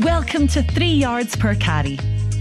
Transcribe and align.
Welcome 0.00 0.46
to 0.48 0.62
Three 0.62 0.92
Yards 0.92 1.36
Per 1.36 1.54
Carry, 1.54 1.94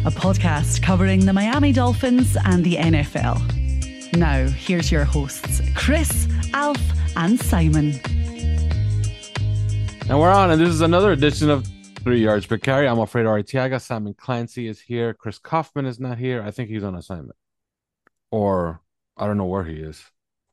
a 0.04 0.12
podcast 0.12 0.84
covering 0.84 1.26
the 1.26 1.32
Miami 1.32 1.72
Dolphins 1.72 2.36
and 2.44 2.66
the 2.66 2.76
NFL. 2.76 4.18
Now, 4.18 4.46
here's 4.48 4.92
your 4.92 5.06
hosts, 5.06 5.62
Chris, 5.74 6.28
Alf, 6.54 6.82
and 7.16 7.40
Simon. 7.40 7.94
And 10.10 10.20
we're 10.20 10.34
on, 10.34 10.52
and 10.52 10.60
this 10.60 10.68
is 10.68 10.82
another 10.82 11.14
edition 11.14 11.50
of 11.50 11.66
Three 12.04 12.22
Yards 12.22 12.46
Per 12.46 12.58
Carry. 12.58 12.90
I'm 12.90 13.00
Alfredo 13.00 13.30
Artiaga. 13.30 13.82
Simon 13.82 14.14
Clancy 14.16 14.68
is 14.68 14.82
here. 14.82 15.14
Chris 15.14 15.40
Kaufman 15.40 15.86
is 15.86 15.98
not 15.98 16.18
here. 16.18 16.44
I 16.44 16.52
think 16.52 16.70
he's 16.70 16.84
on 16.84 16.96
assignment, 16.96 17.38
or 18.32 18.82
I 19.16 19.28
don't 19.28 19.38
know 19.38 19.46
where 19.46 19.64
he 19.64 19.76
is, 19.78 20.04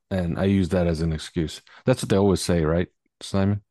and 0.09 0.39
I 0.39 0.45
use 0.45 0.69
that 0.69 0.87
as 0.87 1.01
an 1.01 1.11
excuse. 1.11 1.61
That's 1.83 2.01
what 2.01 2.07
they 2.09 2.17
always 2.17 2.39
say, 2.39 2.63
right, 2.63 2.87
Simon? 3.19 3.61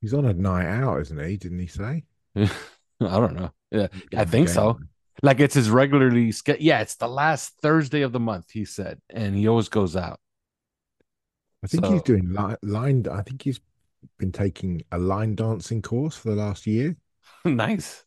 He's 0.00 0.14
on 0.14 0.24
a 0.24 0.32
night 0.32 0.68
out, 0.68 1.00
isn't 1.00 1.26
he? 1.28 1.36
Didn't 1.36 1.58
he 1.58 1.66
say? 1.66 2.04
I 3.00 3.18
don't 3.20 3.34
know. 3.34 3.50
Yeah, 3.70 3.88
I 4.16 4.24
think 4.24 4.48
so. 4.48 4.78
Like 5.22 5.40
it's 5.40 5.54
his 5.54 5.68
regularly 5.70 6.30
ske- 6.32 6.60
Yeah, 6.60 6.80
it's 6.80 6.94
the 6.96 7.08
last 7.08 7.54
Thursday 7.60 8.02
of 8.02 8.12
the 8.12 8.20
month. 8.20 8.50
He 8.52 8.64
said, 8.64 9.00
and 9.10 9.34
he 9.36 9.48
always 9.48 9.68
goes 9.68 9.96
out. 9.96 10.20
I 11.64 11.66
think 11.66 11.84
So- 11.84 11.92
he's 11.92 12.02
doing 12.02 12.32
li- 12.32 12.56
line. 12.62 13.06
I 13.10 13.22
think 13.22 13.42
he's 13.42 13.60
been 14.18 14.32
taking 14.32 14.82
a 14.92 14.98
line 14.98 15.34
dancing 15.34 15.82
course 15.82 16.16
for 16.16 16.30
the 16.30 16.36
last 16.36 16.66
year. 16.66 16.96
nice. 17.44 18.04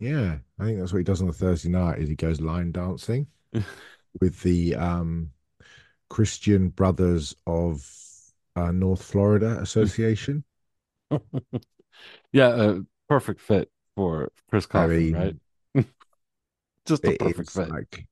Yeah, 0.00 0.38
I 0.58 0.64
think 0.64 0.78
that's 0.78 0.92
what 0.92 0.98
he 0.98 1.04
does 1.04 1.20
on 1.20 1.26
the 1.28 1.32
Thursday 1.32 1.68
night. 1.68 1.98
Is 1.98 2.08
he 2.08 2.16
goes 2.16 2.40
line 2.40 2.72
dancing 2.72 3.26
with 4.20 4.40
the 4.40 4.74
um, 4.74 5.30
Christian 6.08 6.70
Brothers 6.70 7.36
of 7.46 7.86
uh, 8.56 8.72
North 8.72 9.02
Florida 9.02 9.58
Association. 9.60 10.42
Yeah, 12.32 12.46
uh, 12.48 12.78
perfect 13.10 13.40
fit 13.40 13.70
for 13.96 14.30
Chris 14.48 14.66
I 14.72 14.86
mean, 14.86 15.14
right? 15.14 15.36
Just 16.86 17.06
a 17.06 17.12
perfect 17.12 17.50
fit. 17.50 17.68
like 17.68 18.06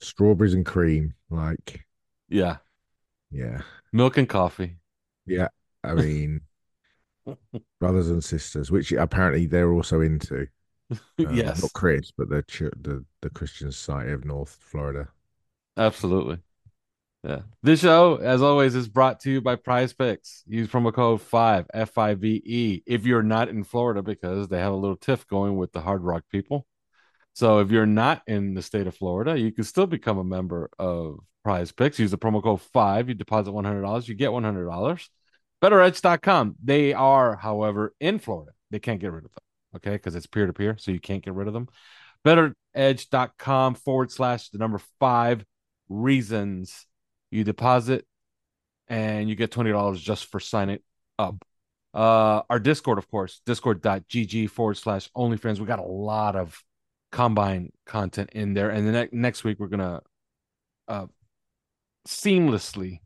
strawberries 0.00 0.54
and 0.54 0.66
cream. 0.66 1.14
Like, 1.30 1.86
yeah, 2.28 2.58
yeah, 3.30 3.62
milk 3.92 4.18
and 4.18 4.28
coffee. 4.28 4.76
yeah. 5.26 5.48
I 5.82 5.94
mean, 5.94 6.40
brothers 7.80 8.08
and 8.08 8.22
sisters, 8.22 8.70
which 8.70 8.92
apparently 8.92 9.46
they're 9.46 9.72
also 9.72 10.00
into. 10.00 10.46
Uh, 11.24 11.36
yes, 11.36 11.62
not 11.62 11.72
Chris, 11.74 12.12
but 12.16 12.28
the 12.28 12.42
ch- 12.42 12.72
the 12.80 13.04
the 13.22 13.30
Christian 13.30 13.72
Society 13.72 14.12
of 14.12 14.24
North 14.24 14.58
Florida. 14.60 15.08
absolutely. 15.76 16.40
Yeah. 17.24 17.40
This 17.62 17.80
show, 17.80 18.16
as 18.16 18.42
always, 18.42 18.74
is 18.74 18.86
brought 18.86 19.20
to 19.20 19.30
you 19.30 19.40
by 19.40 19.56
Prize 19.56 19.94
Picks. 19.94 20.44
Use 20.46 20.68
promo 20.68 20.92
code 20.92 21.22
five 21.22 21.64
F 21.72 21.96
I 21.96 22.12
V 22.12 22.42
E 22.44 22.82
if 22.86 23.06
you're 23.06 23.22
not 23.22 23.48
in 23.48 23.64
Florida 23.64 24.02
because 24.02 24.48
they 24.48 24.58
have 24.58 24.74
a 24.74 24.76
little 24.76 24.96
tiff 24.96 25.26
going 25.26 25.56
with 25.56 25.72
the 25.72 25.80
Hard 25.80 26.02
Rock 26.02 26.24
people. 26.30 26.66
So 27.32 27.60
if 27.60 27.70
you're 27.70 27.86
not 27.86 28.20
in 28.26 28.52
the 28.52 28.60
state 28.60 28.86
of 28.86 28.94
Florida, 28.94 29.40
you 29.40 29.52
can 29.52 29.64
still 29.64 29.86
become 29.86 30.18
a 30.18 30.24
member 30.24 30.68
of 30.78 31.18
Prize 31.42 31.72
Picks. 31.72 31.98
Use 31.98 32.10
the 32.10 32.18
promo 32.18 32.42
code 32.42 32.60
five. 32.60 33.08
You 33.08 33.14
deposit 33.14 33.52
one 33.52 33.64
hundred 33.64 33.82
dollars, 33.82 34.06
you 34.06 34.14
get 34.14 34.30
one 34.32 34.44
hundred 34.44 34.66
dollars. 34.66 35.08
BetterEdge.com. 35.62 36.56
They 36.62 36.92
are, 36.92 37.36
however, 37.36 37.94
in 38.00 38.18
Florida. 38.18 38.52
They 38.70 38.80
can't 38.80 39.00
get 39.00 39.12
rid 39.12 39.24
of 39.24 39.32
them. 39.32 39.42
Okay, 39.76 39.92
because 39.92 40.14
it's 40.14 40.26
peer 40.26 40.46
to 40.46 40.52
peer, 40.52 40.76
so 40.78 40.92
you 40.92 41.00
can't 41.00 41.24
get 41.24 41.32
rid 41.32 41.48
of 41.48 41.54
them. 41.54 41.68
BetterEdge.com 42.26 43.76
forward 43.76 44.12
slash 44.12 44.50
the 44.50 44.58
number 44.58 44.78
five 45.00 45.42
reasons 45.88 46.86
you 47.34 47.44
deposit 47.44 48.06
and 48.88 49.28
you 49.28 49.34
get 49.34 49.50
$20 49.50 49.98
just 49.98 50.26
for 50.26 50.40
signing 50.40 50.78
up. 51.18 51.44
Uh, 51.92 52.42
our 52.48 52.58
Discord, 52.58 52.98
of 52.98 53.08
course, 53.10 53.40
discord.gg 53.46 54.50
forward 54.50 54.76
slash 54.76 55.10
OnlyFins. 55.16 55.58
We 55.58 55.66
got 55.66 55.78
a 55.78 55.82
lot 55.82 56.36
of 56.36 56.62
combine 57.12 57.72
content 57.86 58.30
in 58.32 58.54
there. 58.54 58.70
And 58.70 58.86
the 58.86 58.92
ne- 58.92 59.08
next 59.12 59.44
week, 59.44 59.58
we're 59.58 59.68
going 59.68 59.80
to 59.80 60.02
uh, 60.88 61.06
seamlessly 62.06 63.00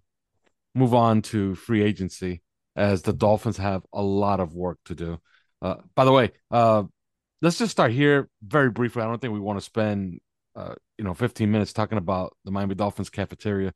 move 0.74 0.94
on 0.94 1.22
to 1.22 1.54
free 1.54 1.82
agency 1.82 2.42
as 2.76 3.02
the 3.02 3.12
Dolphins 3.12 3.56
have 3.56 3.82
a 3.92 4.02
lot 4.02 4.40
of 4.40 4.54
work 4.54 4.78
to 4.86 4.94
do. 4.94 5.20
Uh, 5.60 5.76
by 5.94 6.04
the 6.04 6.12
way, 6.12 6.30
uh, 6.50 6.84
let's 7.42 7.58
just 7.58 7.72
start 7.72 7.92
here 7.92 8.28
very 8.42 8.70
briefly. 8.70 9.02
I 9.02 9.06
don't 9.06 9.20
think 9.20 9.34
we 9.34 9.40
want 9.40 9.58
to 9.58 9.64
spend, 9.64 10.20
uh, 10.54 10.74
you 10.96 11.04
know, 11.04 11.14
15 11.14 11.50
minutes 11.50 11.72
talking 11.72 11.98
about 11.98 12.36
the 12.44 12.50
Miami 12.50 12.74
Dolphins 12.74 13.10
cafeteria, 13.10 13.72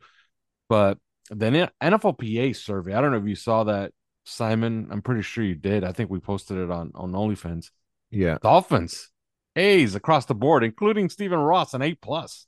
but 0.68 0.98
the 1.30 1.70
NFLPA 1.80 2.56
survey. 2.56 2.94
I 2.94 3.00
don't 3.00 3.12
know 3.12 3.18
if 3.18 3.26
you 3.26 3.34
saw 3.34 3.64
that, 3.64 3.92
Simon. 4.24 4.88
I'm 4.90 5.02
pretty 5.02 5.22
sure 5.22 5.44
you 5.44 5.54
did. 5.54 5.84
I 5.84 5.92
think 5.92 6.10
we 6.10 6.20
posted 6.20 6.58
it 6.58 6.70
on 6.70 6.92
on 6.94 7.12
OnlyFins. 7.12 7.70
Yeah, 8.10 8.38
Dolphins, 8.42 9.10
A's 9.56 9.94
across 9.94 10.26
the 10.26 10.34
board, 10.34 10.64
including 10.64 11.08
Stephen 11.08 11.38
Ross, 11.38 11.74
an 11.74 11.82
A 11.82 11.94
plus. 11.94 12.46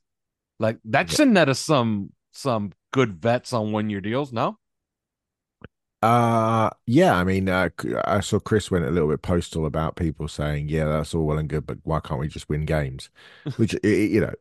Like 0.58 0.78
that 0.86 1.10
should 1.10 1.28
net 1.28 1.48
us 1.48 1.58
some 1.58 2.12
some 2.32 2.72
good 2.92 3.20
vets 3.20 3.52
on 3.52 3.72
one 3.72 3.90
year 3.90 4.00
deals. 4.00 4.32
No, 4.32 4.58
uh, 6.04 6.68
yeah. 6.86 7.14
I 7.14 7.24
mean, 7.24 7.48
uh, 7.48 7.70
I 8.04 8.20
saw 8.20 8.38
Chris 8.38 8.70
went 8.70 8.84
a 8.84 8.90
little 8.90 9.08
bit 9.08 9.22
postal 9.22 9.64
about 9.64 9.96
people 9.96 10.28
saying, 10.28 10.68
"Yeah, 10.68 10.84
that's 10.84 11.14
all 11.14 11.24
well 11.24 11.38
and 11.38 11.48
good, 11.48 11.66
but 11.66 11.78
why 11.82 12.00
can't 12.00 12.20
we 12.20 12.28
just 12.28 12.48
win 12.50 12.66
games?" 12.66 13.08
Which 13.56 13.74
you 13.82 14.20
know 14.20 14.32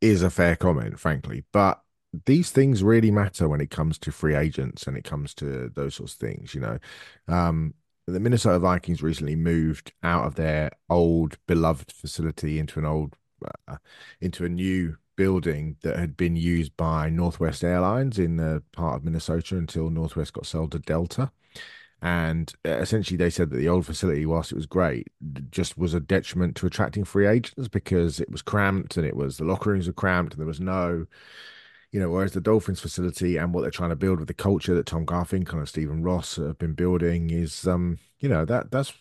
is 0.00 0.22
a 0.22 0.30
fair 0.30 0.56
comment, 0.56 0.98
frankly. 0.98 1.44
But 1.52 1.80
these 2.26 2.50
things 2.50 2.82
really 2.82 3.10
matter 3.10 3.48
when 3.48 3.60
it 3.60 3.70
comes 3.70 3.98
to 3.98 4.12
free 4.12 4.34
agents 4.34 4.86
and 4.86 4.96
it 4.96 5.04
comes 5.04 5.34
to 5.34 5.70
those 5.74 5.94
sorts 5.94 6.14
of 6.14 6.18
things. 6.18 6.54
You 6.54 6.60
know, 6.60 6.78
um, 7.28 7.74
the 8.06 8.20
Minnesota 8.20 8.58
Vikings 8.58 9.02
recently 9.02 9.36
moved 9.36 9.92
out 10.02 10.26
of 10.26 10.34
their 10.34 10.70
old 10.90 11.38
beloved 11.46 11.92
facility 11.92 12.58
into 12.58 12.78
an 12.78 12.86
old 12.86 13.16
uh, 13.68 13.76
into 14.20 14.44
a 14.44 14.48
new 14.48 14.96
building 15.16 15.76
that 15.82 15.96
had 15.96 16.16
been 16.16 16.36
used 16.36 16.76
by 16.76 17.08
Northwest 17.08 17.62
Airlines 17.62 18.18
in 18.18 18.36
the 18.36 18.62
part 18.72 18.96
of 18.96 19.04
Minnesota 19.04 19.56
until 19.56 19.90
Northwest 19.90 20.32
got 20.32 20.46
sold 20.46 20.72
to 20.72 20.78
Delta. 20.78 21.30
And 22.00 22.52
uh, 22.66 22.70
essentially, 22.70 23.16
they 23.16 23.30
said 23.30 23.50
that 23.50 23.56
the 23.56 23.68
old 23.68 23.86
facility, 23.86 24.26
whilst 24.26 24.50
it 24.50 24.56
was 24.56 24.66
great, 24.66 25.08
just 25.50 25.78
was 25.78 25.94
a 25.94 26.00
detriment 26.00 26.56
to 26.56 26.66
attracting 26.66 27.04
free 27.04 27.26
agents 27.26 27.68
because 27.68 28.18
it 28.18 28.30
was 28.30 28.42
cramped 28.42 28.96
and 28.96 29.06
it 29.06 29.14
was 29.14 29.36
the 29.36 29.44
locker 29.44 29.70
rooms 29.70 29.86
were 29.86 29.92
cramped 29.92 30.32
and 30.32 30.40
there 30.40 30.46
was 30.46 30.60
no, 30.60 31.06
you 31.92 32.00
know, 32.00 32.10
whereas 32.10 32.32
the 32.32 32.40
Dolphins 32.40 32.80
facility 32.80 33.36
and 33.36 33.52
what 33.52 33.60
they're 33.60 33.70
trying 33.70 33.90
to 33.90 33.96
build 33.96 34.18
with 34.18 34.28
the 34.28 34.34
culture 34.34 34.74
that 34.74 34.86
Tom 34.86 35.04
Garfinkel 35.06 35.58
and 35.58 35.68
Stephen 35.68 36.02
Ross 36.02 36.36
have 36.36 36.58
been 36.58 36.72
building 36.72 37.30
is, 37.30 37.66
um, 37.66 37.98
you 38.18 38.28
know, 38.28 38.44
that 38.46 38.70
that's 38.70 38.92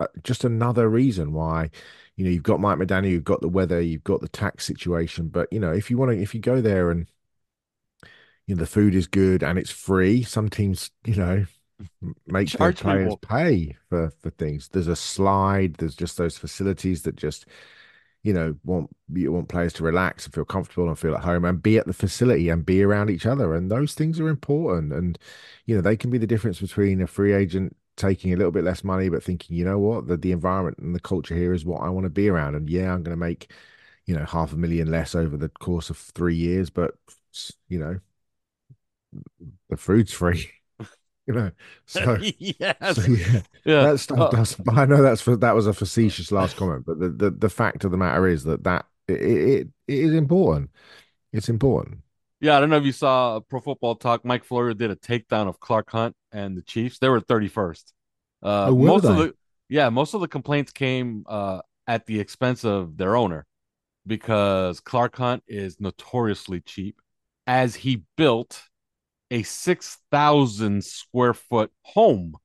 uh, 0.00 0.06
just 0.22 0.44
another 0.44 0.88
reason 0.88 1.32
why 1.32 1.70
you 2.16 2.24
know 2.24 2.30
you've 2.30 2.42
got 2.42 2.60
Mike 2.60 2.78
McDaniel, 2.78 3.10
you've 3.10 3.24
got 3.24 3.40
the 3.40 3.48
weather, 3.48 3.80
you've 3.80 4.04
got 4.04 4.20
the 4.20 4.28
tax 4.28 4.64
situation, 4.66 5.28
but 5.28 5.48
you 5.52 5.58
know 5.60 5.72
if 5.72 5.90
you 5.90 5.96
want 5.96 6.12
to, 6.12 6.20
if 6.20 6.34
you 6.34 6.40
go 6.40 6.60
there 6.60 6.90
and 6.90 7.06
you 8.46 8.54
know 8.54 8.60
the 8.60 8.66
food 8.66 8.94
is 8.94 9.06
good 9.06 9.42
and 9.42 9.58
it's 9.58 9.70
free, 9.70 10.22
some 10.22 10.48
teams 10.50 10.90
you 11.04 11.16
know 11.16 11.46
make 12.26 12.50
their 12.52 12.72
players 12.72 13.14
people. 13.14 13.16
pay 13.18 13.76
for 13.88 14.10
for 14.20 14.30
things. 14.30 14.68
There's 14.68 14.88
a 14.88 14.96
slide, 14.96 15.74
there's 15.74 15.96
just 15.96 16.16
those 16.18 16.36
facilities 16.36 17.02
that 17.02 17.16
just 17.16 17.46
you 18.24 18.32
know 18.32 18.56
want 18.64 18.90
you 19.12 19.30
want 19.32 19.48
players 19.48 19.72
to 19.74 19.84
relax 19.84 20.24
and 20.24 20.34
feel 20.34 20.44
comfortable 20.46 20.88
and 20.88 20.98
feel 20.98 21.14
at 21.14 21.22
home 21.24 21.44
and 21.44 21.62
be 21.62 21.78
at 21.78 21.86
the 21.86 21.92
facility 21.92 22.48
and 22.48 22.66
be 22.66 22.82
around 22.82 23.10
each 23.10 23.26
other. 23.26 23.54
And 23.54 23.70
those 23.70 23.94
things 23.94 24.18
are 24.20 24.28
important. 24.28 24.92
And 24.92 25.18
you 25.66 25.76
know 25.76 25.82
they 25.82 25.96
can 25.96 26.10
be 26.10 26.18
the 26.18 26.26
difference 26.26 26.60
between 26.60 27.00
a 27.02 27.06
free 27.06 27.32
agent 27.34 27.76
taking 27.96 28.32
a 28.32 28.36
little 28.36 28.50
bit 28.52 28.64
less 28.64 28.82
money 28.82 29.08
but 29.08 29.22
thinking 29.22 29.56
you 29.56 29.64
know 29.64 29.78
what? 29.78 30.08
The, 30.08 30.16
the 30.16 30.32
environment 30.32 30.78
and 30.78 30.94
the 30.94 31.00
culture 31.00 31.36
here 31.36 31.52
is 31.54 31.64
what 31.64 31.82
I 31.82 31.90
want 31.90 32.04
to 32.04 32.10
be 32.10 32.28
around. 32.28 32.56
And 32.56 32.68
yeah 32.68 32.92
I'm 32.92 33.02
going 33.02 33.16
to 33.16 33.20
make 33.20 33.50
you 34.06 34.16
know 34.16 34.24
half 34.24 34.52
a 34.52 34.56
million 34.56 34.90
less 34.90 35.14
over 35.14 35.36
the 35.36 35.48
course 35.50 35.90
of 35.90 35.96
3 35.98 36.34
years 36.34 36.70
but 36.70 36.94
you 37.68 37.78
know 37.78 38.00
the 39.68 39.76
food's 39.76 40.12
free 40.12 40.50
you 41.26 41.34
know 41.34 41.50
so 41.86 42.18
yes, 42.38 42.98
so 42.98 43.02
yeah 43.06 43.40
yeah. 43.64 43.88
that 43.90 43.98
stuff 43.98 44.28
Uh, 44.28 44.30
does. 44.30 44.56
I 44.68 44.86
know 44.86 45.02
that's 45.02 45.20
for, 45.22 45.36
that 45.36 45.54
was 45.54 45.66
a 45.66 45.72
facetious 45.72 46.30
last 46.32 46.56
comment, 46.56 46.84
but 46.86 46.98
the, 47.00 47.08
the 47.10 47.30
the 47.30 47.48
fact 47.50 47.84
of 47.84 47.90
the 47.90 47.96
matter 47.96 48.26
is 48.26 48.44
that 48.44 48.64
that 48.64 48.86
it, 49.08 49.14
it 49.20 49.68
it 49.88 49.98
is 49.98 50.12
important. 50.14 50.70
It's 51.32 51.48
important. 51.48 52.00
Yeah, 52.40 52.56
I 52.56 52.60
don't 52.60 52.70
know 52.70 52.76
if 52.76 52.84
you 52.84 52.92
saw 52.92 53.40
Pro 53.40 53.60
Football 53.60 53.96
Talk. 53.96 54.24
Mike 54.24 54.44
Florio 54.44 54.74
did 54.74 54.90
a 54.90 54.96
takedown 54.96 55.48
of 55.48 55.60
Clark 55.60 55.90
Hunt 55.90 56.14
and 56.32 56.56
the 56.56 56.62
Chiefs, 56.62 56.98
they 56.98 57.08
were 57.08 57.20
31st. 57.20 57.92
Uh, 58.42 58.72
Oh, 58.72 58.76
most 58.76 59.08
of 59.08 59.16
the 59.16 59.34
yeah, 59.68 59.88
most 59.88 60.14
of 60.14 60.20
the 60.20 60.28
complaints 60.28 60.72
came 60.72 61.24
uh, 61.26 61.62
at 61.86 62.04
the 62.06 62.20
expense 62.20 62.64
of 62.64 62.96
their 62.98 63.16
owner 63.16 63.46
because 64.06 64.80
Clark 64.80 65.16
Hunt 65.16 65.44
is 65.48 65.80
notoriously 65.80 66.60
cheap, 66.62 67.00
as 67.46 67.74
he 67.76 68.04
built 68.16 68.62
a 69.30 69.42
6,000 69.42 70.84
square 70.84 71.34
foot 71.34 71.70
home 71.82 72.36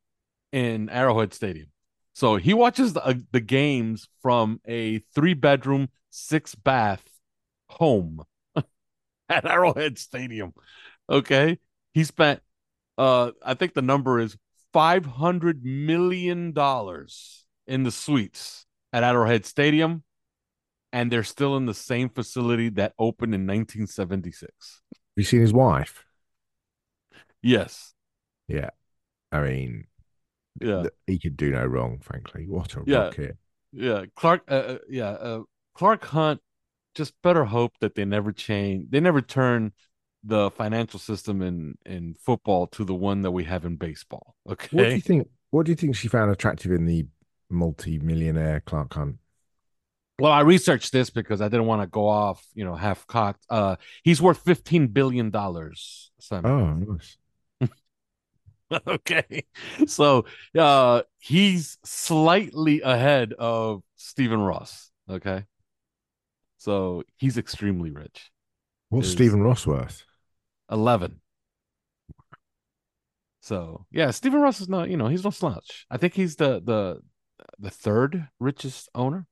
in 0.52 0.90
Arrowhead 0.90 1.34
Stadium. 1.34 1.68
So 2.14 2.36
he 2.36 2.54
watches 2.54 2.94
the, 2.94 3.06
uh, 3.06 3.14
the 3.32 3.40
games 3.40 4.10
from 4.22 4.60
a 4.68 5.00
three 5.16 5.34
bedroom, 5.34 5.90
six 6.10 6.56
bath 6.56 7.04
home 7.70 8.24
at 9.30 9.46
Arrowhead 9.46 9.98
Stadium. 9.98 10.54
Okay. 11.10 11.60
He 11.94 12.04
spent, 12.04 12.42
uh, 12.98 13.32
I 13.44 13.54
think 13.54 13.74
the 13.74 13.82
number 13.82 14.20
is 14.20 14.36
$500 14.74 15.64
million 15.64 16.54
in 17.68 17.84
the 17.84 17.92
suites 17.92 18.66
at 18.92 19.04
Arrowhead 19.04 19.46
Stadium. 19.46 20.04
And 20.92 21.12
they're 21.12 21.24
still 21.24 21.56
in 21.56 21.68
the 21.68 21.74
same 21.74 22.10
facility 22.10 22.70
that 22.70 22.94
opened 22.98 23.36
in 23.36 23.42
1976. 23.42 24.52
Have 24.52 25.00
you 25.16 25.24
seen 25.24 25.42
his 25.42 25.54
wife? 25.54 26.04
Yes. 27.42 27.94
Yeah. 28.48 28.70
I 29.32 29.42
mean, 29.42 29.88
Yeah. 30.62 30.86
he 31.08 31.20
could 31.20 31.38
do 31.38 31.52
no 31.52 31.66
wrong, 31.66 32.00
frankly. 32.00 32.48
What 32.48 32.76
a 32.76 32.84
Yeah. 32.86 32.98
rocket. 33.06 33.38
Yeah, 33.72 34.06
Clark. 34.16 34.44
Uh, 34.48 34.54
uh, 34.54 34.78
yeah, 34.90 35.10
uh, 35.10 35.44
Clark 35.76 36.06
Hunt. 36.06 36.42
Just 36.96 37.14
better 37.22 37.46
hope 37.46 37.74
that 37.82 37.94
they 37.94 38.04
never 38.04 38.32
change. 38.32 38.90
They 38.90 39.00
never 39.00 39.22
turn 39.22 39.74
the 40.24 40.50
financial 40.52 41.00
system 41.00 41.42
in 41.42 41.78
in 41.86 42.16
football 42.16 42.68
to 42.68 42.84
the 42.84 42.96
one 42.96 43.22
that 43.22 43.32
we 43.32 43.44
have 43.44 43.64
in 43.64 43.76
baseball. 43.76 44.36
Okay. 44.50 44.76
What 44.76 44.90
do 44.90 44.96
you 44.96 45.02
think? 45.02 45.30
What 45.52 45.66
do 45.66 45.72
you 45.72 45.76
think 45.76 45.96
she 45.96 46.08
found 46.08 46.32
attractive 46.32 46.72
in 46.72 46.86
the 46.86 47.06
multi-millionaire 47.50 48.62
Clark 48.62 48.94
Hunt? 48.96 49.18
Well, 50.20 50.32
I 50.32 50.42
researched 50.42 50.92
this 50.92 51.10
because 51.10 51.40
I 51.42 51.48
didn't 51.48 51.68
want 51.68 51.82
to 51.84 51.88
go 51.88 52.08
off, 52.08 52.46
you 52.54 52.66
know, 52.66 52.76
half 52.76 53.08
cocked. 53.08 53.46
Uh, 53.50 53.78
he's 54.04 54.22
worth 54.22 54.40
fifteen 54.44 54.88
billion 54.88 55.30
dollars. 55.30 56.12
Oh, 56.32 56.74
nice. 56.74 57.18
okay, 58.88 59.46
so 59.88 60.26
uh, 60.58 61.02
he's 61.18 61.78
slightly 61.84 62.82
ahead 62.82 63.34
of 63.34 63.84
Stephen 63.96 64.42
Ross. 64.42 64.92
Okay, 65.10 65.46
so 66.58 67.04
he's 67.18 67.38
extremely 67.38 67.92
rich. 67.92 68.32
What's 68.90 69.10
Stephen 69.10 69.42
Ross 69.42 69.66
worth? 69.66 70.04
11. 70.72 71.20
So 73.42 73.86
yeah, 73.92 74.12
Stephen 74.12 74.42
Ross 74.42 74.62
is 74.62 74.70
not, 74.70 74.90
you 74.90 74.98
know, 74.98 75.08
he's 75.08 75.24
no 75.24 75.32
slouch. 75.32 75.86
I 75.90 75.98
think 75.98 76.14
he's 76.14 76.36
the 76.36 76.62
the 76.62 77.02
the 77.58 77.70
third 77.72 78.28
richest 78.40 78.90
owner. 78.94 79.26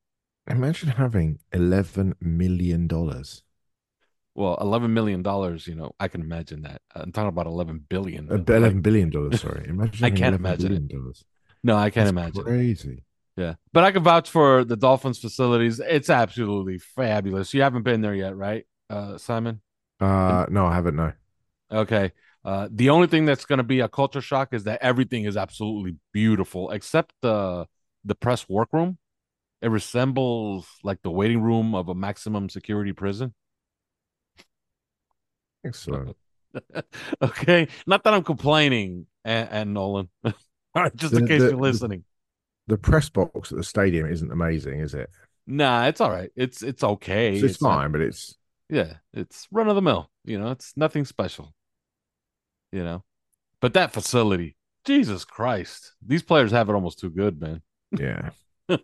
Imagine 0.48 0.90
having 0.90 1.40
eleven 1.52 2.16
million 2.20 2.88
dollars. 2.88 3.44
Well, 4.38 4.56
eleven 4.62 4.94
million 4.94 5.24
dollars, 5.24 5.66
you 5.66 5.74
know, 5.74 5.96
I 6.00 6.08
can 6.10 6.22
imagine 6.22 6.62
that. 6.62 6.84
I'm 6.94 7.12
talking 7.12 7.30
about 7.30 7.48
eleven 7.48 7.84
billion. 7.90 8.30
Eleven 8.30 8.82
billion 8.82 9.10
dollars. 9.10 9.42
Sorry, 9.42 9.66
imagine. 9.68 10.06
I 10.06 10.12
can't 10.12 10.36
imagine 10.36 10.74
it. 10.74 10.88
dollars. 10.88 11.26
no, 11.64 11.76
I 11.76 11.90
can't 11.90 12.06
That's 12.06 12.10
imagine. 12.12 12.44
Crazy. 12.44 13.04
Yeah, 13.36 13.56
but 13.74 13.84
I 13.84 13.92
can 13.92 14.04
vouch 14.04 14.30
for 14.30 14.64
the 14.64 14.78
Dolphins 14.78 15.18
facilities. 15.18 15.80
It's 15.80 16.12
absolutely 16.12 16.78
fabulous. 16.78 17.52
You 17.56 17.64
haven't 17.64 17.82
been 17.82 18.02
there 18.02 18.14
yet, 18.14 18.38
right, 18.38 18.66
uh, 18.92 19.18
Simon? 19.18 19.62
Uh, 20.00 20.46
no, 20.50 20.68
I 20.68 20.76
haven't. 20.76 20.96
No. 20.96 21.14
Okay. 21.72 22.12
Uh, 22.46 22.70
the 22.72 22.92
only 22.92 23.08
thing 23.08 23.26
that's 23.26 23.46
going 23.46 23.58
to 23.58 23.64
be 23.64 23.80
a 23.80 23.90
culture 23.90 24.22
shock 24.22 24.54
is 24.54 24.66
that 24.66 24.84
everything 24.84 25.26
is 25.26 25.36
absolutely 25.36 25.96
beautiful 26.14 26.70
except 26.70 27.14
the 27.24 27.66
the 28.06 28.16
press 28.16 28.48
workroom. 28.48 29.00
It 29.64 29.70
resembles 29.70 30.68
like 30.84 31.02
the 31.02 31.10
waiting 31.10 31.42
room 31.42 31.74
of 31.74 31.90
a 31.90 31.96
maximum 31.96 32.50
security 32.50 32.94
prison. 32.94 33.34
Excellent. 35.68 36.16
okay, 37.22 37.68
not 37.86 38.04
that 38.04 38.14
I'm 38.14 38.24
complaining, 38.24 39.06
and, 39.26 39.50
and 39.52 39.74
Nolan. 39.74 40.10
All 40.26 40.34
right, 40.76 40.96
just 40.96 41.14
in 41.14 41.24
The- 41.24 41.28
case 41.28 41.42
the- 41.42 41.50
you're 41.50 41.58
listening. 41.58 42.04
The 42.68 42.78
press 42.78 43.08
box 43.08 43.52
at 43.54 43.58
the 43.58 43.64
stadium 43.64 44.12
isn't 44.12 44.30
amazing, 44.32 44.82
is 44.82 44.94
it? 44.94 45.10
Nah, 45.50 45.86
it's 45.86 46.02
all 46.02 46.12
right. 46.12 46.30
It's 46.36 46.62
it's 46.62 46.84
okay. 46.84 47.36
It's, 47.36 47.44
it's 47.44 47.62
not- 47.62 47.76
fine, 47.78 47.92
but 47.94 48.02
it's 48.02 48.36
yeah, 48.70 48.96
it's 49.14 49.48
run 49.52 49.70
of 49.70 49.76
the 49.76 49.82
mill. 49.82 50.12
You 50.26 50.38
know, 50.38 50.52
it's 50.52 50.74
nothing 50.76 51.06
special. 51.06 51.54
You 52.74 52.84
know, 52.84 53.04
but 53.62 53.74
that 53.76 53.94
facility, 53.94 54.58
Jesus 54.84 55.24
Christ, 55.24 55.94
these 56.06 56.22
players 56.24 56.52
have 56.52 56.68
it 56.68 56.74
almost 56.74 57.00
too 57.00 57.10
good, 57.10 57.40
man. 57.40 57.62
yeah. 57.98 58.32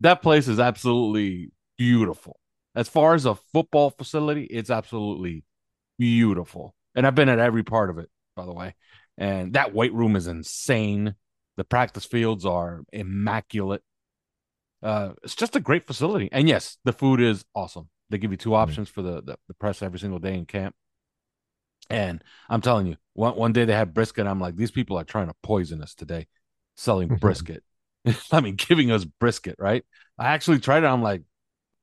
that 0.00 0.22
place 0.22 0.46
is 0.46 0.60
absolutely 0.60 1.50
beautiful. 1.76 2.38
As 2.76 2.88
far 2.88 3.14
as 3.14 3.26
a 3.26 3.34
football 3.34 3.90
facility, 3.90 4.44
it's 4.44 4.70
absolutely 4.70 5.42
beautiful. 6.02 6.74
And 6.96 7.06
I've 7.06 7.14
been 7.14 7.28
at 7.28 7.38
every 7.38 7.62
part 7.62 7.88
of 7.88 7.98
it, 7.98 8.10
by 8.34 8.44
the 8.44 8.52
way. 8.52 8.74
And 9.16 9.52
that 9.52 9.72
weight 9.72 9.92
room 9.94 10.16
is 10.16 10.26
insane. 10.26 11.14
The 11.56 11.62
practice 11.62 12.04
fields 12.04 12.44
are 12.44 12.80
immaculate. 12.92 13.84
Uh, 14.82 15.10
it's 15.22 15.36
just 15.36 15.54
a 15.54 15.60
great 15.60 15.86
facility. 15.86 16.28
And 16.32 16.48
yes, 16.48 16.76
the 16.84 16.92
food 16.92 17.20
is 17.20 17.44
awesome. 17.54 17.88
They 18.10 18.18
give 18.18 18.32
you 18.32 18.36
two 18.36 18.56
options 18.56 18.88
for 18.88 19.00
the, 19.00 19.22
the, 19.22 19.36
the 19.46 19.54
press 19.54 19.80
every 19.80 20.00
single 20.00 20.18
day 20.18 20.34
in 20.34 20.44
camp. 20.44 20.74
And 21.88 22.20
I'm 22.50 22.62
telling 22.62 22.88
you, 22.88 22.96
one, 23.12 23.36
one 23.36 23.52
day 23.52 23.64
they 23.64 23.72
had 23.72 23.94
brisket. 23.94 24.26
I'm 24.26 24.40
like, 24.40 24.56
these 24.56 24.72
people 24.72 24.98
are 24.98 25.04
trying 25.04 25.28
to 25.28 25.34
poison 25.40 25.82
us 25.82 25.94
today, 25.94 26.26
selling 26.76 27.08
brisket. 27.20 27.62
I 28.32 28.40
mean, 28.40 28.56
giving 28.56 28.90
us 28.90 29.04
brisket, 29.04 29.54
right? 29.60 29.84
I 30.18 30.32
actually 30.34 30.58
tried 30.58 30.82
it. 30.82 30.88
I'm 30.88 31.02
like, 31.02 31.22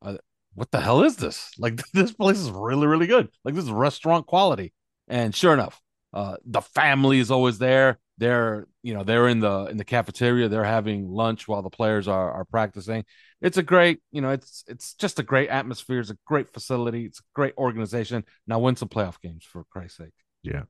uh, 0.01 0.17
what 0.59 0.71
the 0.71 0.81
hell 0.81 1.03
is 1.03 1.15
this? 1.15 1.51
Like, 1.57 1.81
this 1.93 2.11
place 2.11 2.37
is 2.37 2.51
really, 2.51 2.85
really 2.85 3.07
good. 3.07 3.29
Like, 3.45 3.55
this 3.55 3.63
is 3.63 3.71
restaurant 3.71 4.27
quality. 4.27 4.73
And 5.07 5.33
sure 5.33 5.53
enough, 5.53 5.79
uh, 6.13 6.35
the 6.45 6.61
family 6.61 7.19
is 7.19 7.31
always 7.31 7.59
there. 7.59 7.97
They're, 8.17 8.67
you 8.83 8.93
know, 8.93 9.03
they're 9.03 9.29
in 9.29 9.39
the 9.39 9.67
in 9.67 9.77
the 9.77 9.85
cafeteria. 9.85 10.49
They're 10.49 10.65
having 10.65 11.07
lunch 11.07 11.47
while 11.47 11.61
the 11.61 11.69
players 11.69 12.09
are 12.09 12.31
are 12.31 12.43
practicing. 12.43 13.05
It's 13.41 13.57
a 13.57 13.63
great, 13.63 14.01
you 14.11 14.19
know, 14.19 14.31
it's 14.31 14.65
it's 14.67 14.93
just 14.95 15.19
a 15.19 15.23
great 15.23 15.49
atmosphere. 15.49 16.01
It's 16.01 16.09
a 16.09 16.17
great 16.25 16.51
facility. 16.51 17.05
It's 17.05 17.19
a 17.19 17.23
great 17.33 17.53
organization. 17.57 18.25
Now 18.45 18.59
win 18.59 18.75
some 18.75 18.89
playoff 18.89 19.21
games 19.21 19.45
for 19.45 19.63
Christ's 19.71 19.99
sake. 19.99 20.13
Yeah. 20.43 20.63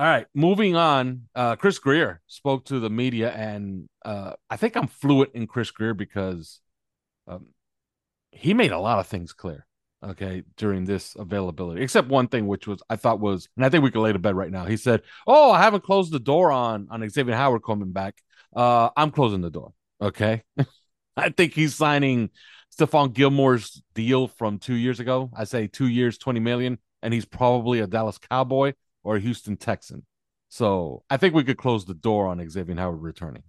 All 0.00 0.06
right, 0.06 0.26
moving 0.34 0.74
on. 0.74 1.28
Uh, 1.36 1.54
Chris 1.54 1.78
Grier 1.78 2.20
spoke 2.26 2.64
to 2.64 2.80
the 2.80 2.90
media, 2.90 3.30
and 3.30 3.88
uh, 4.04 4.32
I 4.50 4.56
think 4.56 4.76
I'm 4.76 4.88
fluent 4.88 5.30
in 5.34 5.46
Chris 5.46 5.70
Grier 5.70 5.94
because 5.94 6.58
um, 7.28 7.46
he 8.34 8.54
made 8.54 8.72
a 8.72 8.78
lot 8.78 8.98
of 8.98 9.06
things 9.06 9.32
clear. 9.32 9.66
Okay, 10.02 10.42
during 10.58 10.84
this 10.84 11.16
availability, 11.18 11.80
except 11.80 12.08
one 12.08 12.28
thing, 12.28 12.46
which 12.46 12.66
was 12.66 12.82
I 12.90 12.96
thought 12.96 13.20
was, 13.20 13.48
and 13.56 13.64
I 13.64 13.70
think 13.70 13.82
we 13.82 13.90
can 13.90 14.02
lay 14.02 14.12
to 14.12 14.18
bed 14.18 14.36
right 14.36 14.50
now. 14.50 14.66
He 14.66 14.76
said, 14.76 15.00
"Oh, 15.26 15.50
I 15.50 15.62
haven't 15.62 15.82
closed 15.82 16.12
the 16.12 16.20
door 16.20 16.52
on 16.52 16.88
on 16.90 17.08
Xavier 17.08 17.34
Howard 17.34 17.62
coming 17.64 17.92
back. 17.92 18.20
Uh, 18.54 18.90
I'm 18.98 19.10
closing 19.10 19.40
the 19.40 19.50
door." 19.50 19.72
Okay, 20.02 20.42
I 21.16 21.30
think 21.30 21.54
he's 21.54 21.74
signing 21.74 22.28
Stephon 22.76 23.14
Gilmore's 23.14 23.82
deal 23.94 24.28
from 24.28 24.58
two 24.58 24.74
years 24.74 25.00
ago. 25.00 25.30
I 25.34 25.44
say 25.44 25.68
two 25.68 25.88
years, 25.88 26.18
twenty 26.18 26.40
million, 26.40 26.78
and 27.02 27.14
he's 27.14 27.24
probably 27.24 27.80
a 27.80 27.86
Dallas 27.86 28.18
Cowboy 28.18 28.74
or 29.04 29.16
a 29.16 29.20
Houston 29.20 29.56
Texan. 29.56 30.04
So 30.50 31.02
I 31.08 31.16
think 31.16 31.34
we 31.34 31.44
could 31.44 31.56
close 31.56 31.86
the 31.86 31.94
door 31.94 32.26
on 32.26 32.46
Xavier 32.46 32.76
Howard 32.76 33.00
returning. 33.00 33.44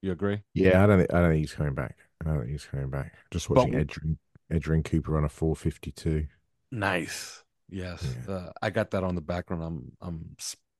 You 0.00 0.10
agree? 0.10 0.42
Yeah, 0.52 0.82
I 0.82 0.86
don't 0.88 1.00
I 1.00 1.20
don't 1.20 1.30
think 1.30 1.40
he's 1.40 1.54
coming 1.54 1.74
back. 1.74 1.96
I 2.26 2.30
don't 2.30 2.40
think 2.40 2.50
he's 2.52 2.64
coming 2.64 2.90
back. 2.90 3.14
Just 3.30 3.48
But- 3.48 3.56
watching 3.58 3.74
Edgerrin 3.74 4.16
Edgerrin 4.52 4.84
Cooper 4.84 5.16
on 5.16 5.24
a 5.24 5.28
452. 5.28 6.26
Nice. 6.70 7.42
Yes, 7.70 8.16
Yeah. 8.28 8.34
uh, 8.34 8.52
I 8.60 8.70
got 8.70 8.90
that 8.90 9.02
on 9.02 9.14
the 9.14 9.20
background. 9.22 9.62
I'm 9.62 9.92
I'm 10.00 10.36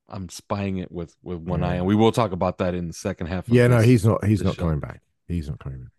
I'm 0.08 0.28
spying 0.28 0.76
it 0.78 0.92
with 0.92 1.16
with 1.22 1.38
one 1.38 1.62
eye, 1.64 1.76
and 1.76 1.86
we 1.86 1.94
will 1.94 2.12
talk 2.12 2.32
about 2.32 2.58
that 2.58 2.74
in 2.74 2.86
the 2.88 2.92
second 2.92 3.28
half. 3.28 3.48
Of 3.48 3.54
Yeah, 3.54 3.66
no, 3.68 3.80
he's 3.80 4.04
not 4.04 4.24
he's 4.24 4.42
not 4.42 4.56
show. 4.56 4.62
coming 4.62 4.80
back. 4.80 5.00
He's 5.26 5.48
not 5.48 5.58
coming 5.58 5.82
back. 5.84 5.92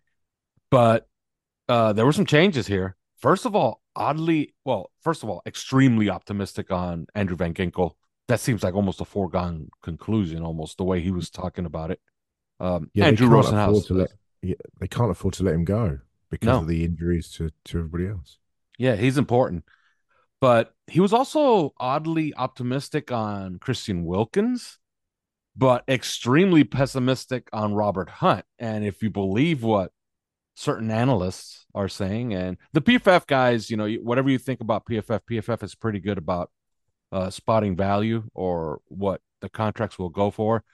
but 0.70 1.08
uh, 1.68 1.92
there 1.94 2.04
were 2.04 2.12
some 2.12 2.26
changes 2.26 2.66
here. 2.66 2.96
First 3.16 3.46
of 3.46 3.56
all, 3.56 3.80
oddly, 3.96 4.54
well, 4.64 4.90
first 5.00 5.22
of 5.22 5.28
all, 5.30 5.40
extremely 5.46 6.10
optimistic 6.10 6.70
on 6.70 7.06
Andrew 7.14 7.36
Van 7.36 7.54
Ginkel. 7.54 7.92
That 8.28 8.38
seems 8.40 8.62
like 8.62 8.74
almost 8.74 9.00
a 9.00 9.04
foregone 9.04 9.68
conclusion, 9.82 10.42
almost 10.42 10.76
the 10.78 10.84
way 10.84 11.00
he 11.00 11.10
was 11.10 11.30
talking 11.30 11.64
about 11.64 11.90
it. 11.90 12.00
Um, 12.60 12.90
Yeah, 12.94 13.06
Andrew 13.06 13.28
Rosenhaus. 13.28 13.86
to 13.86 13.94
let 13.94 14.10
yeah, 14.10 14.16
they 14.80 14.88
can't 14.88 15.10
afford 15.10 15.34
to 15.34 15.42
let 15.44 15.54
him 15.54 15.64
go 15.64 15.98
because 16.30 16.46
No. 16.46 16.58
of 16.60 16.68
the 16.68 16.84
injuries 16.84 17.30
to, 17.32 17.50
to 17.66 17.78
everybody 17.78 18.06
else. 18.08 18.38
Yeah, 18.78 18.96
he's 18.96 19.18
important. 19.18 19.64
But 20.40 20.74
he 20.86 21.00
was 21.00 21.12
also 21.12 21.72
oddly 21.78 22.34
optimistic 22.34 23.10
on 23.10 23.58
Christian 23.58 24.04
Wilkins, 24.04 24.78
but 25.56 25.84
extremely 25.88 26.64
pessimistic 26.64 27.48
on 27.52 27.74
Robert 27.74 28.10
Hunt. 28.10 28.44
And 28.58 28.84
if 28.84 29.02
you 29.02 29.10
believe 29.10 29.62
what 29.62 29.92
certain 30.54 30.90
analysts 30.90 31.64
are 31.74 31.88
saying, 31.88 32.34
and 32.34 32.58
the 32.72 32.82
PFF 32.82 33.26
guys, 33.26 33.70
you 33.70 33.76
know, 33.76 33.88
whatever 34.02 34.28
you 34.28 34.38
think 34.38 34.60
about 34.60 34.84
PFF, 34.84 35.20
PFF 35.30 35.62
is 35.62 35.74
pretty 35.74 36.00
good 36.00 36.18
about 36.18 36.50
uh, 37.12 37.30
spotting 37.30 37.76
value 37.76 38.24
or 38.34 38.80
what 38.88 39.20
the 39.40 39.48
contracts 39.48 39.98
will 39.98 40.10
go 40.10 40.30
for. 40.30 40.64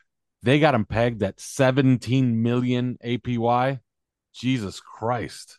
They 0.42 0.58
got 0.58 0.74
him 0.74 0.84
pegged 0.84 1.22
at 1.22 1.40
17 1.40 2.42
million 2.42 2.98
APY. 3.04 3.80
Jesus 4.32 4.80
Christ. 4.80 5.58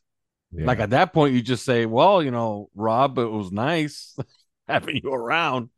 Yeah. 0.51 0.65
Like 0.65 0.79
at 0.79 0.89
that 0.91 1.13
point, 1.13 1.33
you 1.33 1.41
just 1.41 1.63
say, 1.63 1.85
well, 1.85 2.21
you 2.21 2.31
know, 2.31 2.69
Rob, 2.75 3.17
it 3.17 3.29
was 3.29 3.51
nice 3.51 4.15
having 4.67 4.99
you 5.03 5.13
around, 5.13 5.69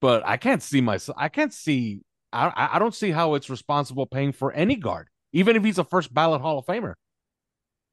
but 0.00 0.22
I 0.26 0.36
can't 0.36 0.62
see 0.62 0.80
myself. 0.80 1.16
I 1.18 1.28
can't 1.28 1.52
see. 1.52 2.02
I 2.32 2.70
I 2.74 2.78
don't 2.78 2.94
see 2.94 3.10
how 3.10 3.34
it's 3.34 3.50
responsible 3.50 4.06
paying 4.06 4.32
for 4.32 4.52
any 4.52 4.76
guard, 4.76 5.08
even 5.32 5.56
if 5.56 5.64
he's 5.64 5.78
a 5.78 5.84
first 5.84 6.12
ballot 6.12 6.40
Hall 6.40 6.58
of 6.58 6.66
Famer, 6.66 6.94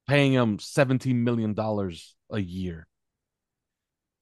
paying 0.08 0.34
him 0.34 0.60
seventeen 0.60 1.24
million 1.24 1.54
dollars 1.54 2.16
a 2.32 2.40
year. 2.40 2.88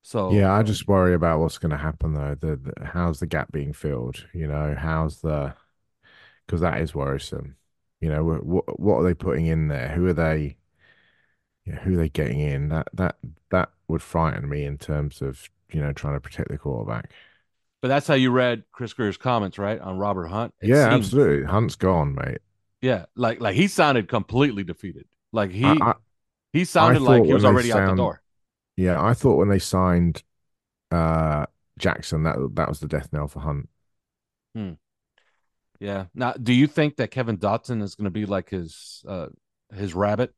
So 0.03 0.31
yeah, 0.31 0.53
I 0.53 0.63
just 0.63 0.87
worry 0.87 1.13
about 1.13 1.39
what's 1.39 1.57
going 1.57 1.71
to 1.71 1.77
happen 1.77 2.13
though. 2.13 2.35
The, 2.39 2.55
the 2.57 2.85
how's 2.85 3.19
the 3.19 3.27
gap 3.27 3.51
being 3.51 3.73
filled? 3.73 4.25
You 4.33 4.47
know, 4.47 4.75
how's 4.77 5.21
the 5.21 5.53
because 6.47 6.61
that 6.61 6.81
is 6.81 6.95
worrisome. 6.95 7.55
You 8.01 8.09
know, 8.09 8.23
what 8.23 8.79
what 8.79 8.97
are 8.97 9.03
they 9.03 9.13
putting 9.13 9.47
in 9.47 9.67
there? 9.67 9.89
Who 9.89 10.07
are 10.07 10.13
they? 10.13 10.57
Yeah, 11.65 11.79
who 11.79 11.93
are 11.93 11.97
they 11.97 12.09
getting 12.09 12.39
in? 12.39 12.69
That 12.69 12.87
that 12.93 13.17
that 13.51 13.69
would 13.87 14.01
frighten 14.01 14.47
me 14.47 14.63
in 14.63 14.77
terms 14.77 15.21
of 15.21 15.49
you 15.71 15.81
know 15.81 15.93
trying 15.93 16.13
to 16.13 16.21
protect 16.21 16.49
the 16.49 16.57
quarterback. 16.57 17.11
But 17.81 17.89
that's 17.89 18.07
how 18.07 18.15
you 18.15 18.31
read 18.31 18.63
Chris 18.71 18.93
Grier's 18.93 19.17
comments, 19.17 19.59
right, 19.59 19.79
on 19.79 19.97
Robert 19.97 20.27
Hunt. 20.27 20.53
It 20.61 20.69
yeah, 20.69 20.89
seems, 20.89 21.05
absolutely. 21.05 21.45
Hunt's 21.45 21.75
gone, 21.75 22.15
mate. 22.15 22.39
Yeah, 22.81 23.05
like 23.15 23.39
like 23.39 23.55
he 23.55 23.67
sounded 23.67 24.07
completely 24.07 24.63
defeated. 24.63 25.05
Like 25.31 25.51
he 25.51 25.65
I, 25.65 25.73
I, 25.73 25.93
he 26.53 26.65
sounded 26.65 27.01
like 27.01 27.25
he 27.25 27.33
was 27.33 27.45
already 27.45 27.69
sound, 27.69 27.83
out 27.83 27.89
the 27.91 27.97
door. 27.97 28.21
Yeah, 28.75 29.01
I 29.01 29.13
thought 29.13 29.37
when 29.37 29.49
they 29.49 29.59
signed 29.59 30.23
uh 30.91 31.45
Jackson 31.77 32.23
that 32.23 32.35
that 32.53 32.69
was 32.69 32.79
the 32.79 32.87
death 32.87 33.09
knell 33.11 33.27
for 33.27 33.39
Hunt. 33.39 33.69
Hmm. 34.55 34.73
Yeah. 35.79 36.05
Now, 36.13 36.33
do 36.33 36.53
you 36.53 36.67
think 36.67 36.97
that 36.97 37.11
Kevin 37.11 37.37
Dotson 37.37 37.81
is 37.81 37.95
going 37.95 38.05
to 38.05 38.11
be 38.11 38.25
like 38.25 38.49
his 38.49 39.03
uh 39.07 39.27
his 39.73 39.93
rabbit? 39.93 40.33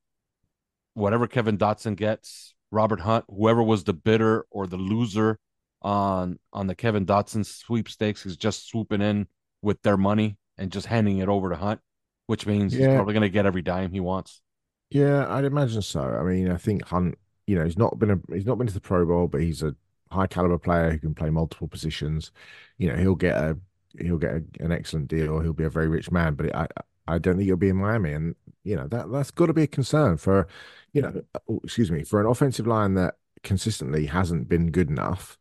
Whatever 0.94 1.28
Kevin 1.28 1.58
Dotson 1.58 1.96
gets, 1.96 2.54
Robert 2.72 3.00
Hunt, 3.00 3.26
whoever 3.30 3.64
was 3.64 3.84
the 3.84 3.94
bidder 3.94 4.46
or 4.52 4.68
the 4.68 4.78
loser 4.78 5.40
on 5.82 6.40
on 6.52 6.68
the 6.68 6.76
Kevin 6.76 7.06
Dotson 7.06 7.46
sweepstakes 7.46 8.26
is 8.26 8.38
just 8.38 8.68
swooping 8.68 9.02
in 9.02 9.28
with 9.62 9.82
their 9.82 9.98
money 9.98 10.38
and 10.58 10.72
just 10.72 10.88
handing 10.88 11.20
it 11.20 11.30
over 11.30 11.50
to 11.50 11.56
Hunt, 11.56 11.80
which 12.28 12.46
means 12.46 12.74
yeah. 12.74 12.88
he's 12.88 12.96
probably 12.96 13.14
going 13.14 13.22
to 13.22 13.30
get 13.30 13.46
every 13.46 13.62
dime 13.62 13.92
he 13.92 14.00
wants. 14.00 14.42
Yeah, 14.90 15.26
I'd 15.34 15.46
imagine 15.46 15.82
so. 15.82 16.02
I 16.02 16.24
mean, 16.24 16.52
I 16.52 16.58
think 16.58 16.86
Hunt, 16.86 17.18
you 17.48 17.56
know, 17.56 17.64
he's 17.64 17.78
not 17.78 17.98
been 18.00 18.12
a 18.12 18.20
he's 18.34 18.46
not 18.46 18.58
been 18.58 18.68
to 18.68 18.74
the 18.74 18.82
Pro 18.82 19.06
Bowl, 19.06 19.28
but 19.28 19.42
he's 19.42 19.64
a 19.64 19.76
high 20.12 20.28
caliber 20.28 20.58
player 20.58 20.92
who 20.92 21.00
can 21.00 21.14
play 21.14 21.30
multiple 21.30 21.68
positions. 21.68 22.32
You 22.78 22.90
know, 22.90 22.96
he'll 22.96 23.16
get 23.16 23.38
a 23.38 23.58
he'll 24.00 24.18
get 24.18 24.34
a, 24.34 24.44
an 24.60 24.72
excellent 24.72 25.08
deal. 25.08 25.32
or 25.32 25.44
He'll 25.44 25.54
be 25.54 25.64
a 25.64 25.70
very 25.70 25.88
rich 25.88 26.12
man, 26.12 26.36
but 26.36 26.48
it, 26.48 26.56
I 26.56 26.68
I 27.08 27.18
don't 27.18 27.38
think 27.38 27.46
he'll 27.46 27.58
be 27.58 27.70
in 27.70 27.78
Miami, 27.78 28.14
and 28.14 28.36
you 28.64 28.76
know 28.76 28.88
that 28.88 29.12
that's 29.12 29.32
got 29.32 29.48
to 29.48 29.54
be 29.54 29.64
a 29.64 29.68
concern 29.68 30.18
for 30.18 30.48
you 30.94 31.02
know, 31.02 31.22
oh, 31.50 31.60
excuse 31.64 31.92
me, 31.92 32.04
for 32.04 32.20
an 32.20 32.28
offensive 32.28 32.68
line 32.68 32.96
that 32.96 33.16
consistently 33.44 34.06
hasn't 34.06 34.50
been 34.50 34.72
good 34.72 34.90
enough, 34.90 35.38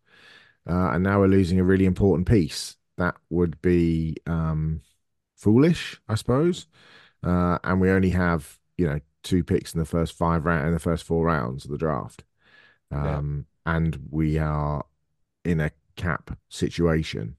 uh, 0.69 0.91
and 0.91 1.05
now 1.05 1.21
we're 1.21 1.27
losing 1.27 1.61
a 1.61 1.65
really 1.65 1.87
important 1.87 2.29
piece. 2.29 2.77
That 2.97 3.17
would 3.31 3.61
be 3.63 4.17
um, 4.27 4.81
foolish, 5.37 6.01
I 6.09 6.17
suppose. 6.17 6.67
Uh, 7.23 7.59
and 7.65 7.81
we 7.81 7.91
only 7.91 8.11
have 8.11 8.59
you 8.77 8.87
know 8.87 9.01
two 9.23 9.45
picks 9.45 9.75
in 9.75 9.81
the 9.81 9.87
first 9.87 10.15
five 10.15 10.45
round 10.45 10.69
in 10.69 10.73
the 10.73 10.79
first 10.79 11.05
four 11.05 11.27
rounds 11.27 11.65
of 11.65 11.71
the 11.71 11.79
draft, 11.79 12.25
um, 12.91 13.47
yeah. 13.67 13.75
and 13.75 13.99
we 14.11 14.39
are 14.39 14.85
in 15.45 15.61
a 15.61 15.71
cap 15.97 16.39
situation. 16.49 17.37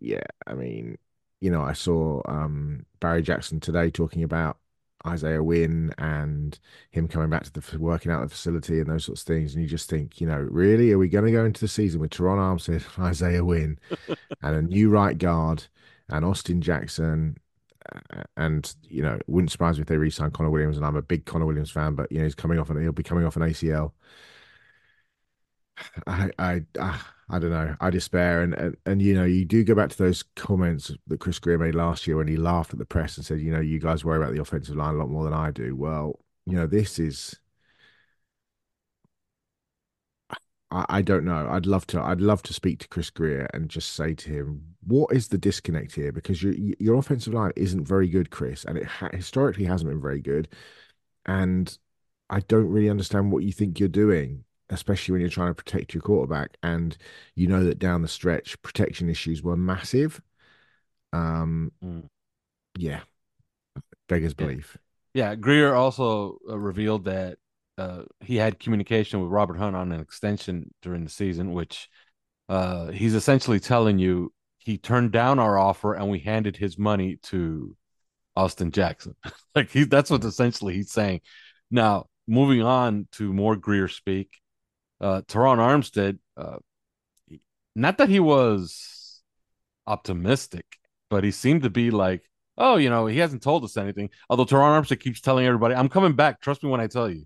Yeah, 0.00 0.24
I 0.46 0.54
mean, 0.54 0.98
you 1.40 1.50
know, 1.50 1.62
I 1.62 1.72
saw 1.72 2.22
um, 2.26 2.86
Barry 3.00 3.22
Jackson 3.22 3.60
today 3.60 3.90
talking 3.90 4.22
about 4.22 4.58
Isaiah 5.06 5.42
Wynn 5.42 5.94
and 5.98 6.58
him 6.90 7.08
coming 7.08 7.30
back 7.30 7.44
to 7.44 7.52
the 7.52 7.78
working 7.78 8.12
out 8.12 8.22
the 8.22 8.28
facility 8.28 8.80
and 8.80 8.90
those 8.90 9.04
sorts 9.06 9.22
of 9.22 9.26
things. 9.26 9.54
And 9.54 9.62
you 9.62 9.68
just 9.68 9.88
think, 9.88 10.20
you 10.20 10.26
know, 10.26 10.38
really, 10.38 10.92
are 10.92 10.98
we 10.98 11.08
going 11.08 11.24
to 11.26 11.32
go 11.32 11.44
into 11.44 11.60
the 11.60 11.68
season 11.68 12.00
with 12.00 12.10
Terron 12.10 12.38
Armstead, 12.38 12.98
Isaiah 13.04 13.44
Wynn, 13.44 13.78
and 14.42 14.56
a 14.56 14.62
new 14.62 14.90
right 14.90 15.16
guard 15.18 15.64
and 16.08 16.24
Austin 16.24 16.60
Jackson? 16.60 17.38
And 18.36 18.74
you 18.88 19.02
know, 19.02 19.18
wouldn't 19.26 19.50
surprise 19.50 19.76
me 19.78 19.82
if 19.82 19.88
they 19.88 19.96
re-sign 19.96 20.30
Connor 20.30 20.50
Williams. 20.50 20.76
And 20.76 20.86
I'm 20.86 20.96
a 20.96 21.02
big 21.02 21.24
Connor 21.26 21.46
Williams 21.46 21.70
fan, 21.70 21.94
but 21.94 22.10
you 22.12 22.18
know, 22.18 22.24
he's 22.24 22.34
coming 22.34 22.58
off 22.58 22.70
and 22.70 22.80
he'll 22.80 22.92
be 22.92 23.02
coming 23.02 23.24
off 23.24 23.36
an 23.36 23.42
ACL. 23.42 23.92
I, 26.06 26.30
I, 26.38 26.62
I, 26.78 27.00
I 27.28 27.38
don't 27.38 27.50
know. 27.50 27.76
I 27.80 27.90
despair, 27.90 28.42
and, 28.42 28.54
and 28.54 28.76
and 28.86 29.02
you 29.02 29.14
know, 29.14 29.24
you 29.24 29.44
do 29.44 29.64
go 29.64 29.74
back 29.74 29.90
to 29.90 29.98
those 29.98 30.22
comments 30.36 30.90
that 31.06 31.20
Chris 31.20 31.38
Grier 31.38 31.58
made 31.58 31.74
last 31.74 32.06
year 32.06 32.16
when 32.16 32.28
he 32.28 32.36
laughed 32.36 32.72
at 32.72 32.78
the 32.78 32.84
press 32.86 33.16
and 33.16 33.24
said, 33.24 33.40
you 33.40 33.52
know, 33.52 33.60
you 33.60 33.78
guys 33.78 34.04
worry 34.04 34.18
about 34.22 34.34
the 34.34 34.40
offensive 34.40 34.76
line 34.76 34.94
a 34.94 34.98
lot 34.98 35.08
more 35.10 35.24
than 35.24 35.34
I 35.34 35.50
do. 35.50 35.76
Well, 35.76 36.18
you 36.46 36.56
know, 36.56 36.66
this 36.66 36.98
is. 36.98 37.36
I, 40.70 40.86
I 40.88 41.02
don't 41.02 41.24
know. 41.24 41.48
I'd 41.50 41.66
love 41.66 41.86
to. 41.88 42.00
I'd 42.02 42.20
love 42.20 42.42
to 42.44 42.52
speak 42.54 42.78
to 42.80 42.88
Chris 42.88 43.10
Grier 43.10 43.48
and 43.52 43.68
just 43.68 43.92
say 43.92 44.14
to 44.14 44.30
him, 44.30 44.74
"What 44.86 45.12
is 45.14 45.28
the 45.28 45.38
disconnect 45.38 45.94
here? 45.94 46.12
Because 46.12 46.42
your 46.42 46.54
your 46.54 46.96
offensive 46.96 47.34
line 47.34 47.52
isn't 47.56 47.86
very 47.86 48.08
good, 48.08 48.30
Chris, 48.30 48.64
and 48.64 48.78
it 48.78 48.86
ha- 48.86 49.10
historically 49.12 49.64
hasn't 49.64 49.90
been 49.90 50.00
very 50.00 50.20
good, 50.20 50.48
and 51.26 51.76
I 52.30 52.40
don't 52.40 52.68
really 52.70 52.90
understand 52.90 53.32
what 53.32 53.44
you 53.44 53.52
think 53.52 53.80
you're 53.80 53.88
doing 53.90 54.44
especially 54.70 55.12
when 55.12 55.20
you're 55.20 55.30
trying 55.30 55.50
to 55.50 55.62
protect 55.62 55.94
your 55.94 56.02
quarterback. 56.02 56.56
And 56.62 56.96
you 57.34 57.46
know 57.46 57.64
that 57.64 57.78
down 57.78 58.02
the 58.02 58.08
stretch, 58.08 58.60
protection 58.62 59.08
issues 59.08 59.42
were 59.42 59.56
massive. 59.56 60.20
Um, 61.12 61.72
mm. 61.84 62.04
yeah, 62.78 63.00
beggars 64.08 64.34
yeah. 64.38 64.46
belief. 64.46 64.76
Yeah, 65.12 65.34
Grier 65.34 65.74
also 65.74 66.38
uh, 66.48 66.58
revealed 66.58 67.04
that 67.06 67.38
uh, 67.78 68.02
he 68.20 68.36
had 68.36 68.60
communication 68.60 69.20
with 69.20 69.30
Robert 69.30 69.56
Hunt 69.56 69.74
on 69.74 69.90
an 69.90 70.00
extension 70.00 70.72
during 70.82 71.02
the 71.04 71.10
season, 71.10 71.52
which 71.52 71.88
uh, 72.48 72.88
he's 72.88 73.14
essentially 73.14 73.58
telling 73.58 73.98
you 73.98 74.32
he 74.58 74.76
turned 74.76 75.10
down 75.12 75.38
our 75.38 75.58
offer 75.58 75.94
and 75.94 76.10
we 76.10 76.18
handed 76.18 76.56
his 76.56 76.78
money 76.78 77.16
to 77.22 77.76
Austin 78.36 78.70
Jackson. 78.70 79.16
like 79.54 79.70
he, 79.70 79.84
that's 79.84 80.10
what 80.10 80.24
essentially 80.24 80.74
he's 80.74 80.92
saying. 80.92 81.22
Now, 81.70 82.06
moving 82.28 82.62
on 82.62 83.08
to 83.12 83.32
more 83.32 83.56
Grier 83.56 83.88
speak, 83.88 84.39
uh, 85.00 85.22
Terron 85.22 85.58
Armstead, 85.58 86.18
uh, 86.36 86.58
not 87.74 87.98
that 87.98 88.08
he 88.08 88.20
was 88.20 89.22
optimistic, 89.86 90.66
but 91.08 91.24
he 91.24 91.30
seemed 91.30 91.62
to 91.62 91.70
be 91.70 91.90
like, 91.90 92.22
oh, 92.58 92.76
you 92.76 92.90
know, 92.90 93.06
he 93.06 93.18
hasn't 93.18 93.42
told 93.42 93.64
us 93.64 93.76
anything. 93.76 94.10
Although 94.28 94.44
Terron 94.44 94.82
Armstead 94.82 95.00
keeps 95.00 95.20
telling 95.20 95.46
everybody, 95.46 95.74
I'm 95.74 95.88
coming 95.88 96.12
back. 96.12 96.40
Trust 96.40 96.62
me 96.62 96.70
when 96.70 96.80
I 96.80 96.86
tell 96.86 97.08
you. 97.10 97.24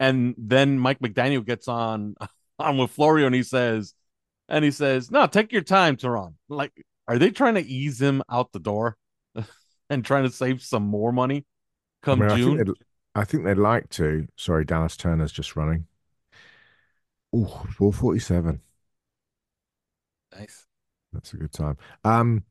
And 0.00 0.34
then 0.36 0.78
Mike 0.78 0.98
McDaniel 0.98 1.44
gets 1.44 1.68
on 1.68 2.16
on 2.58 2.78
with 2.78 2.90
Florio 2.90 3.26
and 3.26 3.34
he 3.34 3.42
says, 3.42 3.94
and 4.48 4.64
he 4.64 4.70
says, 4.70 5.10
no, 5.10 5.26
take 5.26 5.52
your 5.52 5.62
time, 5.62 5.96
Terron. 5.96 6.34
Like, 6.48 6.72
are 7.08 7.18
they 7.18 7.30
trying 7.30 7.54
to 7.54 7.64
ease 7.64 8.00
him 8.00 8.22
out 8.30 8.52
the 8.52 8.60
door 8.60 8.96
and 9.90 10.04
trying 10.04 10.24
to 10.24 10.30
save 10.30 10.62
some 10.62 10.82
more 10.82 11.12
money 11.12 11.46
come 12.02 12.22
I 12.22 12.28
mean, 12.28 12.36
June? 12.36 12.60
I 12.60 12.64
think, 12.64 12.78
I 13.14 13.24
think 13.24 13.44
they'd 13.44 13.54
like 13.54 13.88
to. 13.90 14.26
Sorry, 14.36 14.64
Dallas 14.64 14.96
Turner's 14.96 15.32
just 15.32 15.56
running. 15.56 15.86
Oh, 17.32 17.66
447. 17.76 18.60
Nice. 20.36 20.66
That's 21.12 21.32
a 21.32 21.36
good 21.36 21.52
time. 21.52 21.76
Um, 22.04 22.44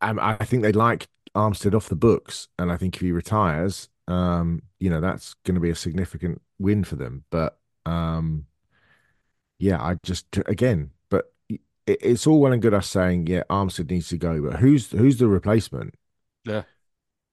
I, 0.00 0.36
I 0.40 0.44
think 0.44 0.62
they'd 0.62 0.76
like 0.76 1.08
Armstead 1.34 1.74
off 1.74 1.88
the 1.88 1.96
books, 1.96 2.48
and 2.58 2.70
I 2.70 2.76
think 2.76 2.96
if 2.96 3.02
he 3.02 3.12
retires, 3.12 3.88
um, 4.08 4.62
you 4.78 4.90
know, 4.90 5.00
that's 5.00 5.34
going 5.44 5.54
to 5.54 5.60
be 5.60 5.70
a 5.70 5.74
significant 5.74 6.40
win 6.58 6.84
for 6.84 6.96
them. 6.96 7.24
But 7.30 7.58
um, 7.86 8.46
yeah, 9.58 9.82
I 9.82 9.96
just 10.02 10.26
again, 10.46 10.90
but 11.08 11.32
it, 11.48 11.60
it's 11.86 12.26
all 12.26 12.40
well 12.40 12.52
and 12.52 12.62
good 12.62 12.74
us 12.74 12.88
saying, 12.88 13.26
yeah, 13.26 13.42
Armstead 13.50 13.90
needs 13.90 14.08
to 14.08 14.18
go, 14.18 14.42
but 14.42 14.60
who's 14.60 14.90
who's 14.90 15.18
the 15.18 15.28
replacement? 15.28 15.94
Yeah, 16.44 16.62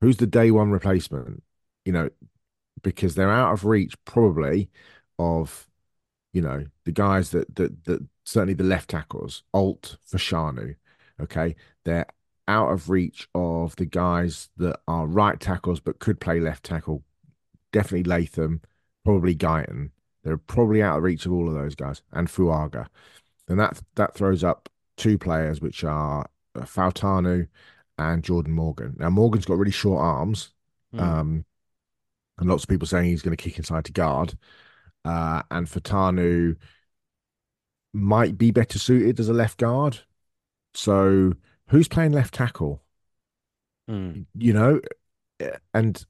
who's 0.01 0.17
the 0.17 0.27
day 0.27 0.51
one 0.51 0.71
replacement? 0.71 1.43
You 1.85 1.93
know, 1.93 2.09
because 2.83 3.15
they're 3.15 3.31
out 3.31 3.53
of 3.53 3.65
reach 3.65 3.95
probably 4.05 4.69
of 5.19 5.67
you 6.33 6.41
know, 6.41 6.65
the 6.85 6.91
guys 6.91 7.31
that 7.31 7.55
that 7.55 7.85
that 7.85 8.05
certainly 8.23 8.53
the 8.53 8.63
left 8.63 8.89
tackles, 8.89 9.43
Alt 9.53 9.97
for 10.05 10.17
Fashanu, 10.17 10.75
okay, 11.19 11.55
they're 11.83 12.05
out 12.47 12.71
of 12.71 12.89
reach 12.89 13.27
of 13.35 13.75
the 13.75 13.85
guys 13.85 14.49
that 14.57 14.79
are 14.87 15.05
right 15.05 15.39
tackles 15.39 15.79
but 15.79 15.99
could 15.99 16.19
play 16.19 16.39
left 16.39 16.63
tackle. 16.63 17.03
Definitely 17.71 18.03
Latham, 18.03 18.61
probably 19.03 19.35
Guyton. 19.35 19.91
They're 20.23 20.37
probably 20.37 20.83
out 20.83 20.97
of 20.97 21.03
reach 21.03 21.25
of 21.25 21.31
all 21.31 21.47
of 21.47 21.55
those 21.55 21.75
guys 21.75 22.01
and 22.11 22.27
Fuaga. 22.27 22.87
And 23.47 23.59
that 23.59 23.81
that 23.95 24.13
throws 24.13 24.43
up 24.43 24.69
two 24.97 25.17
players 25.17 25.61
which 25.61 25.83
are 25.83 26.27
uh, 26.55 26.61
Fautanu 26.61 27.47
and 27.97 28.23
Jordan 28.23 28.53
Morgan. 28.53 28.95
Now 28.97 29.09
Morgan's 29.09 29.45
got 29.45 29.57
really 29.57 29.71
short 29.71 30.01
arms. 30.01 30.51
Mm. 30.93 31.01
Um, 31.01 31.45
and 32.37 32.49
lots 32.49 32.63
of 32.63 32.69
people 32.69 32.87
saying 32.87 33.05
he's 33.05 33.21
going 33.21 33.35
to 33.35 33.41
kick 33.41 33.57
inside 33.57 33.85
to 33.85 33.91
guard 33.91 34.37
uh, 35.05 35.43
and 35.51 35.67
Fautanu 35.67 36.55
might 37.93 38.37
be 38.37 38.51
better 38.51 38.79
suited 38.79 39.19
as 39.19 39.29
a 39.29 39.33
left 39.33 39.57
guard. 39.59 39.99
So 40.73 41.33
who's 41.67 41.87
playing 41.87 42.13
left 42.13 42.33
tackle? 42.33 42.81
Mm. 43.89 44.25
You 44.37 44.53
know, 44.53 44.81
and 45.73 46.05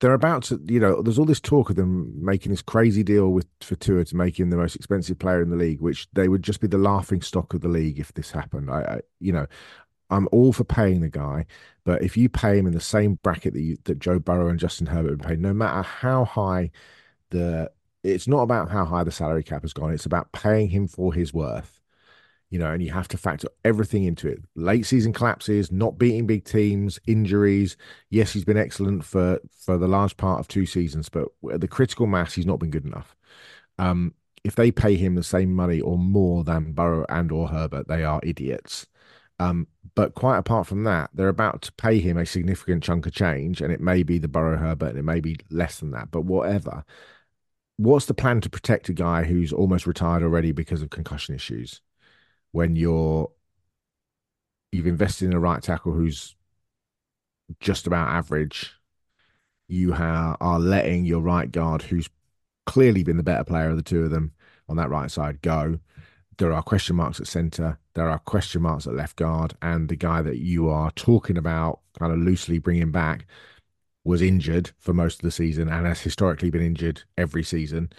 they're 0.00 0.14
about 0.14 0.44
to, 0.44 0.60
you 0.66 0.80
know, 0.80 1.02
there's 1.02 1.18
all 1.18 1.26
this 1.26 1.40
talk 1.40 1.70
of 1.70 1.76
them 1.76 2.12
making 2.24 2.50
this 2.50 2.62
crazy 2.62 3.02
deal 3.02 3.30
with 3.30 3.46
for 3.60 3.76
Tua 3.76 4.04
to 4.06 4.16
make 4.16 4.40
him 4.40 4.50
the 4.50 4.56
most 4.56 4.74
expensive 4.74 5.18
player 5.18 5.42
in 5.42 5.50
the 5.50 5.56
league, 5.56 5.80
which 5.80 6.08
they 6.14 6.28
would 6.28 6.42
just 6.42 6.60
be 6.60 6.66
the 6.66 6.78
laughing 6.78 7.20
stock 7.20 7.52
of 7.52 7.60
the 7.60 7.68
league 7.68 8.00
if 8.00 8.12
this 8.14 8.30
happened. 8.30 8.70
I, 8.70 8.80
I 8.80 9.00
you 9.20 9.32
know, 9.32 9.46
I'm 10.08 10.28
all 10.32 10.52
for 10.52 10.64
paying 10.64 11.00
the 11.00 11.10
guy, 11.10 11.44
but 11.84 12.02
if 12.02 12.16
you 12.16 12.28
pay 12.28 12.58
him 12.58 12.66
in 12.66 12.72
the 12.72 12.80
same 12.80 13.18
bracket 13.22 13.52
that 13.52 13.60
you, 13.60 13.76
that 13.84 13.98
Joe 13.98 14.18
Burrow 14.18 14.48
and 14.48 14.58
Justin 14.58 14.86
Herbert 14.86 15.10
would 15.10 15.22
pay, 15.22 15.36
no 15.36 15.52
matter 15.52 15.82
how 15.82 16.24
high 16.24 16.70
the, 17.30 17.70
it's 18.02 18.28
not 18.28 18.42
about 18.42 18.70
how 18.70 18.84
high 18.84 19.04
the 19.04 19.10
salary 19.10 19.42
cap 19.42 19.62
has 19.62 19.72
gone. 19.72 19.92
It's 19.92 20.06
about 20.06 20.32
paying 20.32 20.68
him 20.68 20.88
for 20.88 21.12
his 21.12 21.32
worth 21.32 21.80
you 22.50 22.58
know, 22.58 22.72
and 22.72 22.82
you 22.82 22.90
have 22.90 23.08
to 23.08 23.16
factor 23.16 23.48
everything 23.64 24.04
into 24.04 24.28
it. 24.28 24.42
Late 24.56 24.84
season 24.84 25.12
collapses, 25.12 25.70
not 25.70 25.98
beating 25.98 26.26
big 26.26 26.44
teams, 26.44 26.98
injuries. 27.06 27.76
Yes, 28.10 28.32
he's 28.32 28.44
been 28.44 28.56
excellent 28.56 29.04
for 29.04 29.38
for 29.56 29.78
the 29.78 29.86
large 29.88 30.16
part 30.16 30.40
of 30.40 30.48
two 30.48 30.66
seasons, 30.66 31.08
but 31.08 31.28
the 31.42 31.68
critical 31.68 32.06
mass, 32.06 32.34
he's 32.34 32.46
not 32.46 32.58
been 32.58 32.70
good 32.70 32.84
enough. 32.84 33.16
Um, 33.78 34.14
if 34.42 34.56
they 34.56 34.72
pay 34.72 34.96
him 34.96 35.14
the 35.14 35.22
same 35.22 35.54
money 35.54 35.80
or 35.80 35.96
more 35.96 36.42
than 36.42 36.72
Burrow 36.72 37.06
and 37.08 37.30
or 37.30 37.48
Herbert, 37.48 37.86
they 37.88 38.02
are 38.04 38.20
idiots. 38.22 38.86
Um, 39.38 39.68
but 39.94 40.14
quite 40.14 40.38
apart 40.38 40.66
from 40.66 40.84
that, 40.84 41.10
they're 41.14 41.28
about 41.28 41.62
to 41.62 41.72
pay 41.72 41.98
him 42.00 42.16
a 42.16 42.26
significant 42.26 42.82
chunk 42.82 43.06
of 43.06 43.12
change, 43.12 43.60
and 43.60 43.72
it 43.72 43.80
may 43.80 44.02
be 44.02 44.18
the 44.18 44.28
Burrow 44.28 44.58
Herbert, 44.58 44.90
and 44.90 44.98
it 44.98 45.04
may 45.04 45.20
be 45.20 45.36
less 45.50 45.78
than 45.78 45.92
that, 45.92 46.10
but 46.10 46.22
whatever. 46.22 46.84
What's 47.82 48.06
the 48.06 48.14
plan 48.14 48.40
to 48.42 48.50
protect 48.50 48.88
a 48.88 48.92
guy 48.92 49.24
who's 49.24 49.52
almost 49.52 49.86
retired 49.86 50.22
already 50.22 50.52
because 50.52 50.82
of 50.82 50.90
concussion 50.90 51.34
issues? 51.34 51.80
when 52.52 52.76
you're 52.76 53.30
you've 54.72 54.86
invested 54.86 55.26
in 55.26 55.34
a 55.34 55.40
right 55.40 55.62
tackle 55.62 55.92
who's 55.92 56.34
just 57.58 57.86
about 57.86 58.08
average. 58.08 58.72
You 59.68 59.94
are 59.94 60.58
letting 60.58 61.04
your 61.04 61.20
right 61.20 61.50
guard, 61.50 61.82
who's 61.82 62.08
clearly 62.66 63.04
been 63.04 63.16
the 63.16 63.22
better 63.22 63.44
player 63.44 63.70
of 63.70 63.76
the 63.76 63.82
two 63.82 64.04
of 64.04 64.10
them 64.10 64.32
on 64.68 64.76
that 64.76 64.90
right 64.90 65.10
side, 65.10 65.42
go. 65.42 65.78
There 66.38 66.52
are 66.52 66.62
question 66.62 66.96
marks 66.96 67.20
at 67.20 67.26
centre. 67.26 67.78
There 67.94 68.08
are 68.08 68.18
question 68.18 68.62
marks 68.62 68.86
at 68.86 68.94
left 68.94 69.16
guard. 69.16 69.54
And 69.62 69.88
the 69.88 69.96
guy 69.96 70.22
that 70.22 70.38
you 70.38 70.68
are 70.68 70.90
talking 70.92 71.36
about, 71.36 71.80
kind 71.98 72.12
of 72.12 72.18
loosely 72.18 72.58
bringing 72.58 72.90
back, 72.90 73.26
was 74.04 74.22
injured 74.22 74.70
for 74.78 74.94
most 74.94 75.20
of 75.20 75.22
the 75.22 75.30
season 75.30 75.68
and 75.68 75.86
has 75.86 76.00
historically 76.00 76.50
been 76.50 76.62
injured 76.62 77.02
every 77.18 77.42
season. 77.42 77.90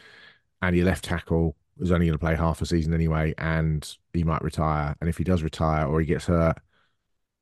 And 0.62 0.76
your 0.76 0.86
left 0.86 1.04
tackle 1.04 1.56
is 1.80 1.92
only 1.92 2.06
going 2.08 2.18
to 2.18 2.20
play 2.20 2.36
half 2.36 2.62
a 2.62 2.66
season 2.66 2.94
anyway, 2.94 3.34
and 3.38 3.98
he 4.14 4.24
might 4.24 4.44
retire. 4.44 4.96
And 5.00 5.10
if 5.10 5.18
he 5.18 5.24
does 5.24 5.44
retire 5.44 5.86
or 5.86 6.00
he 6.00 6.06
gets 6.06 6.26
hurt, 6.26 6.58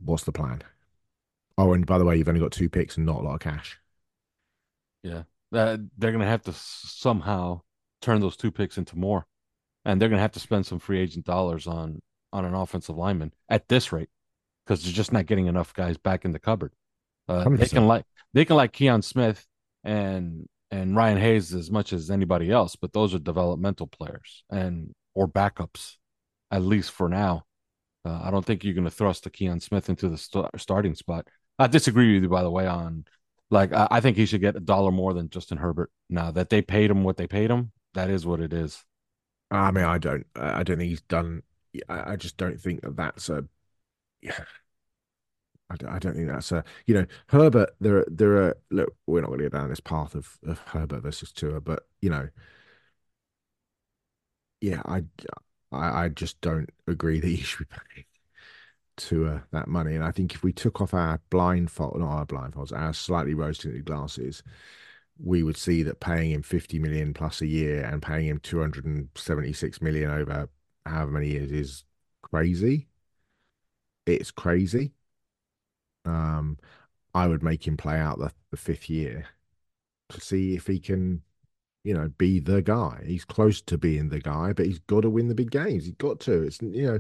what's 0.04 0.24
the 0.24 0.32
plan? 0.32 0.62
Oh, 1.58 1.74
and 1.74 1.86
by 1.86 1.98
the 1.98 2.06
way, 2.06 2.16
you've 2.16 2.30
only 2.30 2.40
got 2.40 2.52
two 2.52 2.70
picks 2.70 2.96
and 2.96 3.06
not 3.06 3.18
a 3.18 3.24
lot 3.24 3.34
of 3.36 3.40
cash. 3.42 3.80
Yeah, 5.04 5.24
uh, 5.54 5.78
they're 5.98 6.12
going 6.12 6.20
to 6.22 6.28
have 6.28 6.44
to 6.44 6.54
somehow 6.54 7.62
turn 8.02 8.22
those 8.22 8.38
two 8.38 8.52
picks 8.52 8.78
into 8.78 8.98
more, 8.98 9.26
and 9.84 10.02
they're 10.02 10.10
going 10.10 10.18
to 10.18 10.22
have 10.22 10.32
to 10.34 10.40
spend 10.40 10.66
some 10.66 10.80
free 10.80 11.00
agent 11.00 11.26
dollars 11.26 11.68
on 11.68 12.02
on 12.32 12.46
an 12.46 12.54
offensive 12.54 12.96
lineman 12.96 13.34
at 13.50 13.68
this 13.68 13.92
rate 13.92 14.10
because 14.64 14.84
they're 14.84 14.94
just 14.94 15.12
not 15.12 15.26
getting 15.26 15.48
enough 15.48 15.74
guys 15.74 15.98
back 15.98 16.24
in 16.26 16.32
the 16.32 16.40
cupboard. 16.40 16.72
Uh, 17.28 17.50
they 17.50 17.68
can 17.68 17.88
like 17.88 18.06
they 18.34 18.46
can 18.46 18.56
like 18.56 18.74
Kion 18.74 19.04
Smith 19.04 19.46
and 19.84 20.48
and 20.72 20.96
Ryan 20.96 21.18
Hayes 21.18 21.54
as 21.54 21.72
much 21.72 21.94
as 21.94 22.12
anybody 22.12 22.52
else, 22.52 22.76
but 22.76 22.94
those 22.94 23.16
are 23.16 23.20
developmental 23.20 23.88
players 23.88 24.44
and 24.50 24.94
or 25.16 25.28
backups, 25.28 25.96
at 26.52 26.62
least 26.62 26.92
for 26.92 27.10
now. 27.10 27.46
Uh, 28.06 28.22
I 28.24 28.32
don't 28.32 28.46
think 28.46 28.64
you're 28.64 28.76
going 28.76 28.86
to 28.86 28.92
thrust 28.92 29.26
a 29.26 29.30
Kion 29.30 29.62
Smith 29.62 29.90
into 29.90 30.10
the 30.10 30.18
st- 30.18 30.48
starting 30.58 30.96
spot. 30.96 31.28
I 31.58 31.68
disagree 31.68 32.14
with 32.14 32.24
you, 32.24 32.30
by 32.30 32.44
the 32.44 32.52
way, 32.52 32.68
on 32.68 33.06
like 33.50 33.74
I, 33.74 33.88
I 33.92 34.00
think 34.00 34.16
he 34.16 34.26
should 34.26 34.42
get 34.42 34.56
a 34.56 34.62
dollar 34.62 34.92
more 34.92 35.14
than 35.14 35.30
Justin 35.30 35.58
Herbert. 35.58 35.92
Now 36.10 36.32
that 36.32 36.50
they 36.50 36.62
paid 36.62 36.92
him 36.92 37.04
what 37.04 37.18
they 37.18 37.28
paid 37.28 37.50
him, 37.50 37.72
that 37.94 38.10
is 38.10 38.26
what 38.26 38.40
it 38.40 38.54
is. 38.54 38.84
I 39.52 39.72
mean, 39.72 39.86
I 39.86 39.98
don't, 39.98 40.26
I 40.36 40.64
don't 40.64 40.78
think 40.78 40.90
he's 40.90 41.02
done. 41.02 41.42
I, 41.88 42.14
I 42.14 42.16
just 42.16 42.38
don't 42.38 42.60
think 42.60 42.82
that 42.82 42.96
that's 42.96 43.30
a. 43.30 43.46
I 45.70 45.76
don't, 45.76 45.90
I 45.92 46.00
don't 46.00 46.16
think 46.16 46.28
that's 46.28 46.52
a 46.52 46.64
you 46.88 46.96
know 46.96 47.06
Herbert. 47.28 47.72
There, 47.80 48.06
there 48.10 48.38
are 48.44 48.58
look. 48.72 48.96
We're 49.08 49.22
not 49.22 49.28
going 49.28 49.40
to 49.40 49.50
go 49.50 49.58
down 49.58 49.70
this 49.70 49.80
path 49.80 50.16
of, 50.16 50.38
of 50.46 50.60
Herbert 50.60 51.02
versus 51.02 51.32
Tua, 51.32 51.62
but 51.62 51.88
you 52.02 52.10
know, 52.10 52.30
yeah, 54.62 54.82
I, 54.86 55.04
I, 55.72 56.06
I 56.06 56.10
just 56.10 56.40
don't 56.42 56.70
agree 56.88 57.20
that 57.20 57.30
you 57.30 57.38
should 57.38 57.68
be 57.70 57.76
paying 57.94 58.06
Tua 58.98 59.44
that 59.52 59.68
money. 59.68 59.96
And 59.96 60.04
I 60.04 60.12
think 60.12 60.36
if 60.36 60.44
we 60.44 60.54
took 60.54 60.82
off 60.82 60.94
our 60.94 61.22
blindfold, 61.30 62.00
not 62.00 62.10
our 62.10 62.26
blindfolds, 62.26 62.74
our 62.74 62.94
slightly 62.94 63.34
rose 63.34 63.60
tinted 63.60 63.86
glasses, 63.86 64.44
we 65.20 65.44
would 65.44 65.58
see 65.58 65.84
that 65.84 66.00
paying 66.02 66.32
him 66.32 66.44
50 66.44 66.80
million 66.80 67.14
plus 67.14 67.42
a 67.42 67.48
year 67.48 67.84
and 67.86 68.02
paying 68.02 68.28
him 68.28 68.40
276 68.40 69.82
million 69.82 70.12
over 70.12 70.50
however 70.86 71.12
many 71.12 71.30
years 71.30 71.52
is 71.52 71.84
crazy. 72.24 72.88
It's 74.06 74.32
crazy. 74.32 74.94
Um, 76.06 76.58
I 77.14 77.28
would 77.28 77.44
make 77.44 77.66
him 77.68 77.78
play 77.78 78.00
out 78.00 78.20
the, 78.20 78.32
the 78.52 78.58
fifth 78.58 78.90
year 78.90 79.26
to 80.10 80.22
see 80.22 80.56
if 80.56 80.68
he 80.68 80.80
can, 80.80 81.22
you 81.84 81.94
know, 81.94 82.10
be 82.18 82.40
the 82.40 82.62
guy. 82.62 83.02
He's 83.06 83.26
close 83.26 83.62
to 83.64 83.78
being 83.78 84.10
the 84.10 84.20
guy, 84.20 84.54
but 84.54 84.66
he's 84.66 84.80
got 84.80 85.02
to 85.02 85.10
win 85.10 85.28
the 85.28 85.36
big 85.36 85.52
games. 85.52 85.86
He's 85.86 85.96
got 85.96 86.20
to. 86.22 86.44
It's 86.44 86.62
you 86.62 86.88
know, 86.88 87.00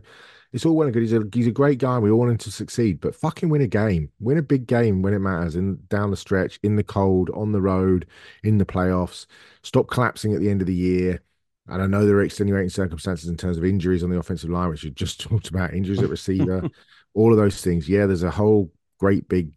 it's 0.52 0.66
all 0.66 0.76
well 0.76 0.88
and 0.88 0.94
good. 0.94 1.04
He's 1.04 1.14
a 1.14 1.24
he's 1.34 1.48
a 1.48 1.52
great 1.52 1.80
guy. 1.80 2.00
We 2.00 2.12
all 2.12 2.20
want 2.20 2.32
him 2.32 2.38
to 2.40 2.52
succeed, 2.52 3.00
but 3.02 3.16
fucking 3.16 3.50
win 3.50 3.62
a 3.62 3.68
game, 3.68 4.12
win 4.20 4.38
a 4.38 4.44
big 4.44 4.68
game 4.68 5.02
when 5.02 5.14
it 5.14 5.20
matters, 5.20 5.56
in 5.56 5.80
down 5.90 6.12
the 6.12 6.18
stretch, 6.18 6.60
in 6.64 6.76
the 6.76 6.84
cold, 6.84 7.30
on 7.32 7.52
the 7.52 7.62
road, 7.62 8.08
in 8.44 8.58
the 8.58 8.66
playoffs. 8.66 9.26
Stop 9.64 9.88
collapsing 9.90 10.34
at 10.34 10.40
the 10.42 10.50
end 10.50 10.62
of 10.62 10.68
the 10.68 10.76
year. 10.76 11.22
And 11.68 11.84
I 11.84 11.88
know 11.88 12.06
there 12.06 12.16
are 12.16 12.24
extenuating 12.24 12.70
circumstances 12.70 13.30
in 13.30 13.38
terms 13.38 13.58
of 13.58 13.64
injuries 13.64 14.04
on 14.04 14.10
the 14.10 14.18
offensive 14.18 14.50
line, 14.50 14.70
which 14.70 14.84
you 14.84 14.90
just 14.90 15.22
talked 15.22 15.50
about, 15.50 15.74
injuries 15.74 16.02
at 16.02 16.10
receiver, 16.10 16.68
all 17.14 17.32
of 17.32 17.38
those 17.38 17.62
things. 17.62 17.88
Yeah, 17.88 18.08
there's 18.08 18.24
a 18.24 18.32
whole 18.32 18.72
great 19.00 19.28
big, 19.28 19.52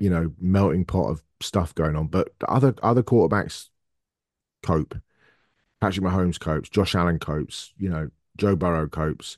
you 0.00 0.10
know, 0.10 0.32
melting 0.40 0.84
pot 0.84 1.10
of 1.10 1.22
stuff 1.40 1.74
going 1.74 1.96
on. 1.96 2.08
But 2.08 2.32
other 2.48 2.74
other 2.82 3.02
quarterbacks 3.02 3.68
cope. 4.62 4.96
Patrick 5.80 6.04
Mahomes 6.04 6.38
copes, 6.38 6.68
Josh 6.68 6.94
Allen 6.94 7.18
copes, 7.18 7.72
you 7.76 7.88
know, 7.88 8.08
Joe 8.36 8.56
Burrow 8.56 8.88
copes. 8.88 9.36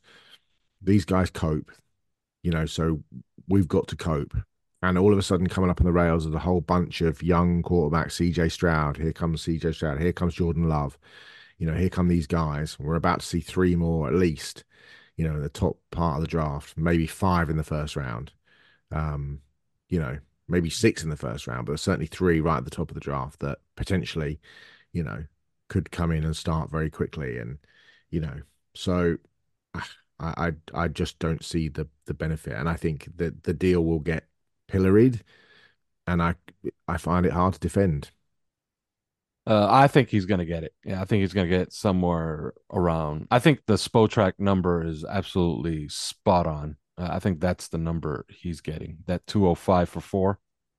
These 0.82 1.06
guys 1.06 1.30
cope, 1.30 1.72
you 2.42 2.50
know, 2.50 2.66
so 2.66 3.02
we've 3.48 3.68
got 3.68 3.88
to 3.88 3.96
cope. 3.96 4.36
And 4.82 4.98
all 4.98 5.12
of 5.12 5.18
a 5.18 5.22
sudden, 5.22 5.46
coming 5.46 5.70
up 5.70 5.80
on 5.80 5.86
the 5.86 5.92
rails 5.92 6.26
is 6.26 6.34
a 6.34 6.38
whole 6.38 6.60
bunch 6.60 7.00
of 7.00 7.22
young 7.22 7.62
quarterbacks. 7.62 8.32
CJ 8.32 8.52
Stroud, 8.52 8.98
here 8.98 9.14
comes 9.14 9.42
CJ 9.46 9.74
Stroud, 9.74 9.98
here 9.98 10.12
comes 10.12 10.34
Jordan 10.34 10.68
Love. 10.68 10.98
You 11.56 11.66
know, 11.66 11.74
here 11.74 11.88
come 11.88 12.08
these 12.08 12.26
guys. 12.26 12.78
We're 12.78 12.96
about 12.96 13.20
to 13.20 13.26
see 13.26 13.40
three 13.40 13.74
more 13.74 14.08
at 14.08 14.14
least, 14.14 14.64
you 15.16 15.26
know, 15.26 15.36
in 15.36 15.42
the 15.42 15.48
top 15.48 15.78
part 15.90 16.16
of 16.16 16.20
the 16.20 16.28
draft, 16.28 16.76
maybe 16.76 17.06
five 17.06 17.48
in 17.48 17.56
the 17.56 17.64
first 17.64 17.96
round 17.96 18.32
um, 18.94 19.40
you 19.88 19.98
know, 19.98 20.18
maybe 20.48 20.70
six 20.70 21.02
in 21.02 21.10
the 21.10 21.16
first 21.16 21.46
round, 21.46 21.66
but 21.66 21.80
certainly 21.80 22.06
three 22.06 22.40
right 22.40 22.58
at 22.58 22.64
the 22.64 22.70
top 22.70 22.90
of 22.90 22.94
the 22.94 23.00
draft 23.00 23.40
that 23.40 23.58
potentially, 23.76 24.40
you 24.92 25.02
know, 25.02 25.24
could 25.68 25.90
come 25.90 26.12
in 26.12 26.24
and 26.24 26.36
start 26.36 26.70
very 26.70 26.90
quickly. 26.90 27.38
And, 27.38 27.58
you 28.10 28.20
know, 28.20 28.40
so 28.74 29.16
I, 29.74 29.82
I, 30.20 30.52
I 30.72 30.88
just 30.88 31.18
don't 31.18 31.44
see 31.44 31.68
the 31.68 31.88
the 32.06 32.14
benefit. 32.14 32.54
And 32.54 32.68
I 32.68 32.74
think 32.74 33.08
that 33.16 33.42
the 33.42 33.54
deal 33.54 33.84
will 33.84 34.00
get 34.00 34.28
pilloried, 34.68 35.24
and 36.06 36.22
I 36.22 36.34
I 36.86 36.96
find 36.98 37.26
it 37.26 37.32
hard 37.32 37.54
to 37.54 37.60
defend. 37.60 38.10
Uh, 39.46 39.68
I 39.70 39.88
think 39.88 40.08
he's 40.08 40.24
going 40.24 40.38
to 40.38 40.46
get 40.46 40.64
it. 40.64 40.72
Yeah, 40.84 41.02
I 41.02 41.04
think 41.04 41.20
he's 41.20 41.34
going 41.34 41.50
to 41.50 41.56
get 41.56 41.72
somewhere 41.72 42.54
around. 42.72 43.28
I 43.30 43.40
think 43.40 43.60
the 43.66 43.74
Spotrac 43.74 44.34
number 44.38 44.82
is 44.82 45.04
absolutely 45.04 45.88
spot 45.88 46.46
on. 46.46 46.76
Uh, 46.96 47.08
I 47.10 47.18
think 47.18 47.40
that's 47.40 47.68
the 47.68 47.78
number 47.78 48.24
he's 48.28 48.60
getting. 48.60 48.98
That 49.06 49.26
205 49.26 49.88
for 49.88 50.00
four. 50.00 50.38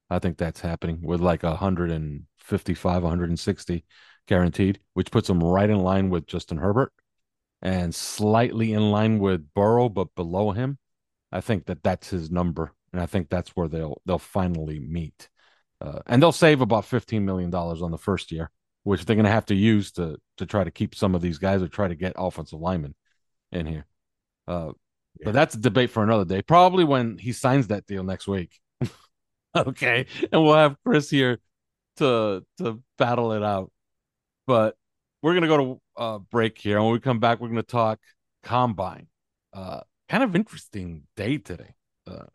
I 0.10 0.19
think 0.19 0.38
that's 0.38 0.62
happening 0.62 1.01
with 1.01 1.19
like 1.19 1.43
155, 1.43 3.04
160 3.04 3.86
guaranteed, 4.28 4.80
which 4.93 5.12
puts 5.12 5.30
him 5.30 5.39
right 5.39 5.69
in 5.69 5.80
line 5.80 6.10
with 6.10 6.28
Justin 6.28 6.58
Herbert 6.58 6.93
and 7.62 7.93
slightly 7.93 8.73
in 8.73 8.91
line 8.91 9.19
with 9.19 9.54
Burrow, 9.54 9.89
but 9.89 10.13
below 10.15 10.51
him. 10.51 10.78
I 11.32 11.41
think 11.41 11.65
that 11.65 11.84
that's 11.84 12.10
his 12.10 12.30
number, 12.32 12.71
and 12.93 13.01
I 13.01 13.08
think 13.08 13.30
that's 13.30 13.49
where 13.49 13.67
they'll 13.67 14.01
they'll 14.06 14.19
finally 14.19 14.80
meet, 14.80 15.28
uh, 15.82 15.99
and 16.06 16.21
they'll 16.21 16.32
save 16.32 16.62
about 16.62 16.86
fifteen 16.86 17.25
million 17.25 17.49
dollars 17.49 17.82
on 17.82 17.91
the 17.91 17.97
first 17.97 18.32
year, 18.32 18.51
which 18.84 19.04
they're 19.04 19.15
going 19.15 19.25
to 19.25 19.32
have 19.32 19.47
to 19.47 19.56
use 19.56 19.91
to 19.93 20.17
to 20.38 20.45
try 20.45 20.63
to 20.63 20.71
keep 20.71 20.95
some 20.95 21.15
of 21.15 21.21
these 21.21 21.39
guys 21.39 21.62
or 21.62 21.67
try 21.67 21.88
to 21.88 21.95
get 21.95 22.13
offensive 22.15 22.60
linemen 22.60 22.95
in 23.51 23.65
here. 23.65 23.86
Uh, 24.47 24.71
but 25.23 25.34
that's 25.34 25.56
a 25.56 25.60
debate 25.60 25.89
for 25.89 26.04
another 26.04 26.25
day. 26.25 26.41
Probably 26.41 26.84
when 26.84 27.17
he 27.17 27.32
signs 27.32 27.67
that 27.67 27.86
deal 27.86 28.04
next 28.04 28.28
week. 28.28 28.60
okay. 29.56 30.06
And 30.32 30.43
we'll 30.43 30.56
have 30.56 30.75
Chris 30.86 31.10
here 31.10 31.39
to 31.97 32.43
to 32.58 32.82
battle 32.97 33.32
it 33.32 33.43
out. 33.43 33.71
But 34.47 34.75
we're 35.21 35.34
gonna 35.34 35.47
go 35.47 35.58
to 35.58 35.82
uh 35.97 36.19
break 36.19 36.58
here. 36.58 36.78
And 36.78 36.86
when 36.86 36.93
we 36.93 36.99
come 36.99 37.19
back, 37.19 37.39
we're 37.39 37.47
gonna 37.47 37.63
talk 37.63 37.99
combine. 38.43 39.08
Uh 39.54 39.82
kind 40.10 40.23
of 40.23 40.36
interesting 40.36 41.04
day 41.15 41.38
today. 41.38 41.75
Uh 42.08 42.25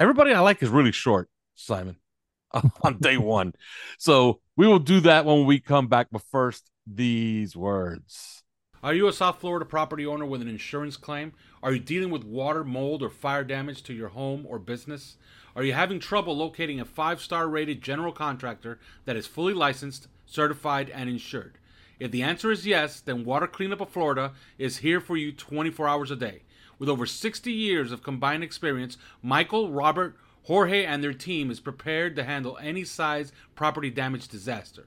everybody 0.00 0.32
I 0.32 0.40
like 0.40 0.62
is 0.62 0.70
really 0.70 0.92
short, 0.92 1.28
Simon, 1.54 1.96
on 2.82 2.98
day 2.98 3.18
one. 3.18 3.52
So 3.98 4.40
we 4.56 4.66
will 4.66 4.78
do 4.78 5.00
that 5.00 5.24
when 5.24 5.46
we 5.46 5.60
come 5.60 5.88
back. 5.88 6.08
But 6.10 6.22
first, 6.30 6.70
these 6.86 7.56
words. 7.56 8.37
Are 8.80 8.94
you 8.94 9.08
a 9.08 9.12
South 9.12 9.40
Florida 9.40 9.66
property 9.66 10.06
owner 10.06 10.24
with 10.24 10.40
an 10.40 10.46
insurance 10.46 10.96
claim? 10.96 11.32
Are 11.64 11.72
you 11.72 11.80
dealing 11.80 12.10
with 12.10 12.22
water, 12.22 12.62
mold, 12.62 13.02
or 13.02 13.10
fire 13.10 13.42
damage 13.42 13.82
to 13.82 13.92
your 13.92 14.10
home 14.10 14.46
or 14.48 14.60
business? 14.60 15.16
Are 15.56 15.64
you 15.64 15.72
having 15.72 15.98
trouble 15.98 16.36
locating 16.36 16.78
a 16.78 16.84
five 16.84 17.20
star 17.20 17.48
rated 17.48 17.82
general 17.82 18.12
contractor 18.12 18.78
that 19.04 19.16
is 19.16 19.26
fully 19.26 19.52
licensed, 19.52 20.06
certified, 20.26 20.90
and 20.90 21.10
insured? 21.10 21.58
If 21.98 22.12
the 22.12 22.22
answer 22.22 22.52
is 22.52 22.68
yes, 22.68 23.00
then 23.00 23.24
Water 23.24 23.48
Cleanup 23.48 23.80
of 23.80 23.88
Florida 23.88 24.32
is 24.58 24.76
here 24.76 25.00
for 25.00 25.16
you 25.16 25.32
24 25.32 25.88
hours 25.88 26.12
a 26.12 26.16
day. 26.16 26.42
With 26.78 26.88
over 26.88 27.04
60 27.04 27.52
years 27.52 27.90
of 27.90 28.04
combined 28.04 28.44
experience, 28.44 28.96
Michael, 29.20 29.72
Robert, 29.72 30.16
Jorge, 30.44 30.84
and 30.84 31.02
their 31.02 31.12
team 31.12 31.50
is 31.50 31.58
prepared 31.58 32.14
to 32.14 32.22
handle 32.22 32.56
any 32.62 32.84
size 32.84 33.32
property 33.56 33.90
damage 33.90 34.28
disaster. 34.28 34.86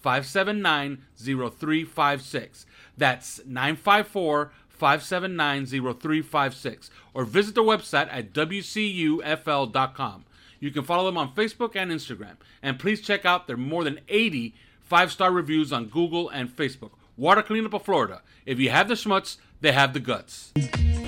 579 0.00 1.02
0356. 1.16 2.66
That's 2.96 3.40
954 3.46 4.52
579 4.68 5.66
0356. 5.66 6.90
Or 7.14 7.24
visit 7.24 7.54
their 7.54 7.64
website 7.64 8.08
at 8.10 8.32
WCUFL.com. 8.32 10.24
You 10.60 10.70
can 10.70 10.82
follow 10.82 11.06
them 11.06 11.18
on 11.18 11.34
Facebook 11.34 11.76
and 11.76 11.90
Instagram. 11.90 12.36
And 12.62 12.78
please 12.78 13.00
check 13.00 13.24
out 13.24 13.46
their 13.46 13.56
more 13.56 13.84
than 13.84 14.00
80 14.08 14.54
five 14.88 15.12
star 15.12 15.30
reviews 15.30 15.72
on 15.72 15.86
Google 15.86 16.28
and 16.30 16.48
Facebook. 16.48 16.90
Water 17.16 17.42
Cleanup 17.42 17.74
of 17.74 17.82
Florida. 17.82 18.22
If 18.46 18.58
you 18.58 18.70
have 18.70 18.88
the 18.88 18.94
schmutz, 18.94 19.36
they 19.60 19.72
have 19.72 19.92
the 19.92 20.00
guts. 20.00 20.52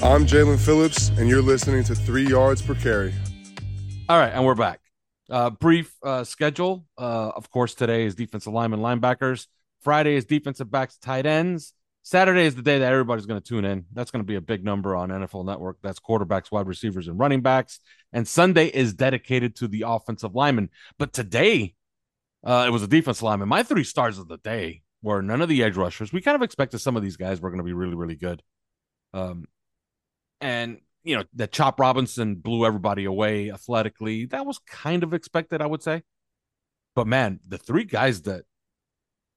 I'm 0.03 0.26
Jaelan 0.26 0.59
Phillips, 0.59 1.09
and 1.11 1.29
you're 1.29 1.42
listening 1.42 1.85
to 1.85 1.94
Three 1.94 2.26
Yards 2.26 2.62
Per 2.62 2.74
Carry. 2.74 3.14
All 4.09 4.18
right, 4.18 4.33
and 4.33 4.44
we're 4.44 4.55
back. 4.55 4.80
Uh, 5.31 5.51
brief 5.51 5.95
uh, 6.03 6.25
schedule. 6.25 6.85
Uh, 6.99 7.31
of 7.37 7.51
course, 7.51 7.75
today 7.75 8.05
is 8.05 8.14
defensive 8.14 8.53
linemen, 8.53 8.81
linebackers. 8.81 9.47
Friday 9.83 10.16
is 10.16 10.25
defensive 10.25 10.71
backs, 10.71 10.97
tight 10.99 11.25
ends. 11.25 11.73
Saturday 12.03 12.47
is 12.47 12.55
the 12.55 12.62
day 12.62 12.79
that 12.79 12.93
everybody's 12.93 13.27
going 13.27 13.40
to 13.40 13.47
tune 13.47 13.64
in. 13.64 13.85
That's 13.93 14.11
going 14.11 14.25
to 14.25 14.27
be 14.27 14.35
a 14.35 14.40
big 14.40 14.64
number 14.64 14.97
on 14.97 15.11
NFL 15.11 15.45
Network. 15.45 15.79
That's 15.83 16.01
quarterbacks, 16.01 16.51
wide 16.51 16.66
receivers, 16.66 17.09
and 17.09 17.19
running 17.19 17.43
backs. 17.43 17.79
And 18.12 18.27
Sunday 18.27 18.66
is 18.66 18.95
dedicated 18.95 19.57
to 19.57 19.69
the 19.69 19.85
offensive 19.87 20.35
linemen. 20.35 20.71
But 20.99 21.12
today, 21.12 21.75
uh, 22.43 22.64
it 22.66 22.71
was 22.71 22.83
a 22.83 22.88
defensive 22.88 23.23
lineman. 23.23 23.49
My 23.49 23.62
three 23.62 23.85
stars 23.85 24.19
of 24.19 24.29
the 24.29 24.38
day 24.38 24.83
were 25.03 25.23
none 25.23 25.43
of 25.43 25.49
the 25.49 25.62
edge 25.62 25.77
rushers. 25.77 26.12
We 26.12 26.23
kind 26.23 26.35
of 26.35 26.43
expected 26.43 26.81
some 26.81 26.97
of 26.97 27.03
these 27.03 27.16
guys 27.16 27.40
were 27.40 27.51
going 27.51 27.59
to 27.59 27.64
be 27.64 27.75
really, 27.75 27.95
really 27.95 28.16
good. 28.16 28.43
Um, 29.12 29.45
and 30.40 30.79
you 31.02 31.16
know 31.16 31.24
that 31.34 31.52
Chop 31.52 31.80
Robinson 31.80 32.36
blew 32.36 32.64
everybody 32.66 33.04
away 33.04 33.50
athletically. 33.50 34.26
That 34.26 34.46
was 34.46 34.58
kind 34.58 35.02
of 35.02 35.14
expected, 35.14 35.62
I 35.62 35.66
would 35.66 35.82
say. 35.82 36.02
But 36.94 37.06
man, 37.06 37.40
the 37.46 37.58
three 37.58 37.84
guys 37.84 38.22
that 38.22 38.44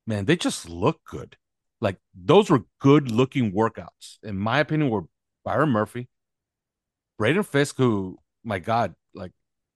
man, 0.05 0.25
they 0.25 0.35
just 0.35 0.67
look 0.69 1.01
good. 1.05 1.37
Like 1.81 1.97
those 2.13 2.49
were 2.49 2.63
good 2.79 3.11
looking 3.11 3.51
workouts, 3.51 4.17
in 4.23 4.37
my 4.37 4.59
opinion. 4.59 4.89
Were 4.89 5.03
Byron 5.43 5.69
Murphy, 5.69 6.09
Braden 7.17 7.43
Fiske, 7.43 7.77
who 7.77 8.17
my 8.43 8.59
God, 8.59 8.95
like 9.13 9.31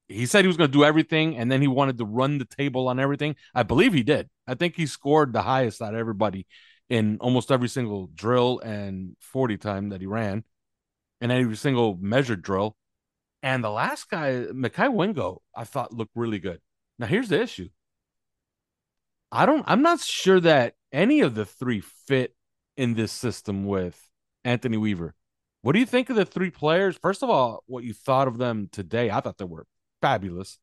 he 0.08 0.26
said 0.26 0.44
he 0.44 0.48
was 0.48 0.58
going 0.58 0.72
to 0.72 0.78
do 0.78 0.86
everything, 0.86 1.38
and 1.38 1.52
then 1.52 1.62
he 1.62 1.68
wanted 1.68 1.98
to 1.98 2.06
run 2.06 2.38
the 2.38 2.46
table 2.46 2.88
on 2.88 3.00
everything. 3.00 3.36
I 3.54 3.64
believe 3.64 3.94
he 3.94 4.04
did. 4.04 4.30
I 4.48 4.56
think 4.56 4.76
he 4.76 4.86
scored 4.86 5.34
the 5.34 5.42
highest 5.42 5.82
out 5.82 5.94
of 5.94 6.00
everybody 6.00 6.48
in 6.90 7.18
almost 7.20 7.52
every 7.52 7.68
single 7.68 8.08
drill 8.14 8.60
and 8.60 9.16
40 9.20 9.58
time 9.58 9.90
that 9.90 10.02
he 10.02 10.08
ran, 10.08 10.44
and 11.22 11.32
every 11.32 11.56
single 11.56 11.98
measured 12.00 12.42
drill. 12.42 12.76
And 13.44 13.64
the 13.64 13.70
last 13.70 14.10
guy, 14.10 14.46
Mekhi 14.52 14.92
Wingo, 14.92 15.42
I 15.56 15.64
thought 15.64 15.94
looked 15.94 16.16
really 16.16 16.40
good. 16.40 16.60
Now 17.00 17.08
here's 17.08 17.30
the 17.30 17.42
issue. 17.42 17.70
I 19.32 19.46
don't. 19.46 19.64
I'm 19.68 19.82
not 19.82 20.00
sure 20.00 20.40
that 20.40 20.74
any 20.92 21.22
of 21.22 21.36
the 21.36 21.46
three 21.46 21.82
fit 21.82 22.34
in 22.76 22.94
this 22.94 23.12
system 23.12 23.66
with 23.66 24.10
Anthony 24.44 24.78
Weaver. 24.78 25.14
What 25.62 25.74
do 25.74 25.80
you 25.80 25.86
think 25.86 26.10
of 26.10 26.16
the 26.16 26.26
three 26.26 26.50
players? 26.50 26.98
First 26.98 27.24
of 27.24 27.30
all, 27.30 27.64
what 27.66 27.84
you 27.84 27.94
thought 27.94 28.28
of 28.28 28.38
them 28.38 28.70
today? 28.72 29.10
I 29.12 29.20
thought 29.20 29.38
they 29.38 29.46
were 29.46 29.66
fabulous. 30.02 30.60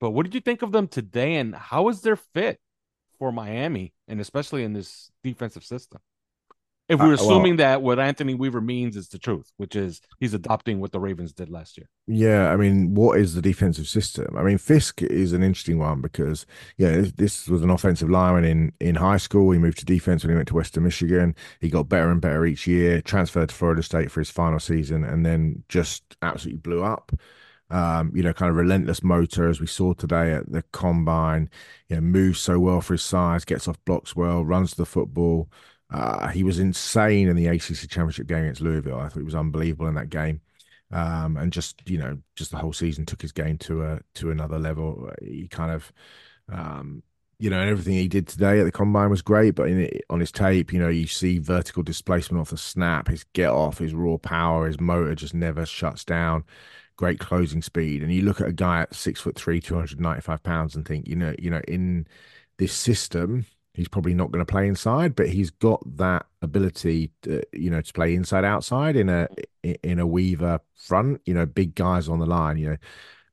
But 0.00 0.10
what 0.10 0.24
did 0.24 0.34
you 0.34 0.40
think 0.40 0.62
of 0.62 0.72
them 0.72 0.88
today, 0.88 1.36
and 1.36 1.54
how 1.54 1.88
is 1.88 2.00
their 2.00 2.16
fit 2.16 2.58
for 3.18 3.32
Miami, 3.32 3.94
and 4.08 4.20
especially 4.20 4.64
in 4.64 4.72
this 4.72 5.10
defensive 5.22 5.64
system? 5.64 6.00
If 6.88 6.98
we're 6.98 7.12
uh, 7.12 7.14
assuming 7.14 7.52
well, 7.52 7.68
that 7.68 7.82
what 7.82 7.98
Anthony 7.98 8.34
Weaver 8.34 8.60
means 8.60 8.96
is 8.96 9.08
the 9.08 9.18
truth, 9.18 9.50
which 9.56 9.76
is 9.76 10.00
he's 10.18 10.34
adopting 10.34 10.80
what 10.80 10.92
the 10.92 11.00
Ravens 11.00 11.32
did 11.32 11.48
last 11.48 11.78
year. 11.78 11.88
Yeah, 12.06 12.52
I 12.52 12.56
mean, 12.56 12.94
what 12.94 13.18
is 13.18 13.34
the 13.34 13.42
defensive 13.42 13.88
system? 13.88 14.36
I 14.36 14.42
mean, 14.42 14.58
Fiske 14.58 15.02
is 15.02 15.32
an 15.32 15.42
interesting 15.42 15.78
one 15.78 16.00
because 16.00 16.44
yeah, 16.76 17.04
this 17.16 17.48
was 17.48 17.62
an 17.62 17.70
offensive 17.70 18.10
lineman 18.10 18.44
in 18.44 18.72
in 18.80 18.96
high 18.96 19.16
school. 19.16 19.52
He 19.52 19.58
moved 19.58 19.78
to 19.78 19.84
defense 19.84 20.22
when 20.22 20.30
he 20.30 20.36
went 20.36 20.48
to 20.48 20.54
Western 20.54 20.84
Michigan. 20.84 21.34
He 21.60 21.70
got 21.70 21.88
better 21.88 22.10
and 22.10 22.20
better 22.20 22.44
each 22.44 22.66
year. 22.66 23.00
Transferred 23.00 23.50
to 23.50 23.54
Florida 23.54 23.82
State 23.82 24.10
for 24.10 24.20
his 24.20 24.30
final 24.30 24.58
season, 24.58 25.04
and 25.04 25.24
then 25.24 25.62
just 25.68 26.16
absolutely 26.20 26.58
blew 26.58 26.82
up 26.82 27.12
um, 27.72 28.12
you 28.14 28.22
know, 28.22 28.34
kind 28.34 28.50
of 28.50 28.56
relentless 28.56 29.02
motor 29.02 29.48
as 29.48 29.58
we 29.58 29.66
saw 29.66 29.94
today 29.94 30.32
at 30.32 30.52
the 30.52 30.62
combine. 30.72 31.48
You 31.88 31.96
know, 31.96 32.02
moves 32.02 32.38
so 32.38 32.58
well 32.60 32.82
for 32.82 32.94
his 32.94 33.02
size, 33.02 33.46
gets 33.46 33.66
off 33.66 33.82
blocks 33.86 34.14
well, 34.14 34.44
runs 34.44 34.74
the 34.74 34.84
football. 34.84 35.48
Uh, 35.92 36.28
he 36.28 36.42
was 36.42 36.58
insane 36.58 37.28
in 37.28 37.36
the 37.36 37.46
ACC 37.46 37.88
championship 37.88 38.26
game 38.26 38.44
against 38.44 38.60
Louisville. 38.60 38.98
I 38.98 39.08
thought 39.08 39.18
he 39.18 39.24
was 39.24 39.34
unbelievable 39.34 39.88
in 39.88 39.94
that 39.94 40.10
game. 40.10 40.40
Um, 40.90 41.36
and 41.36 41.52
just 41.52 41.88
you 41.88 41.98
know, 41.98 42.18
just 42.36 42.50
the 42.50 42.58
whole 42.58 42.72
season 42.72 43.06
took 43.06 43.22
his 43.22 43.32
game 43.32 43.58
to 43.58 43.84
a 43.84 44.00
to 44.14 44.30
another 44.30 44.58
level. 44.58 45.10
He 45.22 45.48
kind 45.48 45.72
of, 45.72 45.92
um, 46.50 47.02
you 47.38 47.50
know, 47.50 47.60
and 47.60 47.70
everything 47.70 47.94
he 47.94 48.08
did 48.08 48.28
today 48.28 48.60
at 48.60 48.64
the 48.64 48.72
combine 48.72 49.10
was 49.10 49.22
great. 49.22 49.54
But 49.54 49.68
in, 49.68 49.88
on 50.10 50.20
his 50.20 50.32
tape, 50.32 50.72
you 50.72 50.78
know, 50.78 50.88
you 50.88 51.06
see 51.06 51.38
vertical 51.38 51.82
displacement 51.82 52.40
off 52.40 52.50
the 52.50 52.58
snap, 52.58 53.08
his 53.08 53.24
get 53.32 53.50
off, 53.50 53.78
his 53.78 53.94
raw 53.94 54.18
power, 54.18 54.66
his 54.66 54.80
motor 54.80 55.14
just 55.14 55.34
never 55.34 55.64
shuts 55.64 56.04
down 56.04 56.44
great 56.96 57.18
closing 57.18 57.62
speed. 57.62 58.02
And 58.02 58.12
you 58.12 58.22
look 58.22 58.40
at 58.40 58.48
a 58.48 58.52
guy 58.52 58.82
at 58.82 58.94
six 58.94 59.20
foot 59.20 59.36
three, 59.36 59.60
295 59.60 60.42
pounds, 60.42 60.76
and 60.76 60.86
think, 60.86 61.08
you 61.08 61.16
know, 61.16 61.34
you 61.38 61.50
know, 61.50 61.60
in 61.66 62.06
this 62.58 62.72
system, 62.72 63.46
he's 63.74 63.88
probably 63.88 64.14
not 64.14 64.30
going 64.30 64.44
to 64.44 64.50
play 64.50 64.68
inside, 64.68 65.14
but 65.16 65.28
he's 65.28 65.50
got 65.50 65.82
that 65.96 66.26
ability, 66.42 67.10
to, 67.22 67.42
you 67.52 67.70
know, 67.70 67.80
to 67.80 67.92
play 67.92 68.14
inside 68.14 68.44
outside 68.44 68.96
in 68.96 69.08
a 69.08 69.28
in 69.62 69.98
a 69.98 70.06
Weaver 70.06 70.60
front. 70.76 71.20
You 71.24 71.34
know, 71.34 71.46
big 71.46 71.74
guys 71.74 72.08
on 72.08 72.18
the 72.18 72.26
line. 72.26 72.58
You 72.58 72.70
know, 72.70 72.76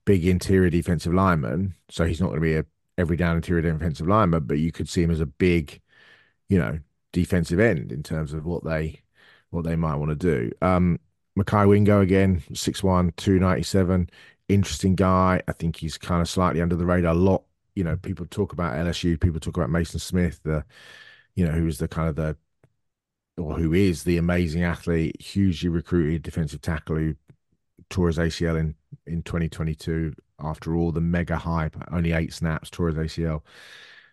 big 0.06 0.26
interior 0.26 0.70
defensive 0.70 1.14
lineman. 1.14 1.76
So 1.90 2.06
he's 2.06 2.22
not 2.22 2.28
going 2.28 2.42
to 2.42 2.46
be 2.46 2.56
a 2.56 2.66
every 2.98 3.18
down 3.18 3.38
interior 3.38 3.62
defensive 3.62 4.08
lineman, 4.08 4.44
but 4.46 4.60
you 4.60 4.72
could 4.72 4.90
see 4.90 5.04
him 5.04 5.12
as 5.12 5.22
a 5.22 5.26
big, 5.26 5.82
you 6.50 6.58
know, 6.58 6.80
defensive 7.14 7.60
end 7.60 7.92
in 7.92 8.04
terms 8.04 8.34
of 8.34 8.46
what 8.46 8.64
they 8.64 9.02
what 9.50 9.64
they 9.64 9.76
might 9.76 9.96
want 9.96 10.10
to 10.10 10.16
do. 10.16 10.52
Um, 10.62 11.00
Mekhi 11.38 11.68
Wingo 11.68 12.02
again, 12.02 12.44
6'1, 12.52 13.16
297. 13.16 14.10
Interesting 14.48 14.96
guy. 14.96 15.42
I 15.48 15.52
think 15.54 15.78
he's 15.78 15.98
kind 15.98 16.22
of 16.22 16.30
slightly 16.30 16.62
under 16.62 16.76
the 16.76 16.86
radar. 16.86 17.14
A 17.14 17.18
lot, 17.18 17.44
you 17.80 17.86
know, 17.86 17.96
people 17.96 18.26
talk 18.26 18.52
about 18.52 18.76
LSU, 18.76 19.18
people 19.18 19.40
talk 19.40 19.56
about 19.56 19.70
Maason 19.70 20.02
Smith, 20.02 20.42
the, 20.44 20.66
you 21.34 21.46
know, 21.46 21.54
who's 21.54 21.78
the 21.78 21.88
kind 21.88 22.10
of 22.10 22.18
the, 22.18 22.36
or 23.42 23.56
who 23.56 23.72
is 23.72 24.04
the 24.04 24.18
amazing 24.18 24.64
athlete, 24.64 25.16
hugely 25.22 25.70
recruited 25.70 26.22
defensive 26.22 26.62
tackle 26.62 26.98
who 26.98 27.16
tore 27.90 28.08
his 28.08 28.18
ACL 28.18 28.60
in, 28.60 28.76
in 29.08 29.24
2022 29.24 30.14
after 30.42 30.76
all 30.76 30.92
the 30.92 31.00
mega 31.00 31.38
hype, 31.38 31.78
only 31.90 32.12
eight 32.12 32.34
snaps, 32.34 32.70
tore 32.70 32.90
his 32.90 32.98
ACL, 32.98 33.44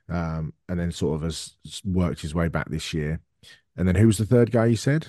um, 0.08 0.52
and 0.68 0.78
then 0.78 0.92
sort 0.92 1.16
of 1.16 1.22
has 1.22 1.54
worked 1.84 2.20
his 2.20 2.36
way 2.36 2.46
back 2.46 2.70
this 2.70 2.94
year. 2.94 3.20
And 3.76 3.88
then 3.88 3.96
who 3.96 4.06
was 4.06 4.18
the 4.18 4.26
third 4.26 4.52
guy 4.52 4.66
you 4.66 4.76
said? 4.76 5.08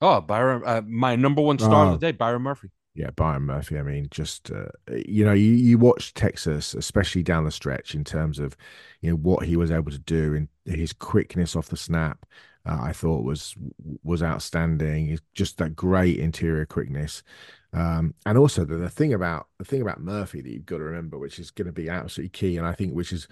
Oh, 0.00 0.20
Byron, 0.20 0.62
uh, 0.64 0.82
my 0.86 1.16
number 1.16 1.42
one 1.42 1.58
star 1.58 1.86
Oh. 1.86 1.94
of 1.94 2.00
the 2.00 2.06
day, 2.06 2.12
Byron 2.12 2.42
Murphy. 2.42 2.70
Yeah, 2.94 3.10
Byron 3.10 3.42
Murphy. 3.42 3.76
I 3.78 3.82
mean, 3.82 4.06
just 4.10 4.52
uh, 4.52 4.66
you 5.06 5.24
know, 5.24 5.32
you 5.32 5.50
you 5.52 5.78
watch 5.78 6.14
Texas, 6.14 6.74
especially 6.74 7.24
down 7.24 7.44
the 7.44 7.50
stretch, 7.50 7.94
in 7.94 8.04
terms 8.04 8.38
of 8.38 8.56
you 9.00 9.10
know 9.10 9.16
what 9.16 9.46
he 9.46 9.56
was 9.56 9.72
able 9.72 9.90
to 9.90 9.98
do 9.98 10.34
and 10.34 10.48
his 10.64 10.92
quickness 10.92 11.56
off 11.56 11.68
the 11.68 11.76
snap. 11.76 12.24
Uh, 12.64 12.78
I 12.80 12.92
thought 12.92 13.24
was 13.24 13.56
was 14.04 14.22
outstanding. 14.22 15.08
He's 15.08 15.20
just 15.34 15.58
that 15.58 15.74
great 15.74 16.18
interior 16.18 16.66
quickness, 16.66 17.24
um, 17.72 18.14
and 18.26 18.38
also 18.38 18.64
the, 18.64 18.76
the 18.76 18.88
thing 18.88 19.12
about 19.12 19.48
the 19.58 19.64
thing 19.64 19.82
about 19.82 20.00
Murphy 20.00 20.40
that 20.40 20.48
you've 20.50 20.66
got 20.66 20.78
to 20.78 20.84
remember, 20.84 21.18
which 21.18 21.40
is 21.40 21.50
going 21.50 21.66
to 21.66 21.72
be 21.72 21.88
absolutely 21.88 22.30
key, 22.30 22.56
and 22.56 22.66
I 22.66 22.72
think 22.74 22.92
which 22.94 23.12
is 23.12 23.26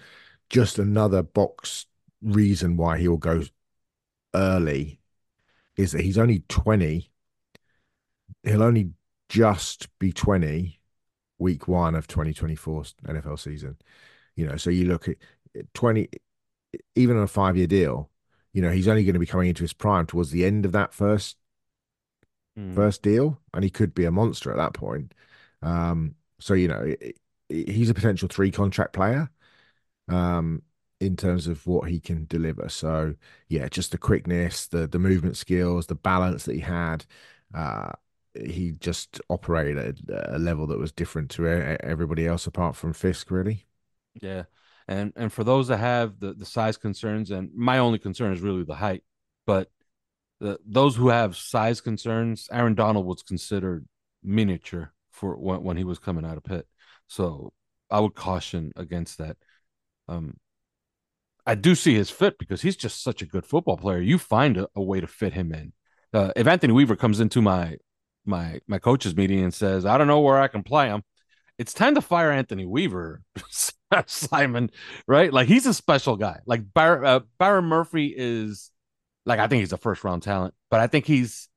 just 0.49 0.77
another 0.77 1.23
box 1.23 1.85
reason 2.21 2.75
why 2.77 2.97
he 2.99 3.07
will 3.07 3.17
go 3.17 3.43
early, 4.35 4.99
is 5.77 5.93
that 5.93 6.01
he's 6.03 6.17
only 6.17 6.43
twenty. 6.49 7.11
He'll 8.43 8.63
only 8.63 8.91
just 9.33 9.87
be 9.99 10.13
20 10.13 10.79
week 11.39 11.67
one 11.67 11.95
of 11.95 12.07
2024 12.07 12.83
NFL 13.07 13.37
season. 13.37 13.77
You 14.35 14.47
know, 14.47 14.57
so 14.57 14.69
you 14.69 14.85
look 14.85 15.07
at 15.09 15.17
20, 15.73 16.09
even 16.95 17.17
on 17.17 17.23
a 17.23 17.27
five 17.27 17.57
year 17.57 17.67
deal, 17.67 18.09
you 18.53 18.61
know, 18.61 18.71
he's 18.71 18.87
only 18.87 19.03
going 19.03 19.13
to 19.15 19.19
be 19.19 19.25
coming 19.25 19.49
into 19.49 19.63
his 19.63 19.73
prime 19.73 20.05
towards 20.05 20.31
the 20.31 20.45
end 20.45 20.65
of 20.65 20.71
that 20.73 20.93
first 20.93 21.37
Mm. 22.57 22.75
first 22.75 23.01
deal, 23.01 23.39
and 23.53 23.63
he 23.63 23.69
could 23.69 23.95
be 23.95 24.05
a 24.05 24.11
monster 24.11 24.51
at 24.51 24.57
that 24.57 24.73
point. 24.73 25.13
Um, 25.61 26.15
so 26.39 26.53
you 26.53 26.67
know, 26.67 26.81
i- 26.85 26.97
i- 27.51 27.71
he's 27.71 27.89
a 27.89 27.93
potential 27.93 28.27
three 28.27 28.51
contract 28.51 28.93
player. 28.93 29.29
Um, 30.09 30.63
in 30.99 31.17
terms 31.17 31.47
of 31.47 31.65
what 31.67 31.89
he 31.89 31.99
can 31.99 32.25
deliver. 32.27 32.69
So 32.69 33.15
yeah, 33.49 33.67
just 33.69 33.91
the 33.91 33.97
quickness, 33.97 34.67
the 34.67 34.87
the 34.87 34.99
movement 34.99 35.37
skills, 35.37 35.87
the 35.87 35.95
balance 35.95 36.45
that 36.45 36.55
he 36.55 36.61
had. 36.61 37.05
Uh, 37.53 37.91
he 38.35 38.71
just 38.71 39.21
operated 39.29 40.09
at 40.09 40.33
a 40.33 40.39
level 40.39 40.67
that 40.67 40.79
was 40.79 40.91
different 40.91 41.29
to 41.31 41.47
everybody 41.47 42.27
else 42.27 42.47
apart 42.47 42.75
from 42.75 42.93
Fiske, 42.93 43.31
really. 43.31 43.65
Yeah. 44.21 44.43
And 44.87 45.13
and 45.15 45.31
for 45.31 45.43
those 45.43 45.67
that 45.69 45.77
have 45.77 46.19
the, 46.19 46.33
the 46.33 46.45
size 46.45 46.77
concerns, 46.77 47.31
and 47.31 47.49
my 47.55 47.77
only 47.77 47.99
concern 47.99 48.33
is 48.33 48.41
really 48.41 48.63
the 48.63 48.75
height, 48.75 49.03
but 49.45 49.69
the 50.39 50.59
those 50.65 50.95
who 50.95 51.09
have 51.09 51.37
size 51.37 51.79
concerns, 51.79 52.49
Aaron 52.51 52.75
Donald 52.75 53.05
was 53.05 53.23
considered 53.23 53.87
miniature 54.23 54.93
for 55.11 55.35
when, 55.37 55.63
when 55.63 55.77
he 55.77 55.83
was 55.83 55.99
coming 55.99 56.25
out 56.25 56.37
of 56.37 56.43
Pitt. 56.43 56.67
So 57.07 57.53
I 57.89 57.99
would 57.99 58.15
caution 58.15 58.73
against 58.75 59.19
that. 59.19 59.37
Um 60.07 60.37
I 61.45 61.55
do 61.55 61.75
see 61.75 61.95
his 61.95 62.09
fit 62.09 62.37
because 62.37 62.61
he's 62.61 62.77
just 62.77 63.03
such 63.03 63.21
a 63.21 63.25
good 63.25 63.45
football 63.45 63.77
player. 63.77 63.99
You 63.99 64.17
find 64.17 64.57
a, 64.57 64.67
a 64.75 64.81
way 64.81 65.01
to 65.01 65.07
fit 65.07 65.33
him 65.33 65.53
in. 65.53 65.73
Uh, 66.13 66.31
if 66.35 66.47
Anthony 66.47 66.71
Weaver 66.73 66.95
comes 66.95 67.19
into 67.19 67.41
my 67.41 67.77
my 68.25 68.59
my 68.67 68.79
coaches 68.79 69.15
meeting 69.15 69.43
and 69.43 69.53
says, 69.53 69.85
"I 69.85 69.97
don't 69.97 70.07
know 70.07 70.21
where 70.21 70.39
I 70.39 70.47
can 70.47 70.63
play 70.63 70.87
him," 70.87 71.03
it's 71.57 71.73
time 71.73 71.95
to 71.95 72.01
fire 72.01 72.31
Anthony 72.31 72.65
Weaver, 72.65 73.21
Simon. 74.07 74.71
Right? 75.07 75.31
Like 75.31 75.47
he's 75.47 75.65
a 75.65 75.73
special 75.73 76.15
guy. 76.17 76.39
Like 76.45 76.73
Bar- 76.73 77.05
uh, 77.05 77.19
Byron 77.37 77.65
Murphy 77.65 78.13
is, 78.15 78.71
like 79.25 79.39
I 79.39 79.47
think 79.47 79.61
he's 79.61 79.73
a 79.73 79.77
first 79.77 80.03
round 80.03 80.23
talent, 80.23 80.53
but 80.69 80.79
I 80.79 80.87
think 80.87 81.05
he's 81.05 81.49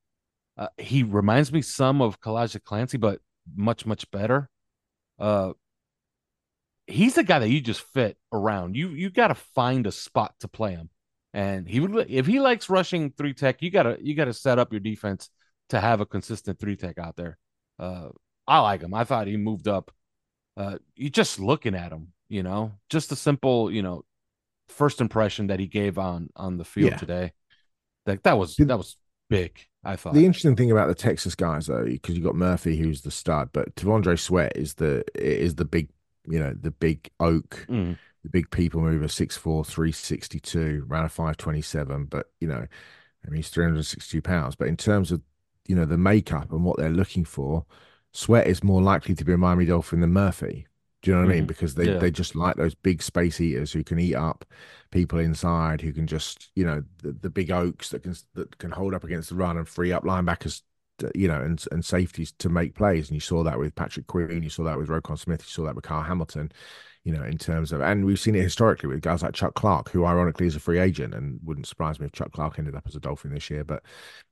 uh, 0.59 0.69
he 0.79 1.03
reminds 1.03 1.53
me 1.53 1.63
some 1.63 2.01
of 2.01 2.21
Calijah 2.21 2.65
Kancey, 2.65 2.99
but 2.99 3.21
much 3.55 3.87
much 3.87 4.11
better. 4.11 4.49
Uh, 5.19 5.53
he's 6.87 7.15
the 7.15 7.25
guy 7.25 7.39
that 7.39 7.49
you 7.49 7.61
just 7.61 7.81
fit 7.81 8.17
around. 8.33 8.77
You 8.77 8.91
you 8.91 9.11
got 9.11 9.29
to 9.29 9.35
find 9.35 9.87
a 9.87 9.93
spot 9.93 10.35
to 10.41 10.49
play 10.49 10.73
him, 10.73 10.91
and 11.33 11.69
he 11.69 11.81
would 11.81 12.11
if 12.11 12.27
he 12.27 12.41
likes 12.41 12.71
rushing 12.71 13.13
three 13.13 13.35
tech. 13.35 13.63
You 13.63 13.71
gotta 13.71 13.99
you 14.01 14.15
gotta 14.15 14.35
set 14.35 14.59
up 14.59 14.73
your 14.73 14.81
defense 14.81 15.31
to 15.71 15.81
have 15.81 16.01
a 16.01 16.07
consistent 16.07 16.59
three 16.59 16.77
tech 16.77 16.99
out 16.99 17.17
there. 17.17 17.39
Uh, 17.79 18.09
I 18.47 18.61
like 18.61 18.83
him. 18.83 18.95
I 18.95 19.05
thought 19.05 19.27
he 19.27 19.37
moved 19.37 19.69
up. 19.69 19.91
Uh, 20.57 20.79
you 20.95 21.11
just 21.11 21.39
looking 21.41 21.75
at 21.75 21.93
him, 21.93 22.13
you 22.29 22.43
know, 22.43 22.73
just 22.89 23.13
a 23.13 23.17
simple, 23.17 23.71
you 23.71 23.83
know, 23.83 24.05
first 24.69 25.01
impression 25.01 25.49
that 25.49 25.61
he 25.61 25.67
gave 25.67 25.99
on 25.99 26.31
on 26.37 26.57
the 26.59 26.65
field 26.65 26.93
Yeah. 26.93 26.97
today. 26.97 27.33
Like 28.07 28.23
that 28.23 28.39
was 28.39 28.57
that 28.57 28.77
was 28.79 28.97
big. 29.29 29.59
I 29.85 29.97
thought. 29.97 30.15
The 30.15 30.25
interesting 30.27 30.57
thing 30.57 30.71
about 30.73 30.89
the 30.89 30.95
Texas 30.95 31.35
guys, 31.35 31.67
though, 31.67 31.85
because 31.85 32.17
you 32.17 32.23
got 32.25 32.35
Murphy, 32.35 32.77
who's 32.77 33.03
the 33.03 33.11
stud, 33.11 33.51
but 33.53 33.75
T'Vondre 33.77 34.19
Sweat 34.19 34.57
is 34.57 34.75
the 34.75 35.05
is 35.15 35.57
the 35.57 35.65
big, 35.65 35.91
you 36.29 36.39
know, 36.41 36.55
the 36.59 36.71
big 36.73 37.11
oak, 37.21 37.67
Mm. 37.69 37.97
the 38.25 38.31
big 38.31 38.51
people 38.51 38.81
mover, 38.81 39.07
6'4", 39.07 39.65
362, 39.65 40.85
ran 40.89 41.05
a 41.05 41.09
five 41.09 41.37
twenty 41.37 41.63
seven. 41.63 42.07
But 42.07 42.31
you 42.41 42.49
know, 42.49 42.67
I 43.25 43.29
mean, 43.29 43.37
he's 43.37 43.49
three 43.51 43.65
hundred 43.65 43.85
sixty 43.85 44.19
two 44.19 44.23
pounds. 44.23 44.55
But 44.57 44.69
in 44.69 44.77
terms 44.77 45.13
of 45.13 45.21
you 45.69 45.77
know 45.77 45.85
the 45.87 45.99
makeup 45.99 46.53
and 46.53 46.65
what 46.65 46.77
they're 46.79 46.91
looking 46.91 47.25
for, 47.25 47.65
Sweat 48.13 48.47
is 48.47 48.65
more 48.65 48.83
likely 48.83 49.15
to 49.15 49.25
be 49.25 49.33
a 49.33 49.37
Miami 49.39 49.67
Dolphin 49.67 50.01
than 50.01 50.13
Murphy. 50.13 50.67
Do 51.03 51.11
you 51.11 51.17
know 51.17 51.23
what 51.25 51.31
I 51.31 51.35
mean? 51.35 51.45
Mhm. 51.45 51.49
Because 51.49 51.75
they, 51.75 51.93
Yeah. 51.93 51.99
they 51.99 52.11
just 52.11 52.35
like 52.35 52.57
those 52.57 52.75
big 52.75 53.03
space 53.03 53.41
eaters 53.41 53.73
who 53.73 53.85
can 53.85 53.99
eat 53.99 54.15
up 54.15 54.45
people 54.91 55.19
inside, 55.19 55.81
who 55.81 55.93
can 55.93 56.07
just 56.07 56.51
you 56.55 56.65
know 56.65 56.83
the, 57.03 57.13
the 57.13 57.31
big 57.31 57.51
oaks 57.51 57.91
that 57.91 58.03
can 58.03 58.15
that 58.35 58.59
can 58.59 58.71
hold 58.73 58.95
up 58.95 59.05
against 59.05 59.29
the 59.31 59.35
run 59.37 59.57
and 59.59 59.69
free 59.69 59.93
up 59.93 60.05
linebackers, 60.05 60.63
you 61.15 61.29
know, 61.29 61.41
and 61.43 61.63
and 61.71 61.85
safeties 61.85 62.33
to 62.39 62.49
make 62.49 62.75
plays. 62.75 63.09
And 63.09 63.15
you 63.15 63.21
saw 63.21 63.45
that 63.45 63.59
with 63.59 63.75
Patrick 63.75 64.07
Queen, 64.07 64.43
you 64.43 64.51
saw 64.51 64.65
that 64.65 64.79
with 64.79 64.89
Roquan 64.89 65.19
Smith, 65.19 65.43
you 65.43 65.51
saw 65.51 65.65
that 65.65 65.75
with 65.75 65.85
Kyle 65.85 66.03
Hamilton. 66.03 66.51
You 67.07 67.13
know, 67.13 67.23
in 67.23 67.39
terms 67.39 67.71
of, 67.71 67.81
and 67.81 68.05
we've 68.05 68.19
seen 68.19 68.35
it 68.35 68.43
historically 68.43 68.89
with 68.89 69.01
guys 69.01 69.23
like 69.23 69.33
Chuck 69.33 69.55
Clark, 69.55 69.91
who 69.91 70.05
ironically 70.05 70.49
is 70.49 70.57
a 70.57 70.61
free 70.61 70.81
agent, 70.81 71.15
and 71.15 71.39
wouldn't 71.45 71.69
surprise 71.69 72.01
me 72.01 72.07
if 72.07 72.11
Chuck 72.11 72.33
Clark 72.33 72.59
ended 72.59 72.75
up 72.75 72.83
as 72.89 72.97
a 72.97 73.01
Dolphin 73.01 73.33
this 73.33 73.49
year. 73.49 73.63
But 73.63 73.85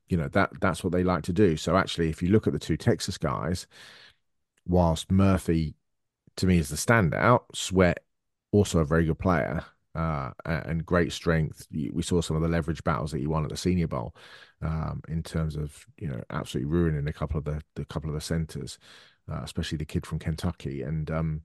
you 0.09 0.17
know 0.17 0.27
that 0.27 0.49
that's 0.59 0.83
what 0.83 0.91
they 0.91 1.03
like 1.03 1.23
to 1.23 1.33
do. 1.33 1.55
So 1.55 1.77
actually, 1.77 2.09
if 2.09 2.21
you 2.21 2.29
look 2.29 2.47
at 2.47 2.53
the 2.53 2.59
two 2.59 2.75
Texas 2.75 3.17
guys, 3.17 3.65
whilst 4.67 5.09
Murphy 5.09 5.75
to 6.35 6.47
me 6.47 6.57
is 6.57 6.67
the 6.67 6.75
standout, 6.75 7.43
Sweat 7.53 7.99
also 8.51 8.79
a 8.79 8.85
very 8.85 9.05
good 9.05 9.19
player 9.19 9.63
uh, 9.95 10.31
and 10.45 10.85
great 10.85 11.13
strength. 11.13 11.67
We 11.71 12.01
saw 12.01 12.21
some 12.21 12.35
of 12.35 12.41
the 12.41 12.49
leverage 12.49 12.83
battles 12.83 13.11
that 13.11 13.19
he 13.19 13.27
won 13.27 13.43
at 13.43 13.49
the 13.49 13.57
Senior 13.57 13.87
Bowl 13.87 14.15
um, 14.61 15.01
in 15.07 15.23
terms 15.23 15.55
of 15.55 15.85
you 15.97 16.07
know 16.07 16.21
absolutely 16.29 16.69
ruining 16.71 17.07
a 17.07 17.13
couple 17.13 17.37
of 17.37 17.45
the 17.45 17.61
the 17.75 17.85
couple 17.85 18.09
of 18.09 18.15
the 18.15 18.21
centers, 18.21 18.77
uh, 19.31 19.41
especially 19.43 19.77
the 19.77 19.85
kid 19.85 20.05
from 20.05 20.19
Kentucky. 20.19 20.81
And 20.81 21.09
um, 21.09 21.41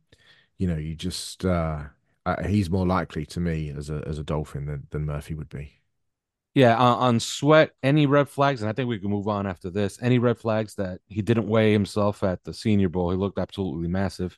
you 0.61 0.67
know, 0.69 0.77
you 0.77 0.95
just 0.95 1.45
uh, 1.45 1.85
uh, 2.27 2.45
he's 2.47 2.71
more 2.71 2.87
likely 2.87 3.27
to 3.27 3.41
me 3.41 3.71
as 3.71 3.91
a 3.91 4.05
as 4.07 4.19
a 4.19 4.25
Dolphin 4.25 4.67
than 4.67 4.87
than 4.91 5.07
Murphy 5.07 5.35
would 5.35 5.49
be. 5.49 5.83
Yeah, 6.55 6.77
on, 6.77 6.99
on 6.99 7.21
sweat, 7.21 7.71
any 7.83 8.07
red 8.07 8.29
flags, 8.29 8.61
and 8.61 8.69
I 8.69 8.73
think 8.73 8.89
we 8.89 8.99
can 8.99 9.11
move 9.11 9.29
on 9.29 9.47
after 9.47 9.71
this. 9.71 9.99
Any 10.03 10.19
red 10.19 10.39
flags 10.39 10.75
that 10.77 11.01
he 11.09 11.23
didn't 11.23 11.47
weigh 11.49 11.73
himself 11.73 12.25
at 12.25 12.43
the 12.45 12.53
Senior 12.53 12.89
Bowl? 12.89 13.11
He 13.11 13.17
looked 13.17 13.39
absolutely 13.39 13.89
massive. 13.89 14.37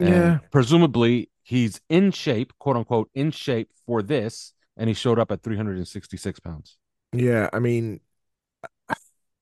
And 0.00 0.34
Yeah. 0.34 0.40
presumably 0.50 1.30
he's 1.44 1.80
in 1.88 2.12
shape, 2.12 2.52
quote 2.58 2.76
unquote, 2.76 3.10
in 3.14 3.30
shape 3.32 3.70
for 3.86 4.02
this, 4.02 4.54
and 4.76 4.88
he 4.88 4.94
showed 4.94 5.18
up 5.18 5.32
at 5.32 5.42
366 5.42 6.40
pounds. 6.40 6.78
Yeah, 7.12 7.48
I 7.52 7.60
mean, 7.60 8.00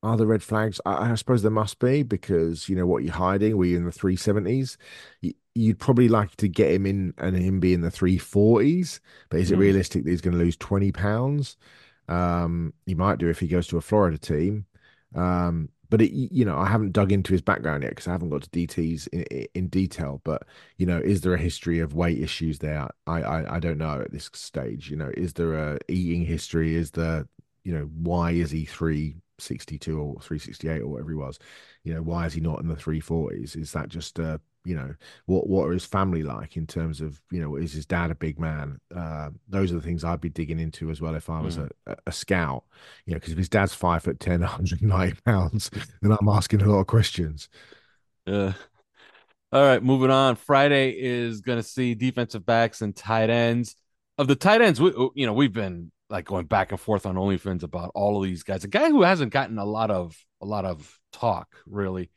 are 0.04 0.16
there 0.16 0.26
red 0.26 0.42
flags? 0.42 0.80
I, 0.86 1.12
I 1.12 1.14
suppose 1.16 1.42
there 1.42 1.50
must 1.50 1.78
be 1.78 2.02
because 2.02 2.68
you 2.68 2.76
know 2.76 2.86
what 2.86 3.04
you're 3.04 3.14
hiding. 3.14 3.56
Were 3.56 3.64
you 3.66 3.76
in 3.78 3.84
the 3.84 3.92
370s. 3.92 4.76
You, 5.22 5.34
you'd 5.54 5.78
probably 5.78 6.08
like 6.08 6.36
to 6.36 6.48
get 6.48 6.72
him 6.72 6.86
in 6.86 7.14
and 7.18 7.36
him 7.36 7.60
be 7.60 7.74
in 7.74 7.80
the 7.82 7.90
340s, 7.90 9.00
but 9.30 9.40
is 9.40 9.50
it 9.50 9.56
Mhm. 9.56 9.58
realistic 9.58 10.04
that 10.04 10.10
he's 10.10 10.20
going 10.20 10.36
to 10.36 10.42
lose 10.44 10.56
20 10.56 10.92
pounds? 10.92 11.56
Um, 12.08 12.74
he 12.86 12.94
might 12.94 13.18
do 13.18 13.28
if 13.28 13.40
he 13.40 13.48
goes 13.48 13.66
to 13.68 13.78
a 13.78 13.80
Florida 13.80 14.18
team. 14.18 14.66
Um, 15.14 15.70
but 15.90 16.02
it, 16.02 16.12
you 16.12 16.44
know, 16.44 16.58
I 16.58 16.66
haven't 16.66 16.92
dug 16.92 17.12
into 17.12 17.32
his 17.32 17.42
background 17.42 17.82
yet 17.84 17.90
because 17.90 18.08
I 18.08 18.12
haven't 18.12 18.30
got 18.30 18.42
to 18.42 18.50
DTs 18.50 19.06
in, 19.08 19.22
in 19.54 19.68
detail. 19.68 20.20
But 20.24 20.42
you 20.78 20.86
know, 20.86 20.98
is 20.98 21.20
there 21.20 21.34
a 21.34 21.38
history 21.38 21.78
of 21.80 21.94
weight 21.94 22.18
issues 22.20 22.58
there? 22.58 22.88
I, 23.06 23.22
I 23.22 23.56
I 23.56 23.60
don't 23.60 23.78
know 23.78 24.00
at 24.00 24.10
this 24.12 24.28
stage. 24.34 24.90
You 24.90 24.96
know, 24.96 25.10
is 25.16 25.34
there 25.34 25.54
a 25.54 25.78
eating 25.88 26.24
history? 26.24 26.74
Is 26.74 26.90
there 26.92 27.26
you 27.64 27.72
know, 27.74 27.84
why 27.94 28.32
is 28.32 28.50
he 28.50 28.64
362 29.38 29.98
or 29.98 30.20
368 30.20 30.82
or 30.82 30.88
whatever 30.88 31.10
he 31.10 31.16
was? 31.16 31.38
You 31.82 31.94
know, 31.94 32.02
why 32.02 32.26
is 32.26 32.32
he 32.32 32.40
not 32.40 32.60
in 32.60 32.68
the 32.68 32.74
340s? 32.74 33.56
Is 33.56 33.72
that 33.72 33.88
just, 33.88 34.18
uh, 34.18 34.38
you 34.64 34.74
know, 34.74 34.94
what 35.26 35.46
what 35.46 35.68
are 35.68 35.72
his 35.72 35.84
family 35.84 36.22
like 36.22 36.56
in 36.56 36.66
terms 36.66 37.00
of, 37.00 37.20
you 37.30 37.40
know, 37.40 37.56
is 37.56 37.72
his 37.72 37.86
dad 37.86 38.10
a 38.10 38.14
big 38.14 38.38
man? 38.38 38.80
Uh, 38.94 39.30
those 39.48 39.72
are 39.72 39.76
the 39.76 39.82
things 39.82 40.04
I'd 40.04 40.20
be 40.20 40.30
digging 40.30 40.58
into 40.58 40.90
as 40.90 41.00
well 41.00 41.14
if 41.14 41.28
I 41.28 41.40
was 41.40 41.58
a, 41.58 41.68
a, 41.86 41.96
a 42.06 42.12
scout, 42.12 42.64
you 43.04 43.12
know, 43.12 43.16
because 43.16 43.32
if 43.32 43.38
his 43.38 43.48
dad's 43.48 43.74
five 43.74 44.02
foot 44.02 44.20
10, 44.20 44.40
190 44.40 45.20
pounds, 45.24 45.70
then 46.00 46.16
I'm 46.18 46.28
asking 46.28 46.62
a 46.62 46.70
lot 46.70 46.80
of 46.80 46.86
questions. 46.86 47.48
Yeah. 48.26 48.54
All 49.52 49.62
right, 49.62 49.82
moving 49.82 50.10
on. 50.10 50.34
Friday 50.34 50.90
is 50.98 51.40
going 51.40 51.60
to 51.60 51.62
see 51.62 51.94
defensive 51.94 52.44
backs 52.44 52.82
and 52.82 52.94
tight 52.94 53.30
ends. 53.30 53.76
Of 54.18 54.26
the 54.26 54.34
tight 54.34 54.60
ends, 54.60 54.80
we 54.80 54.90
you 55.14 55.26
know 55.26 55.32
we've 55.32 55.52
been 55.52 55.92
like 56.14 56.24
going 56.24 56.46
back 56.46 56.70
and 56.70 56.80
forth 56.80 57.06
on 57.06 57.16
OnlyFins 57.16 57.64
about 57.64 57.90
all 57.92 58.16
of 58.16 58.22
these 58.22 58.44
guys. 58.44 58.62
A 58.62 58.68
guy 58.68 58.88
who 58.88 59.02
hasn't 59.02 59.32
gotten 59.32 59.58
a 59.58 59.64
lot 59.64 59.90
of 59.90 60.16
a 60.40 60.46
lot 60.46 60.64
of 60.64 61.00
talk 61.12 61.48
really, 61.66 62.08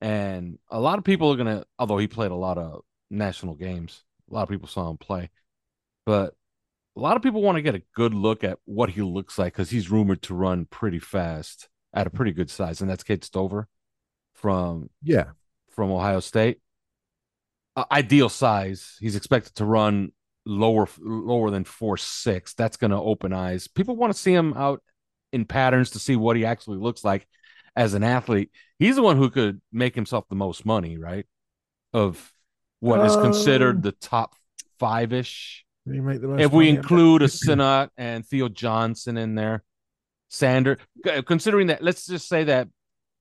and 0.00 0.56
a 0.70 0.78
lot 0.78 0.98
of 0.98 1.04
people 1.04 1.32
are 1.32 1.36
gonna. 1.36 1.64
Although 1.76 1.98
he 1.98 2.06
played 2.06 2.30
a 2.30 2.36
lot 2.36 2.58
of 2.58 2.82
national 3.10 3.56
games, 3.56 4.04
a 4.30 4.34
lot 4.34 4.44
of 4.44 4.48
people 4.48 4.68
saw 4.68 4.88
him 4.88 4.98
play, 4.98 5.30
but 6.06 6.34
a 6.96 7.00
lot 7.00 7.16
of 7.16 7.22
people 7.24 7.42
want 7.42 7.56
to 7.56 7.62
get 7.62 7.74
a 7.74 7.82
good 7.96 8.14
look 8.14 8.44
at 8.44 8.58
what 8.66 8.90
he 8.90 9.02
looks 9.02 9.36
like 9.36 9.52
because 9.52 9.70
he's 9.70 9.90
rumored 9.90 10.22
to 10.22 10.34
run 10.34 10.64
pretty 10.66 11.00
fast 11.00 11.68
at 11.92 12.06
a 12.06 12.10
pretty 12.10 12.30
good 12.32 12.50
size, 12.50 12.80
and 12.80 12.88
that's 12.88 13.02
Cade 13.02 13.24
Stover 13.24 13.66
from 14.34 14.90
Yeah. 15.02 15.30
from 15.70 15.90
Ohio 15.90 16.20
State. 16.20 16.60
Uh, 17.74 17.84
ideal 17.90 18.28
size. 18.28 18.96
He's 19.00 19.16
expected 19.16 19.56
to 19.56 19.64
run 19.64 20.12
lower 20.46 20.88
lower 20.98 21.50
than 21.50 21.64
four 21.64 21.96
six. 21.96 22.54
That's 22.54 22.76
going 22.76 22.90
to 22.90 22.96
open 22.96 23.32
eyes. 23.32 23.68
People 23.68 23.96
want 23.96 24.12
to 24.12 24.18
see 24.18 24.32
him 24.32 24.54
out 24.54 24.82
in 25.32 25.44
patterns 25.44 25.90
to 25.90 25.98
see 25.98 26.16
what 26.16 26.36
he 26.36 26.44
actually 26.44 26.78
looks 26.78 27.04
like 27.04 27.26
as 27.76 27.94
an 27.94 28.02
athlete. 28.02 28.50
He's 28.78 28.96
the 28.96 29.02
one 29.02 29.16
who 29.16 29.30
could 29.30 29.60
make 29.72 29.94
himself 29.94 30.24
the 30.28 30.34
most 30.34 30.66
money, 30.66 30.98
right? 30.98 31.26
Of 31.92 32.32
what 32.80 33.04
is 33.04 33.16
considered 33.16 33.76
Um, 33.76 33.82
the 33.82 33.92
top 33.92 34.34
five 34.78 35.12
ish. 35.12 35.64
Did 35.86 36.02
make 36.02 36.20
the 36.20 36.28
most 36.28 36.40
If 36.40 36.52
we 36.52 36.68
include 36.68 37.22
a 37.22 37.28
Sinnott 37.28 37.90
and 37.96 38.26
Theo 38.26 38.48
Johnson 38.48 39.16
in 39.16 39.34
there, 39.34 39.62
Sander, 40.28 40.78
considering 41.26 41.68
that, 41.68 41.82
let's 41.82 42.06
just 42.06 42.28
say 42.28 42.44
that 42.44 42.68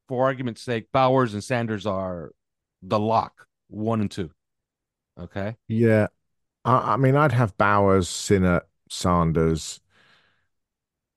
for 0.08 0.26
argument's 0.26 0.62
sake, 0.62 0.88
Bowers 0.92 1.34
and 1.34 1.44
Sanders 1.44 1.86
are 1.86 2.32
the 2.82 3.00
lock 3.00 3.48
one 3.68 4.02
and 4.02 4.10
two. 4.10 4.32
Okay. 5.20 5.56
Yeah. 5.68 6.08
I, 6.66 6.94
I 6.94 6.98
mean, 6.98 7.16
I'd 7.16 7.32
have 7.32 7.58
Bowers, 7.58 8.10
Sinnott, 8.10 8.68
Sanders 8.90 9.80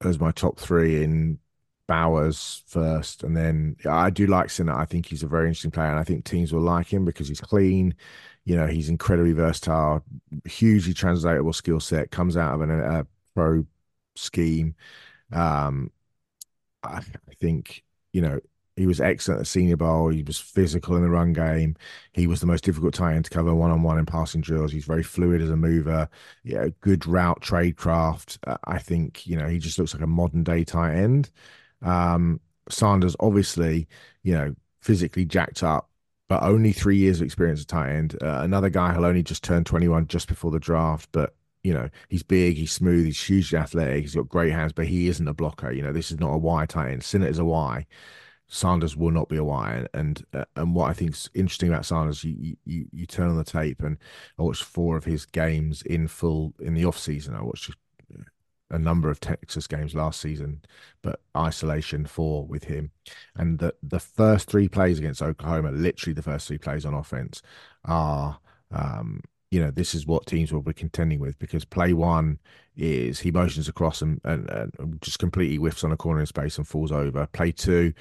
as 0.05 0.19
my 0.19 0.33
top 0.33 0.59
three 0.59 1.03
in 1.03 1.39
Bowers 1.87 2.63
first. 2.67 3.23
And 3.23 3.37
then 3.37 3.77
I 3.89 4.11
do 4.11 4.27
like 4.27 4.51
Sinnott. 4.51 4.77
I 4.77 4.85
think 4.85 5.07
he's 5.07 5.23
a 5.23 5.29
very 5.29 5.49
interesting 5.49 5.71
player. 5.71 5.91
And 5.91 5.99
I 5.99 6.05
think 6.05 6.25
teams 6.25 6.53
will 6.53 6.63
like 6.63 6.93
him 6.93 7.05
because 7.05 7.29
he's 7.29 7.41
clean. 7.41 7.95
You 8.45 8.57
know, 8.57 8.67
he's 8.67 8.89
incredibly 8.89 9.33
versatile, 9.33 10.03
hugely 10.47 10.95
translatable 10.95 11.53
skill 11.53 11.81
set, 11.81 12.11
comes 12.11 12.37
out 12.37 12.55
of 12.55 12.61
an, 12.63 12.71
a 12.71 13.07
pro 13.35 13.65
scheme. 14.17 14.75
Um, 15.33 15.91
I, 16.83 16.99
I 16.99 17.35
think, 17.41 17.85
you 18.13 18.23
know, 18.23 18.41
he 18.77 18.87
was 18.87 19.01
excellent 19.01 19.41
at 19.41 19.47
Senior 19.47 19.77
Bowl. 19.77 20.09
He 20.09 20.23
was 20.23 20.39
physical 20.39 20.97
in 20.97 21.03
the 21.03 21.11
run 21.11 21.33
game. 21.33 21.77
He 22.13 22.27
was 22.27 22.41
the 22.41 22.47
most 22.47 22.65
difficult 22.65 22.95
tight 22.95 23.15
end 23.15 23.27
to 23.27 23.31
cover 23.31 23.55
one 23.55 23.71
on 23.71 23.83
one 23.83 23.99
in 23.99 24.07
passing 24.07 24.41
drills. 24.41 24.73
He's 24.73 24.87
very 24.87 25.03
fluid 25.03 25.43
as 25.43 25.51
a 25.51 25.57
mover. 25.57 26.09
Yeah, 26.43 26.69
good 26.81 27.07
route 27.07 27.43
trade 27.43 27.77
craft. 27.77 28.39
Uh, 28.47 28.57
I 28.65 28.79
think 28.79 29.27
you 29.27 29.37
know 29.37 29.49
he 29.49 29.59
just 29.59 29.79
looks 29.79 29.95
like 29.95 30.03
a 30.03 30.07
modern 30.07 30.43
day 30.43 30.65
tight 30.65 30.95
end. 30.95 31.31
Um, 31.83 32.41
Sanders, 32.69 33.17
obviously, 33.21 33.89
you 34.23 34.35
know, 34.35 34.55
physically 34.81 35.25
jacked 35.25 35.63
up, 35.63 35.91
but 36.29 36.43
only 36.43 36.73
three 36.73 36.97
years 36.97 37.21
of 37.21 37.25
experience 37.25 37.61
at 37.63 37.69
tight 37.69 37.91
end. 37.91 38.17
Uh, 38.23 38.41
another 38.43 38.71
guy 38.71 38.93
who'll 38.93 39.05
only 39.05 39.23
just 39.23 39.45
turned 39.45 39.67
21 39.67 40.07
just 40.07 40.29
before 40.29 40.51
the 40.51 40.61
draft, 40.61 41.09
but 41.13 41.35
you 41.63 41.73
know, 41.73 41.89
he's 42.09 42.23
big, 42.23 42.57
he's 42.57 42.73
smooth, 42.73 43.05
he's 43.05 43.23
hugely 43.23 43.59
athletic, 43.59 44.03
he's 44.03 44.15
got 44.15 44.29
great 44.29 44.53
hands, 44.53 44.73
but 44.73 44.87
he 44.87 45.09
isn't 45.09 45.29
a 45.29 45.35
blocker. 45.35 45.71
You 45.71 45.83
know, 45.83 45.93
this 45.93 46.11
is 46.11 46.19
not 46.19 46.33
a 46.33 46.39
Y 46.39 46.67
tight 46.67 46.93
end. 46.93 47.05
Sinnott 47.05 47.31
is 47.31 47.39
a 47.39 47.45
Y. 47.45 47.87
Sanders 48.53 48.99
will 48.99 49.11
not 49.11 49.31
be 49.31 49.39
a 49.39 49.45
Y. 49.45 49.87
And 49.95 50.23
uh, 50.35 50.45
and 50.57 50.75
what 50.75 50.91
I 50.91 50.93
think 50.93 51.13
is 51.13 51.31
interesting 51.35 51.71
about 51.71 51.87
Sanders, 51.87 52.23
you, 52.23 52.55
you 52.67 52.87
you 52.93 53.07
turn 53.07 53.31
on 53.31 53.37
the 53.39 53.45
tape 53.45 53.83
and 53.83 53.97
I 54.39 54.43
watched 54.43 54.63
four 54.63 54.99
of 54.99 55.05
his 55.05 55.25
games 55.25 55.81
in 55.83 56.07
full 56.07 56.53
in 56.61 56.75
the 56.75 56.85
off 56.85 56.99
season. 56.99 57.35
I 57.35 57.43
watched 57.43 57.71
a 58.71 58.79
number 58.79 59.11
of 59.11 59.21
Texas 59.21 59.67
games 59.67 59.95
last 59.95 60.21
season, 60.21 60.61
but 61.03 61.21
isolation 61.35 62.05
four 62.05 62.45
with 62.47 62.65
him. 62.65 62.91
And 63.37 63.59
the 63.59 63.75
the 63.83 64.01
first 64.01 64.51
three 64.51 64.69
plays 64.69 64.99
against 64.99 65.23
Oklahoma, 65.23 65.71
literally 65.71 66.13
the 66.13 66.23
first 66.23 66.47
three 66.47 66.59
plays 66.59 66.85
on 66.85 66.93
offense, 66.93 67.41
are 67.87 68.39
um, 68.71 69.23
you 69.53 69.61
know, 69.61 69.71
this 69.71 69.95
is 69.95 70.07
what 70.07 70.25
teams 70.25 70.51
will 70.51 70.63
be 70.63 70.73
contending 70.73 71.21
with 71.21 71.39
because 71.39 71.63
play 71.63 71.93
one 71.93 72.39
is 72.75 73.21
he 73.21 73.31
motions 73.31 73.69
across 73.69 74.01
and, 74.01 74.19
and, 74.25 74.49
and 74.49 75.03
just 75.03 75.19
completely 75.19 75.57
whiffs 75.57 75.85
on 75.85 75.93
a 75.93 75.97
corner 75.97 76.21
in 76.21 76.27
space 76.27 76.57
and 76.57 76.67
falls 76.67 76.91
over. 76.91 77.27
Play 77.27 77.53
two, 77.53 77.93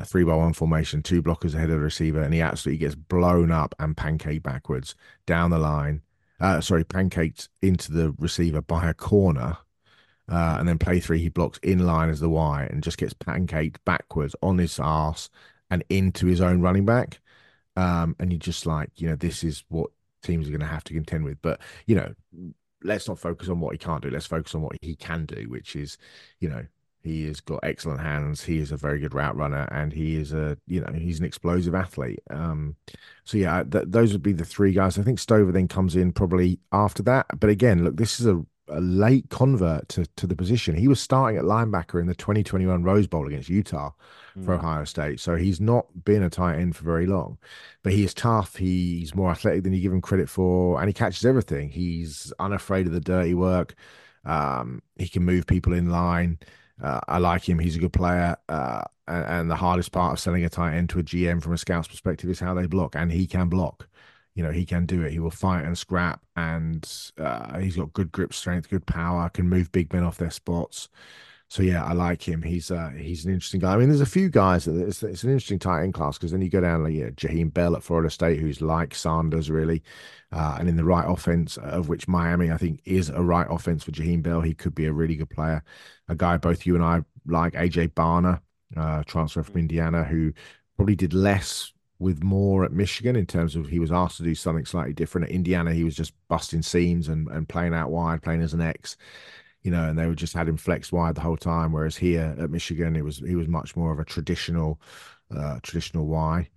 a 0.00 0.04
three 0.04 0.24
by 0.24 0.34
one 0.34 0.52
formation, 0.52 1.04
two 1.04 1.22
blockers 1.22 1.54
ahead 1.54 1.70
of 1.70 1.76
the 1.76 1.80
receiver, 1.80 2.20
and 2.20 2.34
he 2.34 2.40
absolutely 2.40 2.78
gets 2.78 2.96
blown 2.96 3.52
up 3.52 3.72
and 3.78 3.96
pancaked 3.96 4.42
backwards 4.42 4.96
down 5.26 5.50
the 5.50 5.60
line. 5.60 6.02
Uh, 6.40 6.60
sorry, 6.60 6.82
pancaked 6.82 7.50
into 7.62 7.92
the 7.92 8.12
receiver 8.18 8.60
by 8.60 8.90
a 8.90 8.94
corner. 8.94 9.58
Uh, 10.28 10.56
and 10.58 10.68
then 10.68 10.76
play 10.76 10.98
three, 10.98 11.20
he 11.20 11.28
blocks 11.28 11.60
in 11.62 11.86
line 11.86 12.08
as 12.08 12.18
the 12.18 12.28
Y 12.28 12.64
and 12.68 12.82
just 12.82 12.98
gets 12.98 13.14
pancaked 13.14 13.76
backwards 13.84 14.34
on 14.42 14.58
his 14.58 14.80
ass 14.82 15.30
and 15.70 15.84
into 15.88 16.26
his 16.26 16.40
own 16.40 16.60
running 16.60 16.84
back. 16.84 17.20
Um, 17.76 18.16
and 18.18 18.32
you're 18.32 18.40
just 18.40 18.66
like, 18.66 18.90
you 18.96 19.08
know, 19.08 19.14
this 19.14 19.44
is 19.44 19.62
what 19.68 19.90
teams 20.26 20.46
are 20.46 20.50
going 20.50 20.60
to 20.60 20.66
have 20.66 20.84
to 20.84 20.94
contend 20.94 21.24
with. 21.24 21.40
But 21.42 21.60
you 21.86 21.96
know, 21.96 22.14
let's 22.82 23.08
not 23.08 23.18
focus 23.18 23.48
on 23.48 23.60
what 23.60 23.72
he 23.72 23.78
can't 23.78 24.02
do. 24.02 24.10
Let's 24.10 24.26
focus 24.26 24.54
on 24.54 24.62
what 24.62 24.76
he 24.80 24.94
can 24.94 25.26
do, 25.26 25.46
which 25.48 25.76
is, 25.76 25.98
you 26.40 26.48
know, 26.48 26.66
he 27.02 27.26
has 27.26 27.40
got 27.40 27.60
excellent 27.62 28.00
hands. 28.00 28.42
He 28.42 28.58
is 28.58 28.72
a 28.72 28.76
very 28.76 28.98
good 28.98 29.14
route 29.14 29.36
runner, 29.36 29.68
and 29.70 29.92
he 29.92 30.16
is 30.16 30.32
a, 30.32 30.58
you 30.66 30.80
know, 30.80 30.92
he's 30.92 31.20
an 31.20 31.24
explosive 31.24 31.74
athlete. 31.74 32.20
Um, 32.30 32.74
so 33.24 33.38
yeah, 33.38 33.62
th- 33.62 33.84
those 33.86 34.12
would 34.12 34.22
be 34.22 34.32
the 34.32 34.44
three 34.44 34.72
guys. 34.72 34.98
I 34.98 35.02
think 35.02 35.20
Stover 35.20 35.52
then 35.52 35.68
comes 35.68 35.94
in 35.94 36.12
probably 36.12 36.58
after 36.72 37.02
that. 37.04 37.26
But 37.38 37.50
again, 37.50 37.84
look, 37.84 37.96
this 37.96 38.18
is 38.18 38.26
a 38.26 38.44
a 38.68 38.80
late 38.80 39.28
convert 39.30 39.88
to, 39.90 40.06
to 40.16 40.26
the 40.26 40.34
position. 40.36 40.74
He 40.74 40.88
was 40.88 41.00
starting 41.00 41.38
at 41.38 41.44
linebacker 41.44 42.00
in 42.00 42.06
the 42.06 42.14
2021 42.14 42.82
Rose 42.82 43.06
Bowl 43.06 43.26
against 43.26 43.48
Utah 43.48 43.90
for 44.44 44.54
Mm. 44.54 44.58
Ohio 44.58 44.84
State. 44.84 45.20
So 45.20 45.36
he's 45.36 45.60
not 45.60 45.86
been 46.04 46.22
a 46.22 46.28
tight 46.28 46.58
end 46.58 46.76
for 46.76 46.84
very 46.84 47.06
long, 47.06 47.38
but 47.82 47.92
he 47.92 48.04
is 48.04 48.12
tough. 48.12 48.56
He's 48.56 49.14
more 49.14 49.30
athletic 49.30 49.62
than 49.62 49.72
you 49.72 49.80
give 49.80 49.92
him 49.92 50.00
credit 50.02 50.28
for, 50.28 50.78
and 50.80 50.88
he 50.88 50.92
catches 50.92 51.24
everything. 51.24 51.70
He's 51.70 52.32
unafraid 52.38 52.86
of 52.86 52.92
the 52.92 53.00
dirty 53.00 53.34
work. 53.34 53.74
Um, 54.24 54.82
he 54.96 55.08
can 55.08 55.22
move 55.24 55.46
people 55.46 55.72
in 55.72 55.88
line. 55.90 56.38
Uh, 56.82 57.00
I 57.08 57.18
like 57.18 57.48
him. 57.48 57.58
He's 57.58 57.76
a 57.76 57.78
good 57.78 57.92
player. 57.92 58.36
Uh, 58.48 58.82
and, 59.08 59.24
and 59.24 59.50
the 59.50 59.56
hardest 59.56 59.92
part 59.92 60.12
of 60.12 60.18
selling 60.20 60.44
a 60.44 60.48
tight 60.48 60.74
end 60.74 60.90
to 60.90 60.98
a 60.98 61.02
GM 61.02 61.40
from 61.42 61.52
a 61.52 61.58
scout's 61.58 61.88
perspective 61.88 62.28
is 62.28 62.40
how 62.40 62.52
they 62.54 62.66
block, 62.66 62.94
and 62.96 63.12
he 63.12 63.26
can 63.26 63.48
block. 63.48 63.88
You 64.36 64.44
know, 64.44 64.52
he 64.52 64.64
can 64.64 64.86
do 64.86 65.02
it. 65.02 65.10
He 65.12 65.18
will 65.18 65.30
fight 65.30 65.64
and 65.64 65.76
scrap, 65.76 66.22
and 66.36 66.88
uh, 67.18 67.58
he's 67.58 67.76
got 67.76 67.92
good 67.92 68.12
grip 68.12 68.32
strength, 68.32 68.70
good 68.70 68.86
power, 68.86 69.28
can 69.30 69.48
move 69.48 69.72
big 69.72 69.92
men 69.92 70.04
off 70.04 70.18
their 70.18 70.30
spots. 70.30 70.88
So 71.48 71.62
yeah, 71.62 71.84
I 71.84 71.92
like 71.92 72.26
him. 72.26 72.42
He's 72.42 72.70
uh 72.70 72.90
he's 72.90 73.24
an 73.24 73.32
interesting 73.32 73.60
guy. 73.60 73.74
I 73.74 73.76
mean, 73.76 73.88
there's 73.88 74.00
a 74.00 74.06
few 74.06 74.28
guys 74.28 74.64
that 74.64 74.76
it's, 74.76 75.02
it's 75.02 75.22
an 75.22 75.30
interesting 75.30 75.60
tight 75.60 75.84
end 75.84 75.94
class 75.94 76.18
because 76.18 76.32
then 76.32 76.42
you 76.42 76.50
go 76.50 76.60
down 76.60 76.82
like 76.82 76.94
yeah, 76.94 77.10
Jaheim 77.10 77.54
Bell 77.54 77.76
at 77.76 77.84
Florida 77.84 78.10
State, 78.10 78.40
who's 78.40 78.60
like 78.60 78.94
Sanders 78.94 79.48
really, 79.48 79.82
uh, 80.32 80.56
and 80.58 80.68
in 80.68 80.76
the 80.76 80.84
right 80.84 81.04
offense, 81.08 81.56
of 81.58 81.88
which 81.88 82.08
Miami 82.08 82.50
I 82.50 82.56
think 82.56 82.80
is 82.84 83.10
a 83.10 83.22
right 83.22 83.46
offense 83.48 83.84
for 83.84 83.92
Jaheim 83.92 84.22
Bell. 84.22 84.40
He 84.40 84.54
could 84.54 84.74
be 84.74 84.86
a 84.86 84.92
really 84.92 85.16
good 85.16 85.30
player. 85.30 85.62
A 86.08 86.16
guy 86.16 86.36
both 86.36 86.66
you 86.66 86.74
and 86.74 86.84
I 86.84 87.02
like, 87.26 87.54
AJ 87.54 87.90
Barner, 87.94 88.40
uh, 88.76 89.04
transfer 89.04 89.42
from 89.44 89.56
Indiana, 89.56 90.02
who 90.02 90.32
probably 90.76 90.96
did 90.96 91.14
less 91.14 91.72
with 91.98 92.22
more 92.22 92.64
at 92.64 92.72
Michigan 92.72 93.16
in 93.16 93.26
terms 93.26 93.56
of 93.56 93.68
he 93.68 93.78
was 93.78 93.92
asked 93.92 94.18
to 94.18 94.22
do 94.22 94.34
something 94.34 94.66
slightly 94.66 94.92
different. 94.92 95.28
At 95.28 95.34
Indiana, 95.34 95.72
he 95.72 95.84
was 95.84 95.96
just 95.96 96.12
busting 96.28 96.62
seams 96.62 97.08
and, 97.08 97.28
and 97.28 97.48
playing 97.48 97.74
out 97.74 97.90
wide, 97.90 98.22
playing 98.22 98.42
as 98.42 98.54
an 98.54 98.60
X 98.60 98.96
you 99.66 99.72
know, 99.72 99.88
and 99.88 99.98
they 99.98 100.06
would 100.06 100.16
just 100.16 100.32
had 100.32 100.48
him 100.48 100.56
flex 100.56 100.92
wide 100.92 101.16
the 101.16 101.20
whole 101.20 101.36
time. 101.36 101.72
Whereas 101.72 101.96
here 101.96 102.36
at 102.38 102.50
Michigan, 102.50 102.94
it 102.94 103.02
was 103.02 103.18
he 103.18 103.34
was 103.34 103.48
much 103.48 103.74
more 103.74 103.90
of 103.90 103.98
a 103.98 104.04
traditional, 104.04 104.80
uh, 105.36 105.58
traditional 105.64 106.06
Y. 106.06 106.48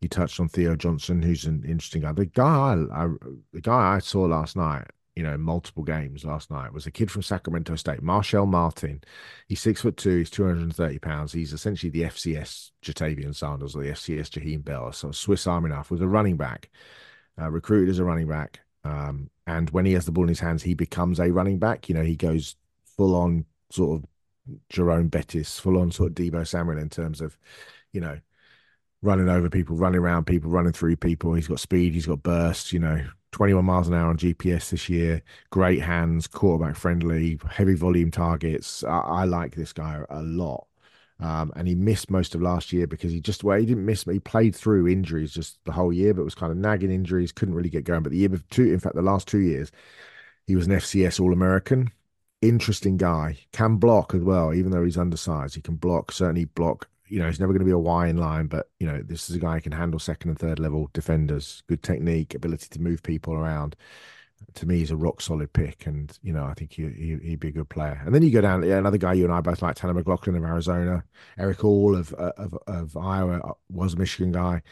You 0.00 0.08
touched 0.08 0.40
on 0.40 0.48
Theo 0.48 0.74
Johnson, 0.74 1.22
who's 1.22 1.44
an 1.44 1.62
interesting 1.64 2.02
guy. 2.02 2.10
The 2.10 2.26
guy 2.26 2.44
I, 2.44 3.04
I 3.04 3.08
the 3.52 3.60
guy 3.60 3.94
I 3.94 4.00
saw 4.00 4.22
last 4.22 4.56
night, 4.56 4.84
you 5.16 5.22
know, 5.22 5.36
multiple 5.38 5.82
games 5.82 6.26
last 6.26 6.50
night 6.50 6.74
was 6.74 6.86
a 6.86 6.90
kid 6.90 7.10
from 7.10 7.22
Sacramento 7.22 7.74
State, 7.74 8.02
Marshel 8.02 8.44
Martin. 8.44 9.02
He's 9.48 9.60
six 9.60 9.80
foot 9.80 9.96
two, 9.96 10.18
he's 10.18 10.30
230 10.30 10.98
pounds. 10.98 11.32
He's 11.32 11.54
essentially 11.54 11.88
the 11.88 12.02
FCS 12.02 12.70
Ja'Tavion 12.84 13.34
Sanders 13.34 13.74
or 13.74 13.82
the 13.82 13.90
FCS 13.90 14.28
Jaheim 14.28 14.62
Bell, 14.62 14.92
so 14.92 15.10
Swiss 15.10 15.46
Army 15.46 15.70
knife, 15.70 15.90
was 15.90 16.02
a 16.02 16.06
running 16.06 16.36
back, 16.36 16.70
uh, 17.40 17.50
recruited 17.50 17.88
as 17.88 17.98
a 17.98 18.04
running 18.04 18.28
back. 18.28 18.60
Um, 18.84 19.30
and 19.46 19.70
when 19.70 19.86
he 19.86 19.94
has 19.94 20.04
the 20.04 20.12
ball 20.12 20.24
in 20.24 20.28
his 20.28 20.40
hands, 20.40 20.62
he 20.62 20.74
becomes 20.74 21.18
a 21.18 21.30
running 21.30 21.58
back. 21.58 21.88
You 21.88 21.94
know, 21.94 22.04
he 22.04 22.14
goes 22.14 22.54
full 22.96 23.14
on 23.14 23.46
sort 23.70 23.98
of 23.98 24.08
Jerome 24.68 25.08
Bettis, 25.08 25.58
full 25.58 25.78
on 25.78 25.90
sort 25.90 26.10
of 26.10 26.14
Deebo 26.14 26.46
Samuel 26.46 26.78
in 26.78 26.90
terms 26.90 27.22
of, 27.22 27.38
you 27.92 28.02
know, 28.02 28.18
running 29.02 29.30
over 29.30 29.48
people, 29.48 29.76
running 29.76 30.00
around 30.00 30.26
people, 30.26 30.50
running 30.50 30.72
through 30.72 30.96
people. 30.96 31.32
He's 31.32 31.48
got 31.48 31.60
speed, 31.60 31.94
he's 31.94 32.06
got 32.06 32.22
burst, 32.22 32.72
you 32.72 32.80
know, 32.80 33.02
21 33.36 33.66
miles 33.66 33.86
an 33.86 33.92
hour 33.92 34.08
on 34.08 34.16
GPS 34.16 34.70
this 34.70 34.88
year. 34.88 35.20
Great 35.50 35.82
hands, 35.82 36.26
quarterback 36.26 36.74
friendly, 36.74 37.38
heavy 37.50 37.74
volume 37.74 38.10
targets. 38.10 38.82
I, 38.82 38.98
I 38.98 39.24
like 39.26 39.54
this 39.54 39.74
guy 39.74 40.02
a 40.08 40.22
lot. 40.22 40.66
Um, 41.20 41.52
and 41.54 41.68
he 41.68 41.74
missed 41.74 42.10
most 42.10 42.34
of 42.34 42.40
last 42.40 42.72
year 42.72 42.86
because 42.86 43.12
he 43.12 43.20
just 43.20 43.44
well 43.44 43.58
he 43.58 43.66
didn't 43.66 43.84
miss, 43.84 44.04
but 44.04 44.14
he 44.14 44.20
played 44.20 44.56
through 44.56 44.88
injuries 44.88 45.34
just 45.34 45.62
the 45.64 45.72
whole 45.72 45.92
year, 45.92 46.14
but 46.14 46.24
was 46.24 46.34
kind 46.34 46.50
of 46.50 46.56
nagging 46.56 46.90
injuries, 46.90 47.30
couldn't 47.30 47.54
really 47.54 47.68
get 47.68 47.84
going. 47.84 48.02
But 48.02 48.12
the 48.12 48.18
year 48.18 48.30
before, 48.30 48.46
two, 48.48 48.72
in 48.72 48.80
fact, 48.80 48.94
the 48.94 49.02
last 49.02 49.28
two 49.28 49.40
years, 49.40 49.70
he 50.46 50.56
was 50.56 50.66
an 50.66 50.72
FCS 50.72 51.20
All 51.20 51.34
American. 51.34 51.90
Interesting 52.40 52.96
guy, 52.96 53.36
can 53.52 53.76
block 53.76 54.14
as 54.14 54.22
well, 54.22 54.54
even 54.54 54.70
though 54.72 54.84
he's 54.84 54.96
undersized. 54.96 55.56
He 55.56 55.60
can 55.60 55.76
block, 55.76 56.10
certainly 56.10 56.46
block. 56.46 56.88
You 57.08 57.20
know, 57.20 57.26
he's 57.26 57.40
never 57.40 57.52
going 57.52 57.60
to 57.60 57.66
be 57.66 57.70
a 57.70 57.78
Y 57.78 58.08
in 58.08 58.16
line, 58.16 58.46
but 58.46 58.70
you 58.80 58.86
know, 58.86 59.02
this 59.02 59.30
is 59.30 59.36
a 59.36 59.38
guy 59.38 59.54
who 59.54 59.60
can 59.60 59.72
handle 59.72 59.98
second 59.98 60.30
and 60.30 60.38
third 60.38 60.58
level 60.58 60.90
defenders, 60.92 61.62
good 61.68 61.82
technique, 61.82 62.34
ability 62.34 62.68
to 62.70 62.80
move 62.80 63.02
people 63.02 63.34
around. 63.34 63.76
to 64.54 64.66
me, 64.66 64.78
he's 64.78 64.90
a 64.90 64.96
rock 64.96 65.20
solid 65.20 65.52
pick, 65.52 65.86
and 65.86 66.18
you 66.22 66.32
know, 66.32 66.44
I 66.44 66.54
think 66.54 66.72
he, 66.72 66.88
he 66.88 67.16
he'd 67.22 67.40
be 67.40 67.48
a 67.48 67.52
good 67.52 67.68
player. 67.68 68.00
And 68.04 68.14
then 68.14 68.22
you 68.22 68.30
go 68.30 68.40
down, 68.40 68.64
yeah, 68.66 68.78
another 68.78 68.98
guy 68.98 69.14
you 69.14 69.24
and 69.24 69.32
I 69.32 69.40
both 69.40 69.62
like, 69.62 69.76
Tanner 69.76 69.94
McLachlan 69.94 70.36
of 70.36 70.44
Arizona, 70.44 71.04
Erick 71.38 71.64
All 71.64 71.96
of 71.96 72.12
of 72.14 72.54
of 72.66 72.96
Iowa 72.96 73.40
uh, 73.40 73.52
was 73.70 73.94
a 73.94 73.96
Michigan 73.98 74.32
guy, 74.32 74.62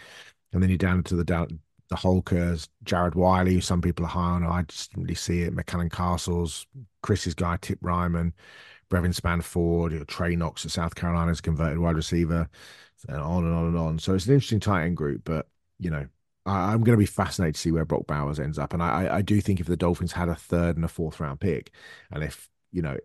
and 0.53 0.63
then 0.63 0.71
you 0.71 0.79
down 0.79 1.03
to 1.05 1.17
the 1.17 1.25
down 1.25 1.61
the 1.89 1.97
Holkers, 1.97 2.69
Jared 2.85 3.15
Wiley, 3.15 3.55
who 3.55 3.61
some 3.61 3.83
people 3.83 4.05
are 4.07 4.09
high 4.09 4.21
on. 4.21 4.45
I 4.45 4.63
just 4.63 4.91
didn't 4.91 5.05
really 5.05 5.15
see 5.15 5.43
it. 5.43 5.55
McCallan 5.55 5.93
Castles, 5.93 6.67
Chris's 7.03 7.35
guy, 7.35 7.59
Tip 7.61 7.79
Reiman, 8.91 9.15
Spanford, 9.15 9.93
Spann-Ford, 9.93 10.09
Trey 10.09 10.37
Knox 10.37 10.65
at 10.65 10.71
South 10.71 10.95
Carolina's 10.95 11.41
converted 11.41 11.79
wide 11.79 11.97
receiver, 11.97 12.49
and 13.09 13.19
on 13.19 13.45
and 13.45 13.55
on 13.55 13.67
and 13.67 13.77
on. 13.77 13.99
So 13.99 14.15
it's 14.15 14.27
an 14.27 14.35
interesting 14.35 14.61
tight 14.61 14.85
end 14.85 14.97
group, 14.97 15.23
but 15.25 15.49
you 15.79 15.91
know, 15.91 16.07
I, 16.47 16.73
am 16.73 16.85
going 16.85 16.97
to 16.97 17.03
be 17.03 17.07
fascinated 17.07 17.57
to 17.57 17.61
see 17.61 17.73
where 17.73 17.85
Brock 17.85 18.07
Bowers 18.07 18.39
ends 18.39 18.59
up. 18.59 18.73
And 18.73 18.83
I, 18.83 19.17
I 19.17 19.23
do 19.23 19.41
think 19.41 19.61
if 19.61 19.67
the 19.67 19.77
Dolphins 19.77 20.13
had 20.13 20.29
a 20.29 20.35
third 20.35 20.77
and 20.77 20.85
a 20.85 20.89
fourth 20.89 21.21
round 21.21 21.41
pick, 21.41 21.73
and 22.11 22.23
if, 22.23 22.49
you 22.71 22.83
know, 22.83 22.97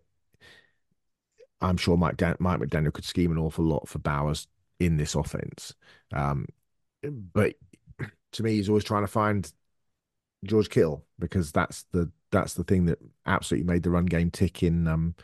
I'm 1.62 1.78
sure 1.78 1.98
Mike, 1.98 2.18
Dan- 2.18 2.38
Mike 2.40 2.60
McDaniel 2.60 2.94
could 2.94 3.06
scheme 3.06 3.32
an 3.32 3.38
awful 3.38 3.66
lot 3.66 3.88
for 3.88 4.00
Bowers 4.00 4.48
in 4.80 4.98
this 4.98 5.16
offense. 5.16 5.74
Um, 6.14 6.46
but 7.02 7.56
to 8.34 8.44
me, 8.44 8.56
he's 8.56 8.70
always 8.70 8.84
trying 8.84 9.04
to 9.04 9.08
find 9.08 9.52
George 10.44 10.70
Kittle 10.70 11.06
because 11.18 11.52
that's 11.52 11.84
the 11.92 12.12
that's 12.32 12.54
the 12.54 12.64
thing 12.64 12.86
that 12.86 13.00
absolutely 13.26 13.72
made 13.72 13.84
the 13.84 13.90
run 13.90 14.06
game 14.06 14.32
tick 14.32 14.64
in 14.64 14.88
um 14.88 15.16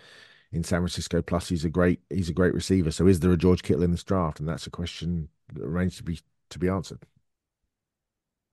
in 0.55 0.63
San 0.63 0.79
Francisco. 0.79 1.21
Plus, 1.21 1.49
he's 1.49 1.65
a 1.65 1.69
great 1.69 1.99
he's 2.09 2.29
a 2.29 2.33
great 2.33 2.53
receiver. 2.53 2.89
So, 2.91 3.07
is 3.07 3.19
there 3.19 3.31
a 3.31 3.37
George 3.37 3.61
Kittle 3.61 3.83
in 3.83 3.91
this 3.91 4.03
draft? 4.03 4.39
And 4.39 4.47
that's 4.47 4.65
a 4.65 4.71
question 4.71 5.29
that 5.53 5.65
remains 5.65 5.97
to 5.97 6.03
be 6.03 6.19
to 6.49 6.59
be 6.59 6.69
answered. 6.69 6.99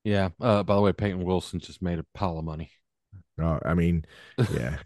Yeah. 0.05 0.31
Uh, 0.41 0.63
by 0.65 0.75
the 0.75 0.81
way, 0.81 0.93
Peyton 0.93 1.25
Wilson 1.25 1.61
just 1.61 1.81
made 1.81 1.99
a 1.99 2.07
pile 2.13 2.39
of 2.39 2.45
money. 2.45 2.71
Oh, 3.41 3.61
I 3.65 3.75
mean, 3.75 4.05
yeah. 4.53 4.79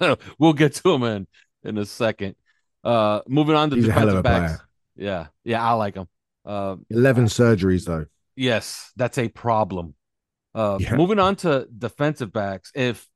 we'll 0.38 0.54
get 0.54 0.74
to 0.76 0.90
him 0.92 1.02
in 1.04 1.26
in 1.62 1.78
a 1.78 1.84
second. 1.84 2.34
Uh, 2.82 3.20
moving 3.28 3.54
on 3.54 3.70
to 3.70 3.76
He's 3.76 3.86
defensive 3.86 4.22
backs. 4.22 4.56
Player. 4.56 4.68
Yeah, 4.96 5.26
yeah, 5.44 5.64
I 5.64 5.72
like 5.72 5.94
him. 5.94 6.08
Uh, 6.44 6.76
Eleven 6.90 7.26
surgeries 7.26 7.84
though. 7.84 8.06
Yes, 8.34 8.92
that's 8.96 9.18
a 9.18 9.28
problem. 9.28 9.94
Uh, 10.54 10.78
Yeah. 10.80 10.96
Moving 10.96 11.18
on 11.18 11.36
to 11.36 11.68
defensive 11.76 12.32
backs. 12.32 12.72
If 12.74 13.06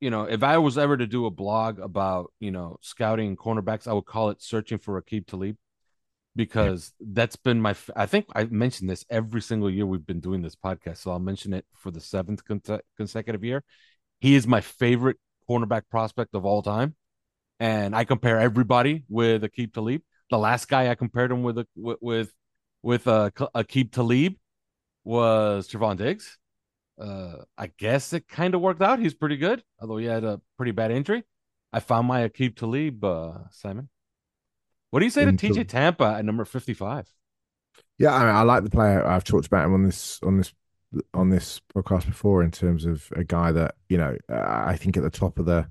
you 0.00 0.10
know, 0.10 0.24
if 0.24 0.42
I 0.42 0.58
was 0.58 0.78
ever 0.78 0.96
to 0.96 1.06
do 1.06 1.26
a 1.26 1.30
blog 1.30 1.78
about 1.78 2.32
you 2.40 2.50
know 2.50 2.78
scouting 2.80 3.36
cornerbacks, 3.36 3.86
I 3.86 3.92
would 3.92 4.06
call 4.06 4.30
it 4.30 4.42
"Searching 4.42 4.78
for 4.78 5.00
Aqib 5.00 5.26
Talib," 5.26 5.56
because 6.34 6.92
that's 7.00 7.36
been 7.36 7.60
my. 7.60 7.74
I 7.94 8.06
think 8.06 8.26
I 8.34 8.44
mentioned 8.44 8.88
this 8.88 9.04
every 9.10 9.42
single 9.42 9.70
year 9.70 9.86
we've 9.86 10.06
been 10.06 10.20
doing 10.20 10.42
this 10.42 10.56
podcast, 10.56 10.98
so 10.98 11.10
I'll 11.10 11.18
mention 11.18 11.52
it 11.52 11.66
for 11.74 11.90
the 11.90 12.00
seventh 12.00 12.44
conse- 12.44 12.80
consecutive 12.96 13.44
year. 13.44 13.62
He 14.20 14.34
is 14.34 14.46
my 14.46 14.62
favorite 14.62 15.18
cornerback 15.48 15.82
prospect 15.90 16.34
of 16.34 16.46
all 16.46 16.62
time, 16.62 16.96
and 17.58 17.94
I 17.94 18.04
compare 18.04 18.40
everybody 18.40 19.04
with 19.08 19.42
Aqib 19.42 19.74
Talib. 19.74 20.02
The 20.30 20.38
last 20.38 20.68
guy 20.68 20.90
I 20.90 20.94
compared 20.94 21.30
him 21.30 21.42
with 21.42 21.58
with 21.76 21.98
with, 22.00 22.32
with 22.82 23.06
uh, 23.06 23.30
Aqib 23.54 23.92
Talib 23.92 24.34
was 25.04 25.68
Trevon 25.68 25.98
Diggs. 25.98 26.38
Uh, 27.00 27.44
I 27.56 27.68
guess 27.78 28.12
it 28.12 28.28
kind 28.28 28.54
of 28.54 28.60
worked 28.60 28.82
out. 28.82 28.98
He's 28.98 29.14
pretty 29.14 29.36
good, 29.36 29.62
although 29.80 29.96
he 29.96 30.06
had 30.06 30.24
a 30.24 30.40
pretty 30.56 30.72
bad 30.72 30.90
injury. 30.90 31.24
I 31.72 31.80
found 31.80 32.06
my 32.06 32.28
Aqib 32.28 32.56
Talib, 32.56 33.02
uh, 33.04 33.48
Simon. 33.50 33.88
What 34.90 35.00
do 35.00 35.06
you 35.06 35.10
say 35.10 35.24
to 35.24 35.32
TJ 35.32 35.68
Tampa 35.68 36.16
at 36.18 36.24
number 36.24 36.44
55? 36.44 37.08
Yeah, 37.98 38.14
I, 38.14 38.20
mean, 38.20 38.34
I 38.34 38.42
like 38.42 38.64
the 38.64 38.70
player. 38.70 39.06
I've 39.06 39.24
talked 39.24 39.46
about 39.46 39.64
him 39.64 39.74
on 39.74 39.84
this 39.84 40.18
on 40.22 40.38
this 40.38 40.52
on 41.14 41.30
this 41.30 41.60
podcast 41.74 42.06
before 42.06 42.42
in 42.42 42.50
terms 42.50 42.84
of 42.84 43.08
a 43.14 43.22
guy 43.22 43.52
that 43.52 43.76
you 43.88 43.96
know 43.96 44.16
I 44.28 44.76
think 44.76 44.96
at 44.96 45.04
the 45.04 45.10
top 45.10 45.38
of 45.38 45.46
the 45.46 45.68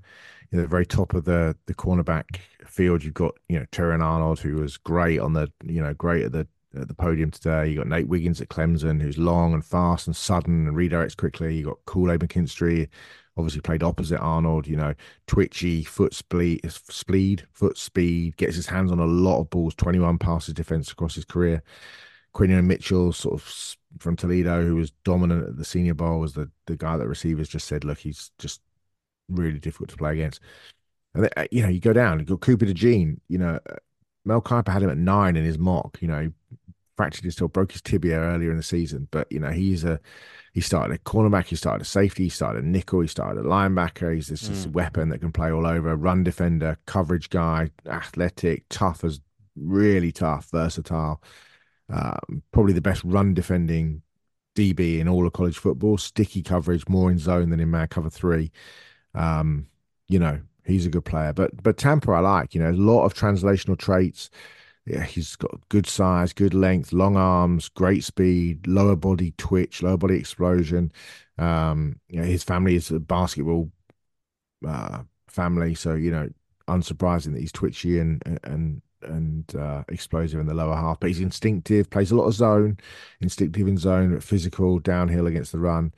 you 0.52 0.58
know, 0.58 0.62
the 0.62 0.70
very 0.70 0.86
top 0.86 1.14
of 1.14 1.26
the 1.26 1.58
the 1.66 1.74
cornerback 1.74 2.38
field 2.66 3.04
you've 3.04 3.14
got 3.14 3.36
you 3.50 3.60
know 3.60 3.66
Terrion 3.72 4.04
Arnold 4.04 4.40
who 4.40 4.56
was 4.56 4.78
great 4.78 5.20
on 5.20 5.34
the 5.34 5.52
you 5.64 5.82
know 5.82 5.94
great 5.94 6.24
at 6.24 6.32
the 6.32 6.48
at 6.76 6.88
the 6.88 6.94
podium 6.94 7.32
today. 7.32 7.70
You 7.70 7.78
got 7.78 7.88
Nate 7.88 8.08
Wiggins 8.08 8.42
at 8.42 8.50
Clemson 8.50 9.02
who's 9.02 9.18
long 9.18 9.54
and 9.54 9.66
fast 9.66 10.08
and 10.08 10.16
sudden 10.16 10.68
and 10.68 10.78
redirects 10.78 11.18
quickly. 11.18 11.58
You 11.58 11.66
got 11.66 11.86
Kool 11.86 12.12
Aid 12.12 12.22
McKinstry 12.22 12.90
obviously 13.40 13.62
played 13.62 13.84
opposite 13.84 14.20
Arnold. 14.20 14.68
You 14.68 14.76
know 14.76 14.94
twitchy 15.26 15.84
foot 15.84 16.14
speed, 16.14 16.62
speed, 16.70 17.48
foot 17.54 17.78
speed, 17.78 18.38
gets 18.38 18.56
his 18.56 18.68
hands 18.68 18.92
on 18.92 19.00
a 19.00 19.06
lot 19.06 19.40
of 19.40 19.50
balls. 19.50 19.74
Twenty 19.74 20.00
one 20.00 20.18
passes 20.20 20.54
defense 20.54 20.92
across 20.92 21.16
his 21.16 21.26
career. 21.26 21.64
Quinyon 22.36 22.66
Mitchell, 22.66 23.12
sort 23.12 23.36
of 23.36 23.76
from 23.98 24.16
Toledo, 24.16 24.64
who 24.64 24.76
was 24.76 24.92
dominant 25.04 25.48
at 25.48 25.58
the 25.58 25.66
Senior 25.66 25.96
Bowl, 25.96 26.20
was 26.20 26.34
the 26.34 26.52
the 26.68 26.78
guy 26.78 26.98
that 26.98 27.08
receivers 27.08 27.50
just 27.50 27.68
said, 27.68 27.84
look, 27.84 27.98
he's 27.98 28.32
just 28.38 28.62
really 29.30 29.60
difficult 29.60 29.90
to 29.90 29.98
play 29.98 30.14
against. 30.14 30.42
And 31.16 31.30
uh, 31.36 31.46
you 31.52 31.64
know, 31.64 31.70
you 31.70 31.80
go 31.80 31.94
down, 31.94 32.20
you 32.20 32.26
got 32.26 32.42
Cooper 32.42 32.66
DeJean. 32.66 33.20
You 33.30 33.38
know, 33.40 33.60
uh, 33.70 33.76
Mel 34.26 34.42
Kiper 34.42 34.70
had 34.70 34.84
him 34.84 34.90
at 34.90 34.98
nine 34.98 35.36
in 35.36 35.46
his 35.46 35.58
mock. 35.58 35.98
You 36.02 36.08
know, 36.08 36.22
he 36.22 36.30
fractured 36.98 37.26
his 37.26 37.36
toe, 37.36 37.48
broke 37.48 37.72
his 37.72 37.82
tibia 37.82 38.18
earlier 38.18 38.52
in 38.52 38.58
the 38.58 38.64
season, 38.64 39.08
but 39.12 39.32
you 39.32 39.40
know, 39.40 39.52
he's 39.52 39.84
a 39.84 40.00
he 40.54 40.62
started 40.62 40.94
a 40.96 41.00
cornerback, 41.00 41.46
he 41.46 41.56
started 41.56 41.84
a 41.84 41.86
safety, 41.86 42.24
he 42.24 42.30
started 42.30 42.64
a 42.64 42.68
nickel, 42.68 43.02
he 43.02 43.08
started 43.08 43.40
a 43.40 43.48
linebacker. 43.48 44.14
He's 44.14 44.28
this, 44.28 44.48
this 44.48 44.68
weapon 44.68 45.10
that 45.10 45.20
can 45.20 45.32
play 45.32 45.52
all 45.52 45.66
over, 45.66 45.96
run 45.96 46.24
defender, 46.24 46.78
coverage 46.86 47.30
guy, 47.30 47.70
athletic, 47.86 48.66
tough 48.70 49.04
as 49.04 49.22
really 49.56 50.12
tough, 50.12 50.50
versatile. 50.52 51.22
Um, 51.90 52.44
probably 52.52 52.74
the 52.74 52.82
best 52.82 53.04
run 53.04 53.34
defending 53.34 54.02
DB 54.56 55.00
in 55.00 55.08
all 55.08 55.26
of 55.26 55.34
college 55.34 55.58
football. 55.58 55.98
Sticky 55.98 56.42
coverage, 56.42 56.88
more 56.88 57.12
in 57.12 57.20
zone 57.20 57.50
than 57.50 57.60
in 57.60 57.72
man 57.72 57.88
cover 57.88 58.10
three. 58.10 58.52
Um, 59.14 59.68
you 60.08 60.20
know, 60.20 60.42
he's 60.70 60.86
a 60.86 60.90
good 60.90 61.06
player. 61.06 61.34
But 61.34 61.62
but 61.64 61.78
Tampa, 61.78 62.12
I 62.12 62.20
like. 62.20 62.54
You 62.56 62.62
know, 62.62 62.72
a 62.72 62.74
lot 62.74 63.06
of 63.06 63.14
translational 63.14 63.78
traits. 63.78 64.30
Yeah, 64.86 65.04
he's 65.04 65.36
got 65.36 65.60
good 65.70 65.86
size, 65.86 66.34
good 66.34 66.54
length, 66.54 66.94
long 66.94 67.16
arms, 67.16 67.70
great 67.70 68.04
speed, 68.04 68.66
lower 68.66 68.96
body 68.96 69.34
twitch, 69.38 69.84
lower 69.84 69.98
body 69.98 70.16
explosion. 70.16 70.92
Um, 71.38 72.00
you 72.10 72.20
know, 72.20 72.26
his 72.26 72.44
family 72.44 72.76
is 72.76 72.90
a 72.92 73.00
basketball 73.00 73.72
uh, 74.68 75.04
family, 75.28 75.76
so 75.76 75.94
you 75.94 76.12
know, 76.12 76.30
unsurprising 76.68 77.34
that 77.34 77.42
he's 77.42 77.52
twitchy 77.52 78.00
and 78.00 78.22
and 78.44 78.82
and 79.02 79.56
uh, 79.56 79.84
explosive 79.90 80.40
in 80.40 80.48
the 80.48 80.54
lower 80.54 80.76
half. 80.76 81.00
But 81.00 81.08
he's 81.08 81.22
instinctive, 81.22 81.90
plays 81.90 82.12
a 82.12 82.16
lot 82.16 82.26
of 82.28 82.34
zone, 82.34 82.78
instinctive 83.22 83.68
in 83.68 83.78
zone, 83.78 84.20
physical 84.20 84.80
downhill 84.80 85.28
against 85.28 85.52
the 85.52 85.60
run. 85.60 85.94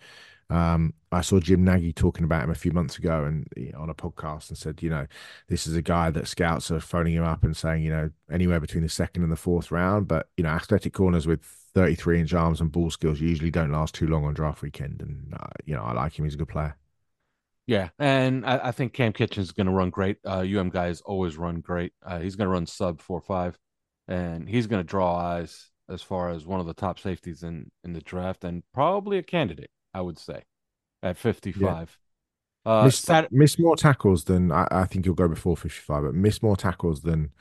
Um, 0.51 0.93
I 1.13 1.21
saw 1.21 1.39
Jim 1.39 1.63
Nagy 1.63 1.93
talking 1.93 2.25
about 2.25 2.43
him 2.43 2.49
a 2.49 2.55
few 2.55 2.71
months 2.71 2.97
ago 2.97 3.23
and 3.23 3.47
on 3.75 3.89
a 3.89 3.95
podcast 3.95 4.49
and 4.49 4.57
said, 4.57 4.83
you 4.83 4.89
know, 4.89 5.07
this 5.47 5.65
is 5.65 5.75
a 5.75 5.81
guy 5.81 6.09
that 6.11 6.27
scouts 6.27 6.69
are 6.71 6.79
phoning 6.79 7.13
him 7.13 7.23
up 7.23 7.43
and 7.43 7.55
saying, 7.55 7.83
you 7.83 7.91
know, 7.91 8.09
anywhere 8.29 8.59
between 8.59 8.83
the 8.83 8.89
second 8.89 9.23
and 9.23 9.31
the 9.31 9.37
fourth 9.37 9.71
round. 9.71 10.07
But, 10.07 10.27
you 10.35 10.43
know, 10.43 10.49
athletic 10.49 10.93
corners 10.93 11.25
with 11.25 11.43
33 11.73 12.19
inch 12.19 12.33
arms 12.33 12.59
and 12.59 12.71
ball 12.71 12.91
skills 12.91 13.21
usually 13.21 13.51
don't 13.51 13.71
last 13.71 13.95
too 13.95 14.07
long 14.07 14.25
on 14.25 14.33
draft 14.33 14.61
weekend. 14.61 15.01
And, 15.01 15.33
uh, 15.33 15.47
you 15.65 15.75
know, 15.75 15.83
I 15.83 15.93
like 15.93 16.19
him. 16.19 16.25
He's 16.25 16.35
a 16.35 16.37
good 16.37 16.49
player. 16.49 16.75
Yeah, 17.67 17.89
and 17.99 18.45
I, 18.45 18.67
I 18.67 18.71
think 18.71 18.91
Kam 18.91 19.13
Kinchens' 19.13 19.55
going 19.55 19.67
to 19.67 19.71
run 19.71 19.91
great. 19.91 20.17
Uh, 20.25 20.39
UM 20.39 20.69
guys 20.69 20.99
always 21.01 21.37
run 21.37 21.61
great. 21.61 21.93
Uh, 22.05 22.19
he's 22.19 22.35
going 22.35 22.47
to 22.47 22.51
run 22.51 22.65
sub 22.65 22.99
four 22.99 23.21
five, 23.21 23.57
and 24.07 24.49
he's 24.49 24.67
going 24.67 24.81
to 24.81 24.87
draw 24.87 25.15
eyes 25.15 25.69
as 25.87 26.01
far 26.01 26.29
as 26.31 26.45
one 26.45 26.59
of 26.59 26.65
the 26.65 26.73
top 26.73 26.99
safeties 26.99 27.43
in 27.43 27.71
in 27.83 27.93
the 27.93 28.01
draft, 28.01 28.43
and 28.43 28.63
probably 28.73 29.19
a 29.19 29.23
candidate, 29.23 29.69
I 29.93 30.01
would 30.01 30.19
say, 30.19 30.43
at 31.03 31.17
fifty 31.17 31.51
five. 31.51 31.97
Uh, 32.65 32.85
miss, 32.85 32.99
Sat- 32.99 33.31
miss 33.31 33.59
more 33.59 33.75
tackles 33.75 34.25
than 34.25 34.51
I, 34.51 34.67
I 34.71 34.85
think 34.85 35.05
he'll 35.05 35.13
go 35.15 35.27
before 35.27 35.57
55, 35.57 36.03
but 36.03 36.13
miss 36.13 36.43
more 36.43 36.55
tackles 36.55 37.01
than 37.01 37.31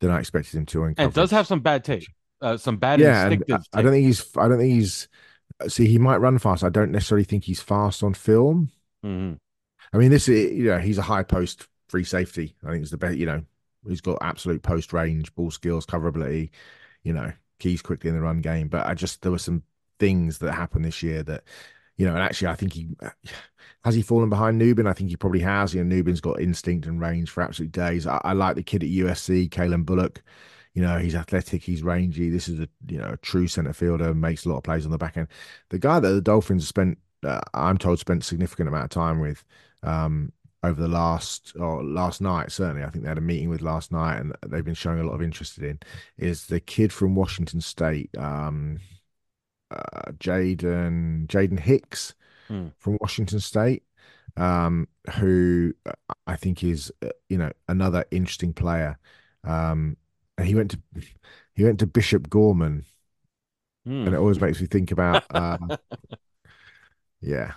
than 0.00 0.10
I 0.10 0.18
expected 0.18 0.56
him 0.56 0.66
to. 0.66 0.84
And 0.84 1.12
does 1.12 1.30
have 1.30 1.46
some 1.46 1.60
bad 1.60 1.84
tape, 1.84 2.08
uh, 2.40 2.56
some 2.56 2.78
bad 2.78 3.00
yeah, 3.00 3.28
instinctive. 3.28 3.66
I 3.72 3.78
I 3.78 3.82
don't 3.82 3.92
think 3.92 4.06
he's. 4.06 4.36
I 4.36 4.48
don't 4.48 4.58
think 4.58 4.72
he's. 4.72 5.08
See, 5.68 5.86
he 5.86 5.98
might 5.98 6.16
run 6.18 6.38
fast. 6.38 6.64
I 6.64 6.70
don't 6.70 6.90
necessarily 6.90 7.24
think 7.24 7.44
he's 7.44 7.60
fast 7.60 8.02
on 8.02 8.14
film. 8.14 8.70
hmm 9.02 9.32
I 9.92 9.98
mean, 9.98 10.10
this 10.10 10.28
is 10.28 10.52
you 10.52 10.64
know 10.64 10.78
he's 10.78 10.98
a 10.98 11.02
high 11.02 11.22
post 11.22 11.66
free 11.88 12.04
safety. 12.04 12.56
I 12.64 12.70
think 12.70 12.82
it's 12.82 12.90
the 12.90 12.96
best. 12.96 13.16
You 13.18 13.26
know, 13.26 13.42
he's 13.86 14.00
got 14.00 14.18
absolute 14.20 14.62
post 14.62 14.92
range, 14.92 15.34
ball 15.34 15.50
skills, 15.50 15.86
coverability. 15.86 16.50
You 17.02 17.12
know, 17.12 17.32
keys 17.58 17.82
quickly 17.82 18.10
in 18.10 18.16
the 18.16 18.22
run 18.22 18.40
game. 18.40 18.68
But 18.68 18.86
I 18.86 18.94
just 18.94 19.22
there 19.22 19.32
were 19.32 19.38
some 19.38 19.62
things 20.00 20.38
that 20.38 20.52
happened 20.52 20.84
this 20.84 21.02
year 21.02 21.22
that 21.22 21.44
you 21.96 22.06
know, 22.06 22.14
and 22.14 22.22
actually 22.22 22.48
I 22.48 22.56
think 22.56 22.72
he 22.72 22.88
has 23.84 23.94
he 23.94 24.02
fallen 24.02 24.30
behind 24.30 24.58
Nubin. 24.60 24.88
I 24.88 24.94
think 24.94 25.10
he 25.10 25.16
probably 25.16 25.40
has. 25.40 25.74
You 25.74 25.84
know, 25.84 25.94
Nubin's 25.94 26.20
got 26.20 26.40
instinct 26.40 26.86
and 26.86 27.00
range 27.00 27.30
for 27.30 27.42
absolute 27.42 27.72
days. 27.72 28.06
I, 28.06 28.20
I 28.24 28.32
like 28.32 28.56
the 28.56 28.62
kid 28.62 28.82
at 28.82 28.88
USC, 28.88 29.50
Calen 29.50 29.84
Bullock. 29.84 30.22
You 30.74 30.82
know, 30.82 30.98
he's 30.98 31.14
athletic, 31.14 31.62
he's 31.62 31.82
rangy. 31.82 32.30
This 32.30 32.48
is 32.48 32.60
a 32.60 32.68
you 32.88 32.98
know 32.98 33.10
a 33.10 33.16
true 33.18 33.46
center 33.46 33.72
fielder, 33.72 34.14
makes 34.14 34.46
a 34.46 34.48
lot 34.48 34.58
of 34.58 34.62
plays 34.62 34.84
on 34.86 34.92
the 34.92 34.98
back 34.98 35.16
end. 35.16 35.28
The 35.68 35.78
guy 35.78 36.00
that 36.00 36.08
the 36.08 36.20
Dolphins 36.20 36.66
spent, 36.66 36.98
uh, 37.24 37.40
I'm 37.54 37.76
told, 37.76 37.98
spent 37.98 38.22
a 38.22 38.26
significant 38.26 38.68
amount 38.68 38.84
of 38.84 38.90
time 38.90 39.20
with 39.20 39.44
um, 39.82 40.32
over 40.62 40.80
the 40.80 40.88
last 40.88 41.54
or 41.58 41.82
last 41.82 42.20
night. 42.20 42.52
Certainly, 42.52 42.84
I 42.84 42.90
think 42.90 43.04
they 43.04 43.08
had 43.08 43.18
a 43.18 43.22
meeting 43.22 43.48
with 43.48 43.62
last 43.62 43.92
night, 43.92 44.18
and 44.18 44.34
they've 44.46 44.64
been 44.64 44.74
showing 44.74 45.00
a 45.00 45.04
lot 45.04 45.14
of 45.14 45.22
interest 45.22 45.58
in. 45.58 45.80
Is 46.16 46.46
the 46.46 46.60
kid 46.60 46.92
from 46.92 47.14
Washington 47.14 47.60
State, 47.60 48.10
um, 48.16 48.78
uh, 49.70 50.12
Jaden 50.18 51.26
Jaden 51.28 51.60
Hicks 51.60 52.14
Hmm. 52.48 52.68
from 52.78 52.98
Washington 53.00 53.40
State. 53.40 53.84
um, 54.36 54.88
who 55.18 55.74
uh, 55.86 55.92
I 56.26 56.36
think 56.36 56.64
is 56.64 56.92
uh, 57.02 57.08
you 57.28 57.38
know 57.38 57.52
another 57.68 58.04
interesting 58.10 58.52
player. 58.54 58.98
Um, 59.44 59.96
and 60.38 60.46
he 60.46 60.54
went 60.54 60.70
to 60.72 60.80
he 61.54 61.64
went 61.64 61.80
to 61.80 61.86
Bishop 61.86 62.30
Gorman, 62.30 62.84
Hmm. 63.84 64.06
and 64.06 64.14
it 64.14 64.18
always 64.18 64.40
makes 64.40 64.60
me 64.60 64.66
think 64.66 64.90
about 64.90 65.24
uh, 65.34 65.58
yeah, 67.20 67.52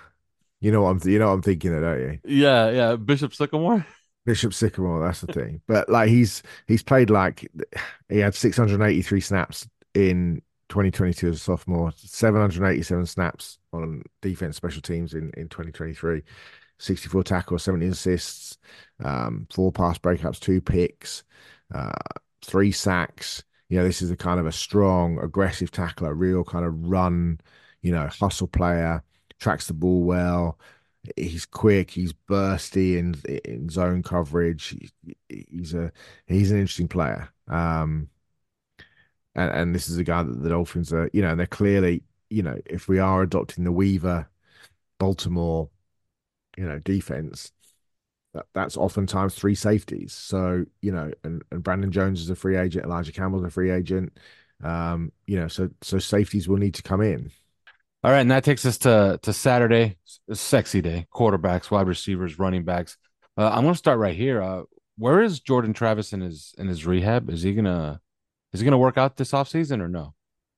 you 0.62 0.72
know 0.72 0.84
what 0.84 0.90
I'm 1.04 1.10
you 1.10 1.20
know 1.20 1.28
what 1.28 1.34
I'm 1.34 1.42
thinking 1.42 1.74
of, 1.74 1.82
don't 1.82 2.00
you? 2.00 2.20
Yeah, 2.26 2.70
yeah. 2.72 2.96
Bishop 2.96 3.34
Sycamore. 3.34 3.86
Bishop 4.26 4.54
Sycamore, 4.54 5.04
that's 5.06 5.22
the 5.22 5.28
thing. 5.34 5.62
But 5.68 5.90
like 5.90 6.10
he's 6.10 6.44
he's 6.68 6.84
played 6.84 7.10
like 7.10 7.50
he 8.10 8.20
had 8.20 8.36
683 8.36 9.20
snaps 9.22 9.68
in 9.94 10.42
2022 10.74 11.30
as 11.30 11.36
a 11.36 11.40
sophomore, 11.40 11.94
787 11.96 13.06
snaps 13.06 13.60
on 13.74 14.02
defense 14.24 14.58
special 14.58 14.82
teams 14.82 15.14
in 15.14 15.32
in 15.38 15.48
2023, 15.48 16.24
64 16.80 17.24
tackles, 17.24 17.64
17 17.64 17.92
assists, 17.92 18.58
um, 19.04 19.48
four 19.54 19.72
pass 19.72 20.00
breakups, 20.00 20.40
two 20.40 20.60
picks, 20.60 21.24
uh, 21.74 21.92
three 22.44 22.72
sacks. 22.72 23.44
You 23.70 23.78
know, 23.78 23.84
this 23.84 24.02
is 24.02 24.10
a 24.10 24.18
kind 24.18 24.40
of 24.40 24.48
a 24.48 24.52
strong, 24.52 25.20
aggressive 25.20 25.70
tackler, 25.70 26.16
real 26.16 26.44
kind 26.44 26.66
of 26.66 26.88
run, 26.88 27.40
you 27.84 27.92
know, 27.92 28.08
hustle 28.08 28.48
player, 28.48 29.04
tracks 29.40 29.68
the 29.68 29.74
ball 29.74 30.04
well 30.04 30.58
he's 31.18 31.46
quick, 31.46 31.92
he's 31.92 32.14
bursty 32.14 32.98
in 32.98 33.16
in 33.44 33.70
zone 33.70 34.04
coverage. 34.04 34.70
He, 34.70 35.16
he's 35.50 35.74
a 35.74 35.92
he's 36.28 36.52
an 36.52 36.60
interesting 36.60 36.88
player. 36.88 37.30
Um, 37.48 38.10
and 39.36 39.52
and 39.52 39.76
this 39.76 39.90
is 39.90 39.98
a 39.98 40.04
guy 40.04 40.24
that 40.24 40.44
the 40.44 40.50
Dolphins 40.50 40.94
are, 40.94 41.10
you 41.14 41.22
know, 41.22 41.36
they're 41.36 41.48
clearly, 41.48 42.04
you 42.30 42.44
know, 42.44 42.58
if 42.66 42.88
we 42.88 43.00
are 43.00 43.22
adopting 43.24 43.64
the 43.64 43.72
Weaver, 43.72 44.30
Baltimore, 45.00 45.70
you 46.58 46.66
know, 46.66 46.80
defense, 46.80 47.52
that, 48.34 48.46
that's 48.54 48.78
oftentimes 48.78 49.36
three 49.36 49.56
safeties. 49.56 50.14
So 50.14 50.66
you 50.82 50.92
know, 50.92 51.12
and 51.24 51.44
and 51.52 51.64
Brandon 51.64 51.92
Jones 51.92 52.22
is 52.22 52.30
a 52.30 52.36
free 52.36 52.58
agent, 52.58 52.86
Elijah 52.86 53.12
Campbell's 53.12 53.44
a 53.44 53.50
free 53.50 53.72
agent. 53.72 54.18
Um, 54.64 55.12
you 55.28 55.38
know, 55.38 55.48
so 55.48 55.70
so 55.82 56.00
safeties 56.00 56.48
will 56.48 56.58
need 56.58 56.76
to 56.76 56.84
come 56.84 57.02
in. 57.02 57.32
All 58.04 58.12
right, 58.12 58.20
and 58.20 58.32
that 58.32 58.44
takes 58.44 58.66
us 58.66 58.78
to 58.80 59.20
to 59.22 59.34
Saturday, 59.34 59.98
sexy 60.32 60.82
day. 60.82 61.08
Quarterbacks, 61.14 61.72
wide 61.72 61.88
receivers, 61.88 62.38
running 62.38 62.64
backs. 62.64 62.98
Uh, 63.38 63.50
I'm 63.50 63.64
gonna 63.64 63.76
start 63.76 64.00
right 64.00 64.16
here. 64.16 64.42
Uh, 64.42 64.64
where 64.98 65.22
is 65.22 65.40
Jordan 65.40 65.74
Travis 65.74 66.14
in 66.14 66.22
his 66.22 66.54
in 66.58 66.68
his 66.68 66.86
rehab? 66.86 67.30
Is 67.30 67.42
he 67.42 67.54
gonna 67.54 68.02
is 68.54 68.60
he 68.60 68.64
gonna 68.66 68.78
work 68.78 68.98
out 68.98 69.18
this 69.18 69.32
offseason 69.32 69.82
or 69.82 69.88
no? 69.90 70.14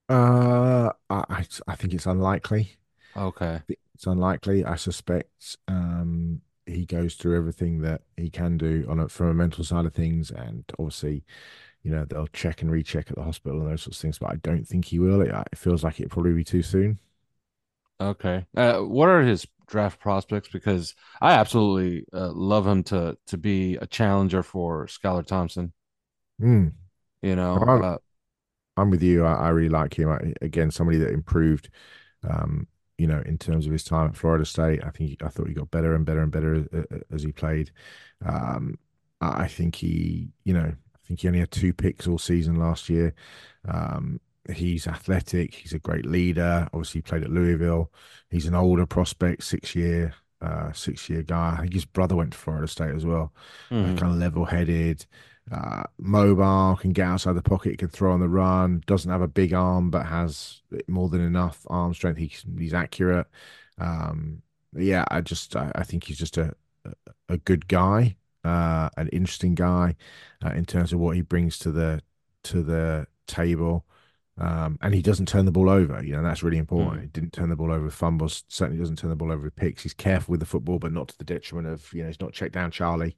Uh, 0.08 0.92
I 1.10 1.46
I 1.68 1.76
think 1.76 1.94
it's 1.94 2.06
unlikely. 2.06 2.78
Okay. 3.16 3.62
It's 3.68 4.06
unlikely. 4.06 4.66
I 4.66 4.76
suspect 4.76 5.58
um, 5.68 6.42
he 6.66 6.86
goes 6.86 7.16
through 7.16 7.38
everything 7.38 7.82
that 7.82 8.02
he 8.18 8.30
can 8.30 8.58
do 8.58 8.86
on 8.90 9.00
a, 9.00 9.10
from 9.10 9.28
a 9.28 9.34
mental 9.34 9.64
side 9.64 9.86
of 9.86 9.94
things, 9.94 10.32
and 10.32 10.66
obviously, 10.78 11.24
you 11.84 11.92
know, 11.92 12.06
they'll 12.06 12.28
check 12.28 12.62
and 12.62 12.72
recheck 12.72 13.10
at 13.10 13.16
the 13.16 13.24
hospital 13.24 13.62
and 13.62 13.72
those 13.72 13.84
sorts 13.84 13.98
of 13.98 14.02
things. 14.02 14.20
But 14.20 14.32
I 14.32 14.36
don't 14.38 14.68
think 14.68 14.86
he 14.86 15.00
will. 15.00 15.22
It, 15.22 15.30
it 15.52 15.58
feels 15.58 15.84
like 15.84 16.00
it'd 16.00 16.12
probably 16.12 16.34
be 16.34 16.44
too 16.44 16.62
soon. 16.62 17.00
Okay. 18.00 18.46
Uh, 18.56 18.80
what 18.80 19.10
are 19.10 19.22
his 19.22 19.48
draft 19.68 20.00
prospects? 20.00 20.50
Because 20.50 20.94
I 21.22 21.34
absolutely 21.34 22.06
uh, 22.14 22.32
love 22.34 22.68
him 22.68 22.84
to 22.86 23.18
to 23.28 23.38
be 23.38 23.78
a 23.78 23.88
challenger 23.88 24.44
for 24.44 24.88
Skylar 24.88 25.26
Thompson. 25.26 25.72
Mm. 26.42 26.74
You 27.26 27.36
know, 27.36 27.56
I'm, 27.58 27.84
uh, 27.84 27.98
I'm 28.78 28.92
with 28.92 29.04
you. 29.04 29.26
I, 29.26 29.34
I 29.36 29.50
really 29.50 29.70
like 29.70 29.98
him. 29.98 30.10
I, 30.10 30.34
again, 30.42 30.72
somebody 30.72 30.98
that 31.00 31.12
improved, 31.14 31.70
um, 32.30 32.68
you 32.98 33.08
know, 33.08 33.22
in 33.26 33.38
terms 33.38 33.66
of 33.66 33.72
his 33.74 33.84
time 33.84 34.10
at 34.10 34.18
Florida 34.18 34.46
State. 34.46 34.84
I 34.84 34.90
think 34.92 35.24
I 35.24 35.30
thought 35.30 35.48
he 35.48 35.54
got 35.54 35.72
better 35.72 35.96
and 35.96 36.06
better 36.06 36.22
and 36.22 36.32
better 36.32 36.56
as, 36.56 36.86
as 37.12 37.24
he 37.24 37.32
played. 37.32 37.72
Um, 38.26 38.78
I 39.22 39.48
think 39.48 39.76
he, 39.76 40.30
you 40.44 40.54
know, 40.54 40.74
I 40.74 41.00
think 41.08 41.22
he 41.22 41.28
only 41.28 41.40
had 41.40 41.52
two 41.52 41.74
picks 41.74 42.08
all 42.08 42.18
season 42.20 42.56
last 42.56 42.90
year. 42.90 43.14
Um, 43.68 44.20
he's 44.54 44.88
athletic. 44.88 45.56
He's 45.56 45.74
a 45.74 45.80
great 45.80 46.06
leader. 46.06 46.68
Obviously, 46.74 47.00
he 47.00 47.04
played 47.04 47.24
at 47.24 47.32
Louisville. 47.32 47.92
He's 48.30 48.46
an 48.46 48.56
older 48.56 48.86
prospect, 48.86 49.44
six 49.44 49.76
year, 49.76 50.14
uh, 50.42 50.72
six 50.74 51.10
year 51.10 51.24
guy. 51.24 51.56
I 51.58 51.62
think 51.62 51.74
his 51.74 51.86
brother 51.86 52.16
went 52.16 52.34
to 52.34 52.38
Florida 52.38 52.68
State 52.68 52.96
as 52.96 53.06
well. 53.06 53.34
mhm. 53.72 53.98
kind 53.98 54.14
of 54.14 54.20
level 54.20 54.46
headed, 54.46 55.06
uh, 55.52 55.84
mobile, 55.98 56.76
can 56.80 56.92
get 56.92 57.08
outside 57.08 57.34
the 57.34 57.42
pocket, 57.42 57.78
can 57.78 57.90
throw 57.90 58.12
on 58.12 58.20
the 58.20 58.30
run. 58.30 58.84
Doesn't 58.88 59.12
have 59.12 59.22
a 59.22 59.28
big 59.28 59.54
arm, 59.54 59.90
but 59.90 60.06
has 60.06 60.62
more 60.88 61.10
than 61.10 61.22
enough 61.22 61.66
arm 61.68 61.94
strength. 61.94 62.18
He, 62.18 62.32
he's 62.58 62.74
accurate. 62.74 63.28
Um, 63.78 64.42
yeah, 64.76 65.06
I 65.10 65.22
just 65.22 65.56
I, 65.56 65.72
I 65.76 65.84
think 65.84 66.06
he's 66.06 66.18
just 66.18 66.38
a 66.38 66.54
a 67.30 67.38
good 67.38 67.68
guy, 67.68 68.16
uh, 68.44 68.90
an 68.98 69.08
interesting 69.10 69.56
guy 69.56 69.96
uh, 70.44 70.50
in 70.50 70.66
terms 70.66 70.94
of 70.94 71.00
what 71.00 71.16
he 71.16 71.22
brings 71.22 71.58
to 71.60 71.72
the 71.72 72.02
to 72.44 72.64
the 72.64 73.08
table. 73.28 73.86
Um, 74.38 74.78
and 74.82 74.94
he 74.94 75.02
doesn't 75.02 75.30
turn 75.30 75.46
the 75.46 75.52
ball 75.52 75.70
over. 75.70 76.04
You 76.04 76.14
know, 76.14 76.22
that's 76.22 76.44
really 76.44 76.58
important. 76.58 76.98
Mm. 76.98 77.02
He 77.04 77.08
didn't 77.08 77.32
turn 77.32 77.50
the 77.50 77.56
ball 77.56 77.72
over 77.72 77.86
with 77.86 77.94
fumbles, 77.94 78.44
certainly 78.50 78.80
doesn't 78.80 78.98
turn 78.98 79.10
the 79.10 79.16
ball 79.16 79.32
over 79.32 79.44
with 79.44 79.56
picks. 79.56 79.84
He's 79.84 79.94
careful 79.94 80.34
with 80.34 80.42
the 80.42 80.46
football, 80.46 80.78
but 80.78 80.92
not 80.92 81.08
to 81.08 81.18
the 81.18 81.24
detriment 81.24 81.74
of, 81.74 81.94
you 81.94 82.02
know, 82.02 82.08
he's 82.08 82.20
not 82.20 82.34
checked 82.34 82.54
down 82.54 82.70
Charlie. 82.70 83.16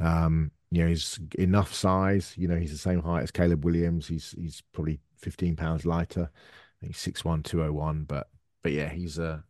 Um, 0.00 0.50
you 0.70 0.82
know, 0.82 0.88
he's 0.88 1.18
enough 1.38 1.74
size. 1.74 2.34
You 2.36 2.48
know, 2.48 2.56
he's 2.56 2.72
the 2.72 2.78
same 2.78 3.02
height 3.02 3.22
as 3.22 3.30
Caleb 3.30 3.64
Williams. 3.64 4.06
He's 4.06 4.34
he's 4.38 4.62
probably 4.72 5.00
15 5.16 5.56
pounds 5.56 5.86
lighter. 5.86 6.30
I 6.32 6.86
think 6.86 6.94
he's 6.94 7.14
6'1, 7.14 7.44
201. 7.44 8.04
But 8.04 8.28
but 8.62 8.72
yeah, 8.72 8.88
he's 8.88 9.18
a 9.18 9.44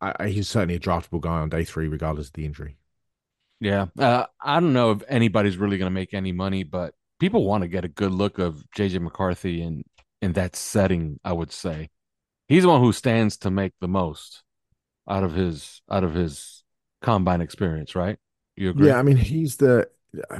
I, 0.00 0.14
I, 0.18 0.28
he's 0.28 0.48
certainly 0.48 0.76
a 0.76 0.80
draftable 0.80 1.20
guy 1.20 1.38
on 1.38 1.48
day 1.48 1.64
three, 1.64 1.88
regardless 1.88 2.28
of 2.28 2.34
the 2.34 2.44
injury. 2.44 2.76
Yeah. 3.60 3.86
Uh, 3.98 4.26
I 4.40 4.60
don't 4.60 4.72
know 4.72 4.92
if 4.92 5.02
anybody's 5.08 5.56
really 5.56 5.78
going 5.78 5.90
to 5.90 5.94
make 5.94 6.14
any 6.14 6.32
money, 6.32 6.62
but 6.64 6.94
people 7.18 7.44
want 7.44 7.62
to 7.62 7.68
get 7.68 7.84
a 7.84 7.88
good 7.88 8.12
look 8.12 8.38
of 8.38 8.64
JJ 8.76 9.00
McCarthy 9.00 9.62
in 9.62 9.84
in 10.22 10.32
that 10.34 10.54
setting, 10.54 11.18
I 11.24 11.32
would 11.32 11.52
say. 11.52 11.88
He's 12.48 12.62
the 12.62 12.68
one 12.68 12.80
who 12.80 12.92
stands 12.92 13.36
to 13.38 13.50
make 13.50 13.72
the 13.80 13.88
most 13.88 14.42
out 15.08 15.24
of 15.24 15.34
his 15.34 15.82
out 15.90 16.04
of 16.04 16.14
his 16.14 16.62
combine 17.02 17.40
experience, 17.40 17.94
right? 17.94 18.18
You 18.56 18.70
agree? 18.70 18.88
Yeah, 18.88 18.98
I 18.98 19.02
mean, 19.02 19.16
he's 19.16 19.56
the 19.56 19.88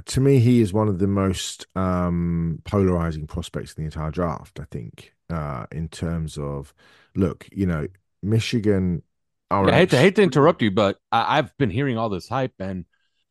to 0.06 0.20
me, 0.20 0.38
he 0.40 0.60
is 0.60 0.72
one 0.72 0.88
of 0.88 0.98
the 0.98 1.06
most 1.06 1.66
um 1.76 2.60
polarizing 2.64 3.26
prospects 3.26 3.74
in 3.74 3.82
the 3.82 3.86
entire 3.86 4.10
draft, 4.10 4.58
I 4.60 4.64
think, 4.70 5.14
uh, 5.30 5.66
in 5.72 5.88
terms 5.88 6.38
of 6.38 6.74
look, 7.14 7.48
you 7.52 7.66
know, 7.66 7.88
Michigan 8.22 9.02
Yeah, 9.64 9.74
I 9.74 9.78
hate 9.78 9.90
to 9.90 9.98
hate 9.98 10.16
to 10.16 10.22
interrupt 10.22 10.62
you, 10.62 10.70
but 10.70 10.98
I, 11.12 11.38
I've 11.38 11.56
been 11.58 11.70
hearing 11.70 11.98
all 11.98 12.08
this 12.08 12.28
hype, 12.28 12.54
and 12.58 12.86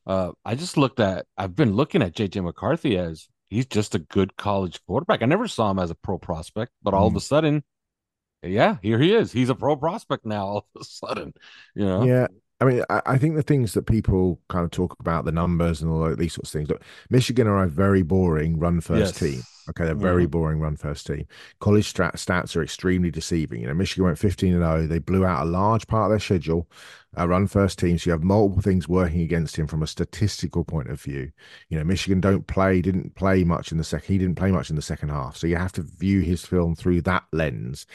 uh, 0.06 0.32
I 0.46 0.56
just 0.56 0.78
looked 0.78 1.00
at. 1.00 1.26
I've 1.38 1.56
been 1.56 1.74
looking 1.74 2.02
at 2.02 2.14
JJ 2.16 2.42
McCarthy 2.42 2.98
as 2.98 3.28
he's 3.50 3.66
just 3.66 3.96
a 3.96 4.00
good 4.00 4.38
college 4.38 4.80
quarterback. 4.86 5.22
I 5.24 5.26
never 5.26 5.48
saw 5.48 5.72
him 5.72 5.80
as 5.80 5.90
a 5.92 5.96
pro 5.96 6.18
prospect, 6.20 6.72
but 6.84 6.94
all 6.94 7.08
of 7.08 7.16
a 7.16 7.22
sudden, 7.22 7.64
yeah, 8.44 8.78
here 8.84 9.00
he 9.00 9.14
is. 9.16 9.32
He's 9.32 9.50
a 9.50 9.56
pro 9.56 9.76
prospect 9.78 10.26
now. 10.26 10.48
All 10.48 10.68
of 10.76 10.82
a 10.82 10.86
sudden, 10.86 11.34
you 11.76 11.86
know. 11.86 12.12
Yeah. 12.12 12.28
I 12.62 12.66
mean, 12.66 12.84
I, 12.90 13.02
I 13.06 13.18
think 13.18 13.36
the 13.36 13.42
things 13.44 13.74
that 13.74 13.86
people 13.86 14.40
kind 14.50 14.66
of 14.66 14.72
talk 14.72 14.96
about, 15.00 15.26
the 15.26 15.32
numbers 15.32 15.82
and 15.82 15.90
all 15.92 16.14
these 16.16 16.34
sorts 16.34 16.50
of 16.50 16.60
things. 16.60 16.70
Look, 16.70 16.84
Michigan 17.10 17.48
are 17.48 17.64
a 17.64 17.68
very 17.70 18.02
boring 18.02 18.60
run 18.60 18.82
first 18.82 19.22
Yes. 19.22 19.34
team. 19.34 19.44
Okay, 19.70 19.86
they're 19.86 19.94
very 19.94 20.26
Mhm. 20.26 20.32
boring 20.32 20.60
run 20.60 20.76
first 20.76 21.06
team. 21.06 21.26
College 21.60 21.94
strat, 21.94 22.14
stats 22.16 22.56
are 22.56 22.64
extremely 22.64 23.12
deceiving. 23.12 23.62
You 23.62 23.68
know, 23.68 23.76
Michigan 23.76 24.04
went 24.06 24.18
15 24.18 24.54
and 24.54 24.64
0. 24.64 24.88
They 24.88 24.98
blew 24.98 25.26
out 25.26 25.46
a 25.46 25.50
large 25.50 25.86
part 25.88 26.06
of 26.06 26.10
their 26.10 26.20
schedule. 26.20 26.68
A 27.16 27.28
run 27.28 27.46
first 27.48 27.78
team, 27.80 27.98
so 27.98 28.10
you 28.10 28.12
have 28.12 28.24
multiple 28.24 28.62
things 28.64 28.90
working 28.90 29.22
against 29.22 29.56
him 29.58 29.68
from 29.68 29.84
a 29.84 29.88
statistical 29.88 30.64
point 30.64 30.90
of 30.90 31.00
view. 31.02 31.32
You 31.70 31.78
know, 31.78 31.84
Michigan 31.84 32.20
don't 32.20 32.46
play, 32.48 32.82
didn't 32.82 33.16
play 33.16 33.44
much 33.44 33.72
in 33.72 33.78
the 33.78 33.84
second. 33.84 34.12
He 34.12 34.18
didn't 34.18 34.36
play 34.36 34.52
much 34.52 34.70
in 34.72 34.76
the 34.76 34.82
second 34.82 35.10
half, 35.10 35.38
so 35.38 35.46
you 35.48 35.56
have 35.56 35.72
to 35.74 35.84
view 35.84 36.22
his 36.22 36.46
film 36.46 36.76
through 36.76 37.02
that 37.04 37.24
lens. 37.32 37.86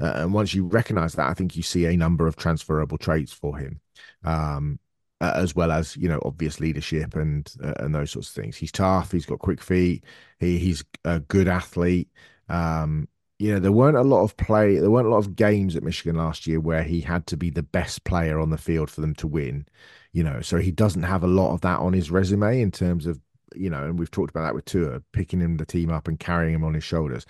Uh, 0.00 0.12
and 0.16 0.32
once 0.32 0.54
you 0.54 0.64
recognize 0.64 1.14
that, 1.14 1.28
I 1.28 1.34
think 1.34 1.56
you 1.56 1.62
see 1.62 1.86
a 1.86 1.96
number 1.96 2.26
of 2.26 2.36
transferable 2.36 2.98
traits 2.98 3.32
for 3.32 3.56
him, 3.56 3.80
um, 4.24 4.78
as 5.20 5.54
well 5.54 5.72
as 5.72 5.96
you 5.96 6.08
know 6.08 6.20
obvious 6.24 6.60
leadership 6.60 7.16
and 7.16 7.52
uh, 7.62 7.74
and 7.78 7.94
those 7.94 8.10
sorts 8.12 8.28
of 8.28 8.34
things. 8.34 8.56
He's 8.56 8.72
tough. 8.72 9.12
He's 9.12 9.26
got 9.26 9.40
quick 9.40 9.62
feet. 9.62 10.04
He 10.38 10.58
he's 10.58 10.84
a 11.04 11.20
good 11.20 11.48
athlete. 11.48 12.08
Um, 12.48 13.08
you 13.38 13.52
know 13.52 13.60
there 13.60 13.72
weren't 13.72 13.96
a 13.96 14.02
lot 14.02 14.22
of 14.22 14.36
play. 14.36 14.78
There 14.78 14.90
weren't 14.90 15.06
a 15.06 15.10
lot 15.10 15.18
of 15.18 15.36
games 15.36 15.76
at 15.76 15.82
Michigan 15.82 16.16
last 16.16 16.46
year 16.46 16.60
where 16.60 16.82
he 16.82 17.00
had 17.00 17.26
to 17.28 17.36
be 17.36 17.50
the 17.50 17.62
best 17.62 18.04
player 18.04 18.38
on 18.38 18.50
the 18.50 18.58
field 18.58 18.90
for 18.90 19.00
them 19.00 19.14
to 19.16 19.26
win. 19.26 19.66
You 20.12 20.22
know, 20.24 20.40
so 20.40 20.58
he 20.58 20.70
doesn't 20.70 21.02
have 21.02 21.22
a 21.22 21.28
lot 21.28 21.52
of 21.52 21.60
that 21.62 21.80
on 21.80 21.92
his 21.92 22.10
resume 22.10 22.60
in 22.60 22.70
terms 22.70 23.06
of 23.06 23.20
you 23.54 23.70
know, 23.70 23.84
and 23.84 23.98
we've 23.98 24.10
talked 24.10 24.30
about 24.30 24.42
that 24.42 24.54
with 24.54 24.64
Tua, 24.64 25.00
picking 25.12 25.40
him 25.40 25.56
the 25.56 25.66
team 25.66 25.90
up 25.90 26.08
and 26.08 26.20
carrying 26.20 26.54
him 26.54 26.64
on 26.64 26.74
his 26.74 26.84
shoulders. 26.84 27.26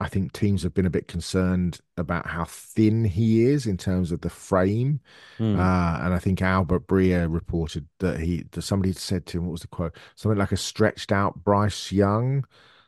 I 0.00 0.08
think 0.08 0.32
teams 0.32 0.62
have 0.64 0.74
been 0.74 0.86
a 0.86 0.90
bit 0.90 1.08
concerned 1.08 1.80
about 1.96 2.26
how 2.26 2.44
thin 2.44 3.04
he 3.04 3.44
is 3.44 3.66
in 3.66 3.76
terms 3.76 4.12
of 4.12 4.20
the 4.20 4.30
frame. 4.30 5.00
Hmm. 5.38 5.58
Uh, 5.58 5.98
and 6.02 6.14
I 6.14 6.18
think 6.18 6.42
Albert 6.42 6.86
Breer 6.86 7.32
reported 7.32 7.86
that 8.00 8.18
he 8.20 8.44
that 8.52 8.62
somebody 8.62 8.92
said 8.92 9.26
to 9.26 9.38
him, 9.38 9.46
what 9.46 9.52
was 9.52 9.60
the 9.62 9.68
quote? 9.68 9.96
Something 10.16 10.38
like 10.38 10.52
a 10.52 10.56
stretched 10.56 11.12
out 11.12 11.44
Bryce 11.44 11.92
Young, 11.92 12.44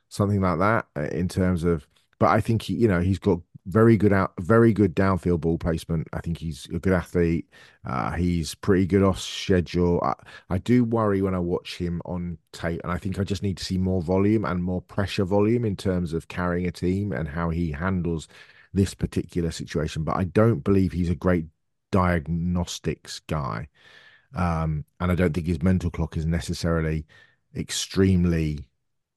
something 0.08 0.40
like 0.40 0.58
that, 0.58 0.86
uh, 0.96 1.08
in 1.08 1.28
terms 1.28 1.64
of. 1.64 1.86
But 2.18 2.30
I 2.30 2.40
think 2.40 2.62
he, 2.62 2.74
you 2.74 2.88
know, 2.88 3.00
he's 3.00 3.18
got 3.18 3.40
very 3.66 3.96
good 3.96 4.12
out, 4.12 4.32
very 4.38 4.72
good 4.72 4.94
downfield 4.94 5.40
ball 5.40 5.58
placement. 5.58 6.08
I 6.12 6.20
think 6.20 6.38
he's 6.38 6.66
a 6.66 6.78
good 6.78 6.92
athlete. 6.92 7.48
Uh, 7.84 8.12
he's 8.12 8.54
pretty 8.54 8.86
good 8.86 9.02
off 9.02 9.20
schedule. 9.20 10.00
I, 10.02 10.14
I 10.50 10.58
do 10.58 10.84
worry 10.84 11.20
when 11.20 11.34
I 11.34 11.40
watch 11.40 11.76
him 11.76 12.00
on 12.04 12.38
tape, 12.52 12.80
and 12.84 12.92
I 12.92 12.98
think 12.98 13.18
I 13.18 13.24
just 13.24 13.42
need 13.42 13.56
to 13.58 13.64
see 13.64 13.76
more 13.76 14.00
volume 14.02 14.44
and 14.44 14.62
more 14.62 14.80
pressure 14.80 15.24
volume 15.24 15.64
in 15.64 15.76
terms 15.76 16.12
of 16.12 16.28
carrying 16.28 16.66
a 16.66 16.72
team 16.72 17.12
and 17.12 17.28
how 17.28 17.50
he 17.50 17.72
handles 17.72 18.28
this 18.72 18.94
particular 18.94 19.50
situation. 19.50 20.04
But 20.04 20.16
I 20.16 20.24
don't 20.24 20.62
believe 20.62 20.92
he's 20.92 21.10
a 21.10 21.16
great 21.16 21.46
diagnostics 21.90 23.20
guy, 23.20 23.68
um, 24.34 24.84
and 25.00 25.10
I 25.10 25.16
don't 25.16 25.34
think 25.34 25.48
his 25.48 25.62
mental 25.62 25.90
clock 25.90 26.16
is 26.16 26.26
necessarily 26.26 27.04
extremely 27.56 28.68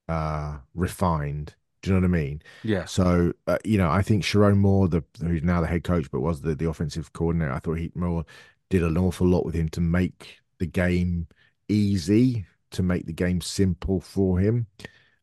uh, 0.08 0.58
refined. 0.74 1.56
Do 1.82 1.92
you 1.92 1.96
know 1.96 2.02
what 2.08 2.18
I 2.18 2.22
mean? 2.22 2.42
Yeah. 2.64 2.88
So 2.88 3.34
uh, 3.48 3.58
you 3.66 3.78
know, 3.78 3.90
I 3.90 4.02
think 4.02 4.24
Sherrone 4.24 4.58
Moore, 4.58 4.88
the 4.88 5.04
who's 5.22 5.44
now 5.44 5.62
the 5.62 5.68
head 5.68 5.84
coach, 5.84 6.10
but 6.12 6.22
was 6.22 6.42
the 6.42 6.56
the 6.56 6.70
offensive 6.70 7.14
coordinator. 7.14 7.52
I 7.54 7.60
thought 7.60 7.76
he 7.76 7.92
more 7.96 8.26
did 8.70 8.84
an 8.84 8.98
awful 8.98 9.28
lot 9.28 9.46
with 9.46 9.56
him 9.56 9.70
to 9.70 9.82
make 9.82 10.40
the 10.60 10.66
game 10.66 11.28
easy, 11.70 12.46
to 12.72 12.84
make 12.84 13.06
the 13.06 13.14
game 13.14 13.42
simple 13.42 14.00
for 14.02 14.40
him. 14.40 14.68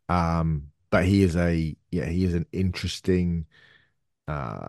Um, 0.09 0.71
but 0.91 1.05
he 1.07 1.23
is 1.23 1.37
a 1.37 1.77
yeah, 1.91 2.07
he 2.07 2.25
is 2.25 2.35
an 2.35 2.47
interesting. 2.53 3.47
Uh, 4.29 4.69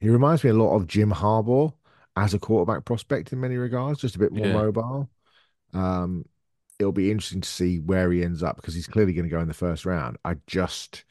he 0.00 0.08
reminds 0.08 0.44
me 0.44 0.50
a 0.50 0.54
lot 0.54 0.74
of 0.76 0.86
Jim 0.86 1.10
Harbaugh 1.10 1.72
as 2.16 2.34
a 2.34 2.38
quarterback 2.38 2.84
prospect 2.84 3.32
in 3.32 3.40
many 3.40 3.56
regards, 3.56 4.00
just 4.00 4.16
a 4.16 4.18
bit 4.18 4.32
more 4.32 4.48
Yeah. 4.48 4.50
mobile. 4.50 5.08
Um, 5.74 6.26
it'll 6.78 6.92
be 6.92 7.10
interesting 7.10 7.40
to 7.40 7.48
see 7.48 7.78
where 7.78 8.10
he 8.10 8.22
ends 8.22 8.42
up 8.42 8.56
because 8.56 8.74
he's 8.74 8.86
clearly 8.86 9.12
going 9.12 9.24
to 9.24 9.30
go 9.34 9.40
in 9.40 9.48
the 9.48 9.54
first 9.54 9.84
round. 9.86 10.16
I 10.24 10.36
just, 10.46 11.04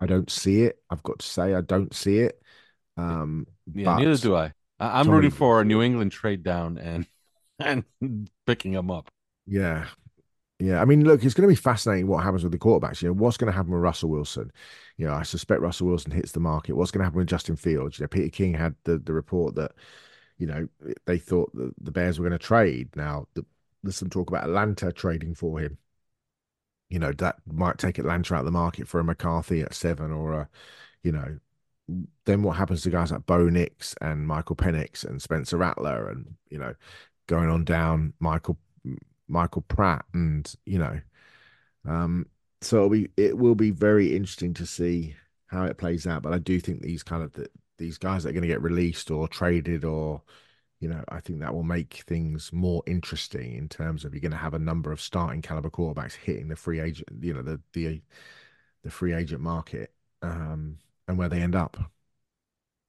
I 0.00 0.06
don't 0.06 0.30
see 0.30 0.62
it. 0.62 0.78
I've 0.90 1.02
got 1.02 1.20
to 1.20 1.26
say, 1.26 1.54
I 1.54 1.60
don't 1.62 1.94
see 1.94 2.18
it. 2.18 2.40
Um, 2.96 3.46
Yeah, 3.72 3.96
neither 3.96 4.16
do 4.16 4.36
I. 4.36 4.52
I 4.78 4.98
I'm 4.98 5.04
somebody- 5.04 5.26
rooting 5.26 5.30
for 5.30 5.60
a 5.60 5.64
New 5.64 5.82
England 5.82 6.12
trade 6.12 6.42
down 6.42 6.78
and 6.78 7.06
and 7.58 8.28
picking 8.46 8.72
him 8.72 8.90
up. 8.90 9.08
Yeah. 9.46 9.86
Yeah. 10.58 10.80
I 10.80 10.84
mean, 10.84 11.04
look, 11.04 11.24
it's 11.24 11.34
going 11.34 11.48
to 11.48 11.52
be 11.52 11.60
fascinating 11.60 12.06
what 12.06 12.22
happens 12.22 12.42
with 12.42 12.52
the 12.52 12.58
quarterbacks. 12.58 13.00
You 13.00 13.08
know, 13.08 13.14
what's 13.14 13.36
going 13.38 13.50
to 13.50 13.56
happen 13.56 13.72
with 13.72 13.80
Russell 13.80 14.10
Wilson? 14.10 14.50
You 14.98 15.06
know, 15.06 15.14
I 15.14 15.22
suspect 15.22 15.60
Russell 15.62 15.86
Wilson 15.86 16.12
hits 16.12 16.32
the 16.32 16.40
market. 16.40 16.74
What's 16.76 16.90
going 16.90 17.00
to 17.00 17.04
happen 17.04 17.18
with 17.18 17.28
Justin 17.28 17.56
Fields? 17.56 17.98
You 17.98 18.04
know, 18.04 18.08
Peter 18.08 18.28
King 18.30 18.54
had 18.54 18.74
the, 18.84 18.98
the 18.98 19.12
report 19.14 19.54
that, 19.54 19.72
you 20.38 20.46
know, 20.46 20.68
they 21.06 21.18
thought 21.18 21.54
that 21.54 21.72
the 21.80 21.90
Bears 21.90 22.18
were 22.18 22.28
going 22.28 22.38
to 22.38 22.44
trade. 22.44 22.90
Now, 22.94 23.26
the, 23.34 23.44
there's 23.82 23.96
some 23.96 24.10
talk 24.10 24.28
about 24.28 24.44
Atlanta 24.44 24.92
trading 24.92 25.34
for 25.34 25.60
him. 25.60 25.78
You 26.88 26.98
know, 26.98 27.12
that 27.12 27.36
might 27.50 27.78
take 27.78 27.98
Atlanta 27.98 28.34
out 28.34 28.40
of 28.40 28.44
the 28.46 28.52
market 28.52 28.86
for 28.86 29.00
a 29.00 29.04
McCarthy 29.04 29.60
at 29.62 29.74
seven 29.74 30.12
or 30.12 30.32
a, 30.32 30.48
you 31.02 31.12
know, 31.12 31.38
then 32.24 32.42
what 32.42 32.56
happens 32.56 32.82
to 32.82 32.90
guys 32.90 33.12
like 33.12 33.26
Bo 33.26 33.48
Nix 33.48 33.94
and 34.00 34.26
Michael 34.26 34.56
Penix 34.56 35.04
and 35.04 35.22
Spencer 35.22 35.56
Rattler 35.56 36.08
and, 36.08 36.34
you 36.50 36.58
know, 36.58 36.74
going 37.26 37.48
on 37.48 37.64
down 37.64 38.12
Michael 38.20 38.58
Michael 39.28 39.62
Pratt 39.62 40.04
and 40.14 40.52
you 40.64 40.78
know 40.78 41.00
um 41.86 42.26
so 42.60 42.88
be 42.88 43.08
it 43.16 43.36
will 43.36 43.54
be 43.54 43.70
very 43.70 44.14
interesting 44.14 44.54
to 44.54 44.66
see 44.66 45.14
how 45.46 45.64
it 45.64 45.78
plays 45.78 46.06
out 46.06 46.22
but 46.22 46.32
I 46.32 46.38
do 46.38 46.60
think 46.60 46.80
these 46.80 47.02
kind 47.02 47.22
of 47.22 47.32
the, 47.32 47.48
these 47.78 47.98
guys 47.98 48.22
that 48.22 48.30
are 48.30 48.32
going 48.32 48.42
to 48.42 48.48
get 48.48 48.62
released 48.62 49.10
or 49.10 49.28
traded 49.28 49.84
or 49.84 50.22
you 50.80 50.88
know 50.88 51.04
I 51.08 51.20
think 51.20 51.40
that 51.40 51.54
will 51.54 51.62
make 51.62 52.04
things 52.06 52.52
more 52.52 52.82
interesting 52.86 53.54
in 53.56 53.68
terms 53.68 54.04
of 54.04 54.14
you're 54.14 54.20
going 54.20 54.32
to 54.32 54.36
have 54.38 54.54
a 54.54 54.58
number 54.58 54.92
of 54.92 55.00
starting 55.00 55.42
caliber 55.42 55.70
quarterbacks 55.70 56.14
hitting 56.14 56.48
the 56.48 56.56
free 56.56 56.80
agent 56.80 57.08
you 57.20 57.34
know 57.34 57.42
the 57.42 57.60
the 57.72 58.02
the 58.84 58.90
free 58.90 59.14
agent 59.14 59.40
market 59.42 59.92
um 60.22 60.78
and 61.08 61.18
where 61.18 61.28
they 61.28 61.42
end 61.42 61.54
up 61.56 61.76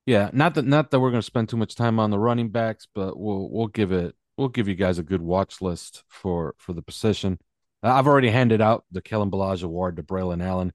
Yeah, 0.05 0.29
not 0.33 0.55
that 0.55 0.65
not 0.65 0.91
that 0.91 0.99
we're 0.99 1.11
going 1.11 1.21
to 1.21 1.25
spend 1.25 1.49
too 1.49 1.57
much 1.57 1.75
time 1.75 1.99
on 1.99 2.11
the 2.11 2.19
running 2.19 2.49
backs, 2.49 2.87
but 2.93 3.17
we'll 3.19 3.49
we'll 3.49 3.67
give 3.67 3.91
it 3.91 4.15
we'll 4.37 4.47
give 4.49 4.67
you 4.67 4.75
guys 4.75 4.99
a 4.99 5.03
good 5.03 5.21
watch 5.21 5.61
list 5.61 6.03
for 6.07 6.55
for 6.57 6.73
the 6.73 6.81
position. 6.81 7.39
I've 7.83 8.07
already 8.07 8.29
handed 8.29 8.61
out 8.61 8.85
the 8.91 9.01
Kalen 9.01 9.29
Ballage 9.29 9.63
Award 9.63 9.97
to 9.97 10.03
Braylon 10.03 10.43
Allen. 10.43 10.73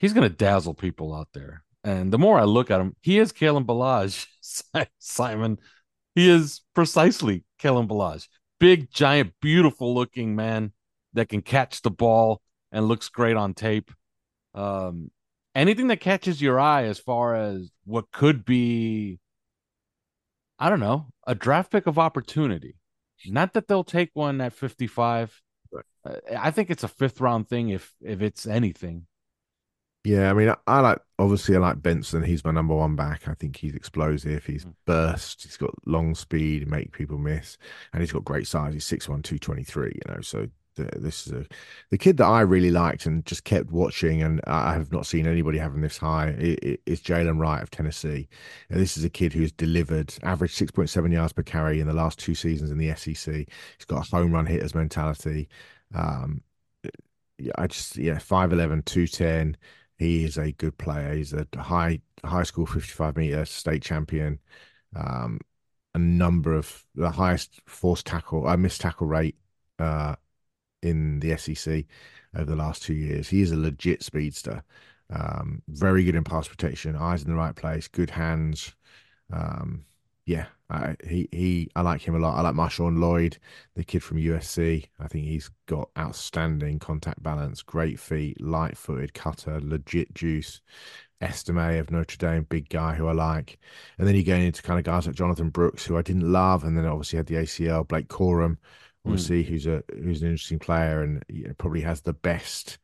He's 0.00 0.12
going 0.12 0.28
to 0.28 0.34
dazzle 0.34 0.74
people 0.74 1.14
out 1.14 1.28
there, 1.32 1.64
and 1.86 2.12
the 2.12 2.18
more 2.18 2.38
I 2.38 2.44
look 2.44 2.70
at 2.70 2.80
him, 2.80 2.96
he 3.00 3.18
is 3.18 3.32
Kalen 3.32 3.64
Ballage. 3.64 4.26
Simon, 4.98 5.58
he 6.16 6.28
is 6.28 6.62
precisely 6.74 7.44
Kalen 7.62 7.86
Ballage. 7.86 8.26
Big, 8.58 8.90
giant, 8.90 9.34
beautiful 9.40 9.94
looking 9.94 10.34
man 10.34 10.72
that 11.12 11.28
can 11.28 11.42
catch 11.42 11.82
the 11.82 11.90
ball 11.90 12.42
and 12.72 12.88
looks 12.88 13.08
great 13.08 13.36
on 13.36 13.54
tape. 13.54 13.92
Um, 14.52 15.12
anything 15.54 15.86
that 15.88 16.00
catches 16.00 16.42
your 16.42 16.58
eye 16.58 16.84
as 16.84 16.98
far 16.98 17.36
as 17.36 17.70
what 17.84 18.10
could 18.10 18.44
be 18.44 19.20
I 20.58 20.70
don't 20.70 20.80
know, 20.80 21.06
a 21.26 21.34
draft 21.34 21.70
pick 21.70 21.86
of 21.86 21.98
opportunity. 21.98 22.76
Not 23.26 23.52
that 23.52 23.68
they'll 23.68 23.84
take 23.84 24.10
one 24.14 24.40
at 24.40 24.54
55. 24.54 25.40
Right. 25.70 25.84
Uh, 26.04 26.16
I 26.38 26.50
think 26.50 26.70
it's 26.70 26.82
a 26.82 26.88
fifth 26.88 27.20
round 27.20 27.48
thing 27.48 27.68
if 27.68 27.94
if 28.00 28.22
it's 28.22 28.46
anything. 28.46 29.06
Yeah, 30.06 30.30
I 30.30 30.34
mean, 30.34 30.48
I, 30.50 30.56
I 30.68 30.80
like 30.80 30.98
obviously 31.18 31.56
I 31.56 31.58
like 31.58 31.82
Benson. 31.82 32.22
He's 32.22 32.44
my 32.44 32.52
number 32.52 32.74
one 32.76 32.94
back. 32.94 33.26
I 33.26 33.34
think 33.34 33.56
he's 33.56 33.74
explosive. 33.74 34.44
He's 34.46 34.64
Mm. 34.64 34.74
burst. 34.86 35.42
He's 35.42 35.56
got 35.56 35.74
long 35.84 36.14
speed, 36.14 36.68
make 36.68 36.92
people 36.92 37.18
miss, 37.18 37.58
and 37.92 38.00
he's 38.02 38.12
got 38.12 38.24
great 38.24 38.46
size. 38.46 38.72
He's 38.74 38.84
6'1", 38.84 39.22
223, 39.22 39.92
You 40.06 40.14
know, 40.14 40.20
so 40.20 40.46
the, 40.76 40.84
this 40.96 41.26
is 41.26 41.32
a 41.32 41.46
the 41.90 41.98
kid 41.98 42.18
that 42.18 42.26
I 42.26 42.42
really 42.42 42.70
liked 42.70 43.06
and 43.06 43.24
just 43.26 43.42
kept 43.44 43.72
watching, 43.72 44.22
and 44.22 44.40
I 44.46 44.74
have 44.74 44.92
not 44.92 45.06
seen 45.06 45.26
anybody 45.26 45.58
having 45.58 45.80
this 45.80 45.98
high. 45.98 46.28
It, 46.28 46.58
it, 46.62 46.80
it's 46.86 47.02
Jaylen 47.02 47.40
Wright 47.40 47.60
of 47.62 47.70
Tennessee. 47.70 48.28
And 48.70 48.78
this 48.80 48.96
is 48.96 49.02
a 49.02 49.10
kid 49.10 49.32
who's 49.32 49.50
delivered 49.52 50.14
average 50.22 50.54
six 50.54 50.70
point 50.70 50.88
seven 50.90 51.10
yards 51.10 51.32
per 51.32 51.42
carry 51.42 51.80
in 51.80 51.88
the 51.88 51.92
last 51.94 52.18
two 52.20 52.34
seasons 52.36 52.70
in 52.70 52.78
the 52.78 52.94
SEC. 52.94 53.34
He's 53.78 53.84
got 53.86 54.06
a 54.06 54.10
home 54.16 54.30
run 54.32 54.46
hitters 54.46 54.74
mentality. 54.74 55.48
Um, 55.94 56.42
yeah, 57.38 57.52
I 57.58 57.66
just 57.66 57.96
yeah, 57.96 58.18
5'11", 58.18 58.82
210. 58.84 59.56
He 59.98 60.24
is 60.24 60.36
a 60.36 60.52
good 60.52 60.76
player. 60.78 61.14
He's 61.14 61.32
a 61.32 61.46
high 61.56 62.00
high 62.24 62.42
school 62.42 62.66
55 62.66 63.16
meter 63.16 63.44
state 63.44 63.82
champion. 63.82 64.38
Um, 64.94 65.40
a 65.94 65.98
number 65.98 66.54
of 66.54 66.84
the 66.94 67.10
highest 67.10 67.60
force 67.66 68.02
tackle, 68.02 68.46
I 68.46 68.56
missed 68.56 68.82
tackle 68.82 69.06
rate 69.06 69.36
uh, 69.78 70.16
in 70.82 71.20
the 71.20 71.36
SEC 71.38 71.84
over 72.34 72.44
the 72.44 72.56
last 72.56 72.82
two 72.82 72.94
years. 72.94 73.28
He 73.28 73.40
is 73.40 73.52
a 73.52 73.56
legit 73.56 74.02
speedster. 74.02 74.62
Um, 75.08 75.62
very 75.68 76.04
good 76.04 76.14
in 76.14 76.24
pass 76.24 76.48
protection, 76.48 76.96
eyes 76.96 77.22
in 77.22 77.30
the 77.30 77.36
right 77.36 77.54
place, 77.54 77.88
good 77.88 78.10
hands. 78.10 78.74
Um, 79.32 79.84
yeah, 80.26 80.46
I, 80.68 80.96
he 81.06 81.28
he 81.32 81.70
I 81.74 81.82
like 81.82 82.02
him 82.02 82.16
a 82.16 82.18
lot. 82.18 82.36
I 82.36 82.42
like 82.42 82.54
Marshawn 82.54 82.98
Lloyd, 82.98 83.38
the 83.74 83.84
kid 83.84 84.02
from 84.02 84.18
USC. 84.18 84.86
I 84.98 85.08
think 85.08 85.24
he's 85.26 85.50
got 85.66 85.88
outstanding 85.98 86.78
contact 86.78 87.22
balance, 87.22 87.62
great 87.62 87.98
feet, 87.98 88.40
light 88.40 88.76
footed 88.76 89.14
cutter, 89.14 89.60
legit 89.62 90.14
juice. 90.14 90.60
Estime 91.22 91.78
of 91.78 91.90
Notre 91.90 92.18
Dame, 92.18 92.42
big 92.42 92.68
guy 92.68 92.94
who 92.94 93.06
I 93.06 93.12
like. 93.12 93.58
And 93.98 94.06
then 94.06 94.14
you 94.14 94.22
get 94.22 94.38
into 94.38 94.60
kind 94.60 94.78
of 94.78 94.84
guys 94.84 95.06
like 95.06 95.16
Jonathan 95.16 95.48
Brooks, 95.48 95.86
who 95.86 95.96
I 95.96 96.02
didn't 96.02 96.30
love, 96.30 96.62
and 96.62 96.76
then 96.76 96.84
obviously 96.84 97.16
had 97.16 97.24
the 97.26 97.36
ACL, 97.36 97.88
Blake 97.88 98.08
Corum, 98.08 98.58
obviously 99.06 99.44
who's 99.44 99.66
a 99.66 99.82
who's 100.02 100.22
an 100.22 100.28
interesting 100.28 100.58
player 100.58 101.02
and 101.02 101.22
you 101.28 101.46
know, 101.46 101.54
probably 101.58 101.80
has 101.80 102.00
the 102.00 102.12
best 102.12 102.78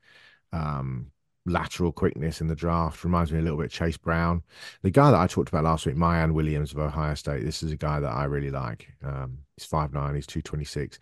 um 0.52 1.10
lateral 1.46 1.92
quickness 1.92 2.40
in 2.40 2.48
the 2.48 2.54
draft. 2.54 3.04
Reminds 3.04 3.32
me 3.32 3.38
a 3.38 3.42
little 3.42 3.58
bit 3.58 3.66
of 3.66 3.72
Chase 3.72 3.96
Brown. 3.96 4.42
The 4.82 4.90
guy 4.90 5.10
that 5.10 5.20
I 5.20 5.26
talked 5.26 5.48
about 5.48 5.64
last 5.64 5.86
week, 5.86 5.96
Miyan 5.96 6.32
Williams 6.32 6.72
of 6.72 6.78
Ohio 6.78 7.14
State. 7.14 7.44
This 7.44 7.62
is 7.62 7.72
a 7.72 7.76
guy 7.76 8.00
that 8.00 8.12
I 8.12 8.24
really 8.24 8.50
like. 8.50 8.88
Um, 9.04 9.38
he's 9.56 9.66
5'9, 9.66 10.14
he's 10.14 10.26
226. 10.26 10.98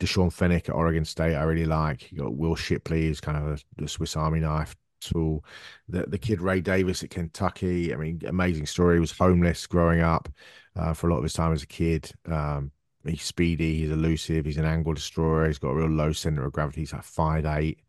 Deshaun 0.00 0.32
Fenwick 0.32 0.68
at 0.68 0.74
Oregon 0.74 1.04
State, 1.04 1.34
I 1.34 1.42
really 1.42 1.66
like. 1.66 2.10
You 2.10 2.18
got 2.18 2.36
Will 2.36 2.56
Shipley, 2.56 3.06
who's 3.06 3.20
kind 3.20 3.36
of 3.36 3.60
a, 3.78 3.84
a 3.84 3.88
Swiss 3.88 4.16
Army 4.16 4.40
knife 4.40 4.74
tool. 5.00 5.44
The 5.88 6.04
the 6.06 6.18
kid 6.18 6.40
Ray 6.40 6.60
Davis 6.60 7.02
at 7.02 7.10
Kentucky. 7.10 7.92
I 7.92 7.96
mean, 7.96 8.20
amazing 8.26 8.66
story. 8.66 8.96
He 8.96 9.00
was 9.00 9.16
homeless 9.16 9.66
growing 9.66 10.00
up 10.00 10.28
uh, 10.76 10.94
for 10.94 11.08
a 11.08 11.12
lot 11.12 11.18
of 11.18 11.24
his 11.24 11.32
time 11.32 11.52
as 11.52 11.62
a 11.62 11.66
kid. 11.66 12.10
Um, 12.26 12.70
he's 13.04 13.22
speedy, 13.22 13.78
he's 13.78 13.90
elusive, 13.90 14.44
he's 14.44 14.58
an 14.58 14.64
angle 14.64 14.94
destroyer, 14.94 15.46
he's 15.46 15.58
got 15.58 15.70
a 15.70 15.74
real 15.74 15.88
low 15.88 16.12
center 16.12 16.44
of 16.44 16.52
gravity. 16.52 16.82
He's 16.82 16.92
like 16.92 17.04
five 17.04 17.44
eight. 17.46 17.80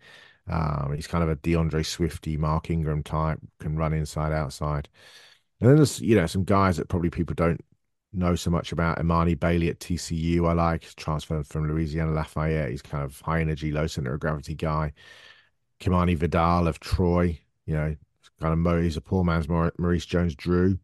Um, 0.50 0.94
he's 0.96 1.08
kind 1.08 1.24
of 1.24 1.30
a 1.30 1.36
DeAndre 1.38 1.86
Swifty, 1.86 2.38
Mark 2.38 2.70
Ingram 2.70 3.04
type, 3.04 3.40
can 3.60 3.76
run 3.78 3.94
inside, 3.94 4.34
outside. 4.34 4.90
And 5.60 5.70
then 5.70 5.78
there's 5.78 6.02
you 6.02 6.16
know 6.16 6.26
some 6.26 6.44
guys 6.44 6.78
that 6.78 6.90
probably 6.90 7.10
people 7.10 7.36
don't 7.36 7.62
know 8.14 8.36
so 8.36 8.50
much 8.50 8.72
about. 8.72 8.98
Emani 8.98 9.40
Bailey 9.40 9.70
at 9.70 9.80
TCU, 9.80 10.48
I 10.48 10.54
like 10.54 10.94
transferred 10.96 11.48
from 11.48 11.68
Louisiana 11.68 12.12
Lafayette. 12.12 12.72
He's 12.72 12.82
kind 12.82 13.04
of 13.04 13.20
high 13.22 13.42
energy, 13.42 13.72
low 13.72 13.88
center 13.88 14.14
of 14.14 14.20
gravity 14.20 14.56
guy. 14.56 14.94
Kimani 15.80 16.16
Vidal 16.18 16.68
of 16.68 16.80
Troy, 16.80 17.40
you 17.66 17.74
know, 17.74 17.96
kind 18.40 18.68
of. 18.68 18.84
He's 18.84 18.98
a 18.98 19.02
poor 19.02 19.24
man's 19.24 19.50
Maurice 19.50 20.06
Jones-Drew, 20.06 20.78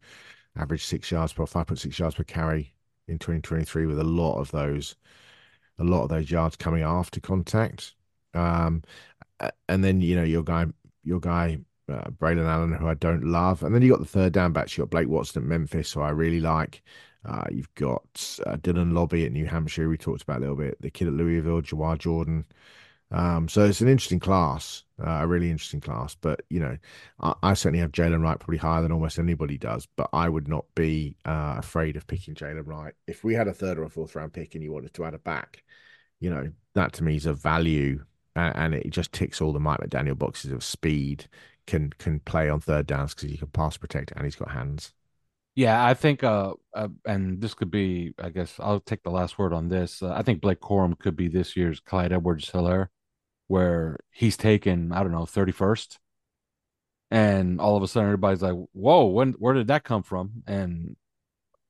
average 0.56 0.84
six 0.84 1.10
yards 1.10 1.32
per 1.32 1.46
five 1.46 1.66
point 1.66 1.78
six 1.78 1.98
yards 1.98 2.14
per 2.14 2.24
carry 2.24 2.74
in 3.06 3.18
2023, 3.18 3.86
with 3.86 3.98
a 3.98 4.04
lot 4.04 4.38
of 4.38 4.50
those, 4.50 4.96
a 5.78 5.84
lot 5.84 6.02
of 6.02 6.08
those 6.08 6.30
yards 6.30 6.56
coming 6.56 6.82
after 6.82 7.20
contact. 7.20 7.94
Um, 8.34 8.82
and 9.68 9.84
then 9.84 10.00
you 10.00 10.16
know 10.16 10.24
your 10.24 10.42
guy, 10.42 10.66
your 11.04 11.20
guy 11.20 11.58
uh, 11.88 12.10
Braylon 12.10 12.46
Allen, 12.46 12.72
who 12.72 12.88
I 12.88 12.94
don't 12.94 13.24
love. 13.24 13.62
And 13.62 13.74
then 13.74 13.82
you 13.82 13.90
got 13.90 14.00
the 14.00 14.06
third 14.06 14.32
down 14.32 14.52
backs. 14.52 14.76
You 14.76 14.82
got 14.82 14.90
Blake 14.90 15.08
Watson 15.08 15.42
at 15.42 15.48
Memphis, 15.48 15.92
who 15.92 16.00
I 16.00 16.10
really 16.10 16.40
like. 16.40 16.82
Uh, 17.24 17.44
you've 17.50 17.74
got 17.74 18.02
uh, 18.46 18.56
Dylan 18.56 18.92
Laube 18.92 19.24
at 19.24 19.32
New 19.32 19.46
Hampshire. 19.46 19.88
We 19.88 19.96
talked 19.96 20.22
about 20.22 20.38
a 20.38 20.40
little 20.40 20.56
bit. 20.56 20.80
The 20.80 20.90
kid 20.90 21.08
at 21.08 21.14
Louisville, 21.14 21.62
Jawhar 21.62 21.98
Jordan. 21.98 22.44
Um, 23.10 23.48
so 23.48 23.64
it's 23.64 23.80
an 23.80 23.88
interesting 23.88 24.20
class, 24.20 24.84
uh, 25.02 25.20
a 25.22 25.26
really 25.26 25.50
interesting 25.50 25.80
class. 25.80 26.14
But 26.14 26.42
you 26.50 26.60
know, 26.60 26.76
I, 27.20 27.34
I 27.42 27.54
certainly 27.54 27.80
have 27.80 27.92
Jaylen 27.92 28.22
Wright 28.22 28.38
probably 28.38 28.58
higher 28.58 28.82
than 28.82 28.92
almost 28.92 29.18
anybody 29.18 29.58
does. 29.58 29.86
But 29.96 30.10
I 30.12 30.28
would 30.28 30.48
not 30.48 30.66
be 30.74 31.16
uh, 31.24 31.56
afraid 31.58 31.96
of 31.96 32.06
picking 32.06 32.34
Jaylen 32.34 32.66
Wright 32.66 32.94
if 33.06 33.24
we 33.24 33.34
had 33.34 33.48
a 33.48 33.54
third 33.54 33.78
or 33.78 33.84
a 33.84 33.90
fourth 33.90 34.14
round 34.14 34.32
pick 34.32 34.54
and 34.54 34.62
you 34.62 34.72
wanted 34.72 34.94
to 34.94 35.04
add 35.04 35.14
a 35.14 35.18
back. 35.18 35.64
You 36.20 36.30
know, 36.30 36.52
that 36.74 36.92
to 36.94 37.04
me 37.04 37.16
is 37.16 37.26
a 37.26 37.32
value, 37.32 38.04
and, 38.38 38.56
and 38.56 38.74
it 38.74 38.90
just 38.90 39.12
ticks 39.12 39.40
all 39.40 39.52
the 39.52 39.60
Mike 39.60 39.80
McDaniel 39.80 40.18
boxes 40.18 40.52
of 40.52 40.64
speed, 40.64 41.28
can 41.66 41.90
can 41.98 42.20
play 42.20 42.48
on 42.48 42.60
third 42.60 42.86
downs 42.86 43.14
because 43.14 43.30
he 43.30 43.36
can 43.36 43.48
pass 43.48 43.76
protect 43.76 44.12
and 44.12 44.24
he's 44.24 44.36
got 44.36 44.50
hands. 44.50 44.92
Yeah, 45.54 45.84
I 45.84 45.94
think, 45.94 46.22
uh, 46.22 46.54
uh, 46.72 46.86
and 47.04 47.40
this 47.40 47.52
could 47.52 47.72
be, 47.72 48.14
I 48.16 48.30
guess, 48.30 48.54
I'll 48.60 48.78
take 48.78 49.02
the 49.02 49.10
last 49.10 49.40
word 49.40 49.52
on 49.52 49.68
this. 49.68 50.02
Uh, 50.02 50.12
I 50.12 50.22
think 50.22 50.40
Blake 50.40 50.60
Corum 50.60 50.96
could 50.96 51.16
be 51.16 51.26
this 51.26 51.56
year's 51.56 51.80
Clyde 51.80 52.12
Edwards 52.12 52.48
Helaire 52.48 52.88
where 53.48 53.98
he's 54.10 54.36
taken, 54.36 54.92
I 54.92 55.02
don't 55.02 55.10
know, 55.10 55.22
31st. 55.24 55.98
And 57.10 57.60
all 57.60 57.76
of 57.76 57.82
a 57.82 57.88
sudden 57.88 58.06
everybody's 58.08 58.42
like, 58.42 58.54
whoa, 58.72 59.06
when 59.06 59.32
where 59.32 59.54
did 59.54 59.68
that 59.68 59.82
come 59.82 60.02
from? 60.02 60.44
And 60.46 60.96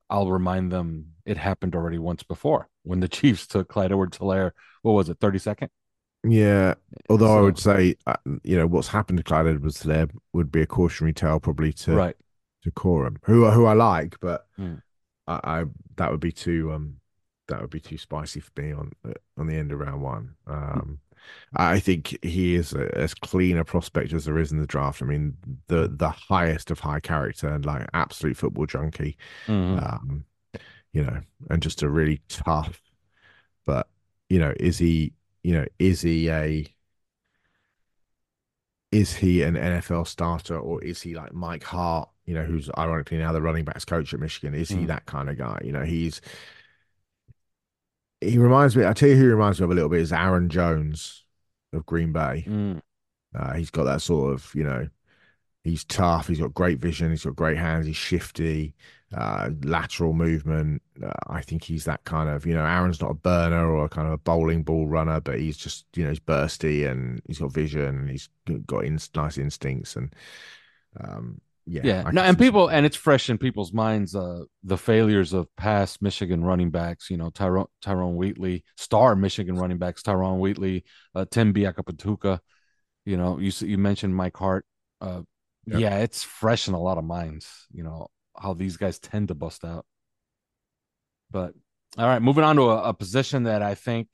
I'll 0.09 0.29
remind 0.29 0.71
them 0.71 1.13
it 1.25 1.37
happened 1.37 1.75
already 1.75 1.97
once 1.97 2.23
before 2.23 2.69
when 2.83 2.99
the 2.99 3.07
Chiefs 3.17 3.47
took 3.47 3.69
Clyde 3.69 3.91
Edwards 3.91 4.17
Helaire, 4.17 4.51
what 4.81 4.93
was 4.93 5.09
it, 5.09 5.19
32nd? 5.19 5.69
Yeah. 6.23 6.75
Although 7.09 7.27
so, 7.27 7.37
I 7.37 7.41
would 7.41 7.59
say, 7.59 7.95
uh, 8.07 8.15
you 8.43 8.57
know, 8.57 8.67
what's 8.67 8.89
happened 8.89 9.17
to 9.17 9.23
Clyde 9.23 9.47
Edwards 9.47 9.81
there 9.81 10.07
would 10.33 10.51
be 10.51 10.61
a 10.61 10.67
cautionary 10.67 11.13
tale 11.13 11.39
probably 11.39 11.73
to 11.73 11.95
right. 11.95 12.17
to 12.63 12.71
Corum, 12.71 13.17
who 13.23 13.49
who 13.49 13.65
I 13.65 13.73
like, 13.73 14.19
but 14.19 14.47
mm. 14.59 14.81
I, 15.27 15.39
I, 15.43 15.65
that 15.95 16.11
would 16.11 16.19
be 16.19 16.31
too 16.31 16.71
um 16.73 16.97
that 17.47 17.61
would 17.61 17.69
be 17.69 17.79
too 17.79 17.97
spicy 17.97 18.39
for 18.39 18.51
me 18.61 18.71
on 18.71 18.91
on 19.37 19.47
the 19.47 19.55
end 19.55 19.71
of 19.71 19.79
round 19.79 20.01
one. 20.01 20.35
Um, 20.47 20.99
I 21.55 21.79
think 21.79 22.17
he 22.23 22.55
is 22.55 22.73
a, 22.73 22.95
as 22.97 23.13
clean 23.13 23.57
a 23.57 23.65
prospect 23.65 24.13
as 24.13 24.25
there 24.25 24.39
is 24.39 24.51
in 24.51 24.59
the 24.59 24.67
draft. 24.67 25.01
I 25.01 25.05
mean, 25.05 25.35
the 25.67 25.87
the 25.87 26.09
highest 26.09 26.71
of 26.71 26.79
high 26.79 26.99
character 26.99 27.47
and 27.47 27.65
like 27.65 27.87
absolute 27.93 28.37
football 28.37 28.65
junkie, 28.65 29.17
mm-hmm. 29.47 29.79
um, 29.79 30.25
you 30.93 31.03
know, 31.03 31.21
and 31.49 31.61
just 31.61 31.83
a 31.83 31.89
really 31.89 32.21
tough. 32.29 32.81
But 33.65 33.87
you 34.29 34.39
know, 34.39 34.53
is 34.59 34.77
he? 34.77 35.13
You 35.43 35.53
know, 35.53 35.65
is 35.77 36.01
he 36.01 36.29
a? 36.29 36.65
Is 38.91 39.15
he 39.15 39.43
an 39.43 39.53
NFL 39.53 40.07
starter 40.07 40.57
or 40.57 40.83
is 40.83 41.01
he 41.01 41.13
like 41.13 41.31
Mike 41.31 41.63
Hart? 41.63 42.09
You 42.25 42.33
know, 42.33 42.43
who's 42.43 42.69
ironically 42.77 43.17
now 43.17 43.31
the 43.31 43.41
running 43.41 43.63
backs 43.63 43.85
coach 43.85 44.13
at 44.13 44.19
Michigan. 44.19 44.55
Is 44.55 44.69
mm. 44.69 44.79
he 44.79 44.85
that 44.85 45.05
kind 45.05 45.29
of 45.29 45.37
guy? 45.37 45.59
You 45.63 45.71
know, 45.71 45.83
he's 45.83 46.21
he 48.21 48.37
reminds 48.37 48.75
me. 48.75 48.85
I 48.85 48.93
tell 48.93 49.09
you 49.09 49.15
who 49.15 49.23
he 49.23 49.29
reminds 49.29 49.59
me 49.59 49.65
of 49.65 49.71
a 49.71 49.73
little 49.73 49.89
bit 49.89 50.01
is 50.01 50.11
Aaron 50.13 50.49
Jones 50.49 51.25
of 51.73 51.85
Green 51.85 52.11
Bay. 52.11 52.45
Mm. 52.47 52.81
Uh, 53.35 53.53
he's 53.53 53.69
got 53.69 53.83
that 53.83 54.01
sort 54.01 54.33
of, 54.33 54.51
you 54.55 54.63
know, 54.63 54.89
he's 55.63 55.83
tough. 55.83 56.27
He's 56.27 56.39
got 56.39 56.53
great 56.53 56.79
vision. 56.79 57.11
He's 57.11 57.23
got 57.23 57.35
great 57.35 57.57
hands. 57.57 57.85
He's 57.85 57.95
shifty, 57.95 58.73
uh, 59.15 59.49
lateral 59.63 60.13
movement. 60.13 60.81
Uh, 61.03 61.11
I 61.27 61.41
think 61.41 61.63
he's 61.63 61.85
that 61.85 62.03
kind 62.03 62.29
of, 62.29 62.45
you 62.45 62.53
know, 62.53 62.65
Aaron's 62.65 63.01
not 63.01 63.11
a 63.11 63.15
burner 63.15 63.69
or 63.69 63.85
a 63.85 63.89
kind 63.89 64.07
of 64.07 64.13
a 64.13 64.17
bowling 64.17 64.63
ball 64.63 64.87
runner, 64.87 65.19
but 65.19 65.39
he's 65.39 65.57
just, 65.57 65.85
you 65.95 66.03
know, 66.03 66.09
he's 66.09 66.19
bursty 66.19 66.89
and 66.89 67.21
he's 67.27 67.39
got 67.39 67.53
vision 67.53 67.81
and 67.81 68.09
he's 68.09 68.29
got 68.67 68.85
in, 68.85 68.99
nice 69.15 69.37
instincts 69.37 69.95
and, 69.95 70.13
um, 70.99 71.41
yeah, 71.65 71.81
yeah. 71.83 72.09
No, 72.11 72.23
and 72.23 72.37
people, 72.37 72.67
and 72.67 72.83
it's 72.83 72.95
fresh 72.95 73.29
in 73.29 73.37
people's 73.37 73.71
minds. 73.71 74.15
Uh, 74.15 74.45
the 74.63 74.77
failures 74.77 75.33
of 75.33 75.55
past 75.55 76.01
Michigan 76.01 76.43
running 76.43 76.71
backs. 76.71 77.11
You 77.11 77.17
know, 77.17 77.29
Tyrone 77.29 77.67
Tyrone 77.79 78.15
Wheatley, 78.15 78.63
star 78.75 79.15
Michigan 79.15 79.55
running 79.55 79.77
backs, 79.77 80.01
Tyrone 80.01 80.39
Wheatley, 80.39 80.83
uh, 81.13 81.25
Tim 81.29 81.53
Biakabutuka. 81.53 82.39
You 83.05 83.17
know, 83.17 83.37
you 83.37 83.51
you 83.67 83.77
mentioned 83.77 84.15
Mike 84.15 84.35
Hart. 84.35 84.65
Uh, 84.99 85.21
yeah, 85.67 85.97
it's 85.97 86.23
fresh 86.23 86.67
in 86.67 86.73
a 86.73 86.81
lot 86.81 86.97
of 86.97 87.03
minds. 87.03 87.67
You 87.71 87.83
know 87.83 88.07
how 88.39 88.53
these 88.53 88.77
guys 88.77 88.99
tend 88.99 89.27
to 89.29 89.35
bust 89.35 89.63
out. 89.65 89.85
But 91.31 91.53
all 91.97 92.07
right, 92.07 92.21
moving 92.21 92.43
on 92.43 92.55
to 92.57 92.63
a, 92.63 92.89
a 92.89 92.93
position 92.93 93.43
that 93.43 93.61
I 93.61 93.75
think 93.75 94.07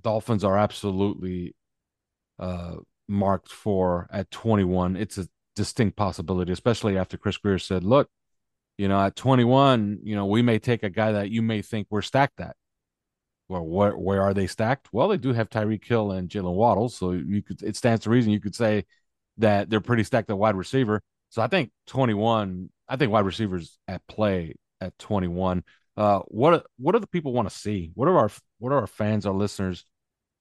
Dolphins 0.00 0.44
are 0.44 0.56
absolutely 0.56 1.54
uh, 2.38 2.76
marked 3.08 3.50
for 3.50 4.08
at 4.12 4.30
21. 4.30 4.96
It's 4.96 5.18
a 5.18 5.28
distinct 5.56 5.96
possibility, 5.96 6.52
especially 6.52 6.96
after 6.96 7.16
Chris 7.16 7.36
Grier 7.36 7.58
said, 7.58 7.84
look, 7.84 8.08
you 8.76 8.88
know, 8.88 9.00
at 9.00 9.16
21, 9.16 10.00
you 10.04 10.14
know, 10.14 10.26
we 10.26 10.42
may 10.42 10.58
take 10.58 10.82
a 10.84 10.90
guy 10.90 11.12
that 11.12 11.30
you 11.30 11.42
may 11.42 11.62
think 11.62 11.88
we're 11.90 12.02
stacked 12.02 12.40
at. 12.40 12.54
Well, 13.48 13.64
where 13.64 13.96
where 13.96 14.22
are 14.22 14.34
they 14.34 14.46
stacked? 14.46 14.88
Well, 14.92 15.08
they 15.08 15.16
do 15.16 15.32
have 15.32 15.48
Tyreek 15.48 15.84
Hill 15.84 16.12
and 16.12 16.28
Jaylen 16.28 16.54
Waddle, 16.54 16.90
so 16.90 17.12
you 17.12 17.42
could 17.42 17.62
it 17.62 17.76
stands 17.76 18.04
to 18.04 18.10
reason 18.10 18.30
you 18.30 18.40
could 18.40 18.54
say 18.54 18.84
that 19.38 19.70
they're 19.70 19.80
pretty 19.80 20.04
stacked 20.04 20.30
at 20.30 20.38
wide 20.38 20.54
receiver. 20.54 21.02
So 21.30 21.42
I 21.42 21.46
think 21.46 21.70
21, 21.86 22.70
I 22.88 22.96
think 22.96 23.12
wide 23.12 23.26
receivers 23.26 23.78
at 23.86 24.06
play 24.06 24.54
at 24.80 24.98
21. 24.98 25.64
Uh, 25.96 26.20
what 26.28 26.64
what 26.78 26.92
do 26.92 27.00
the 27.00 27.06
people 27.08 27.32
want 27.32 27.48
to 27.48 27.54
see? 27.54 27.90
What 27.94 28.08
are 28.08 28.16
our 28.16 28.30
what 28.58 28.72
are 28.72 28.80
our 28.80 28.86
fans, 28.86 29.26
our 29.26 29.34
listeners 29.34 29.84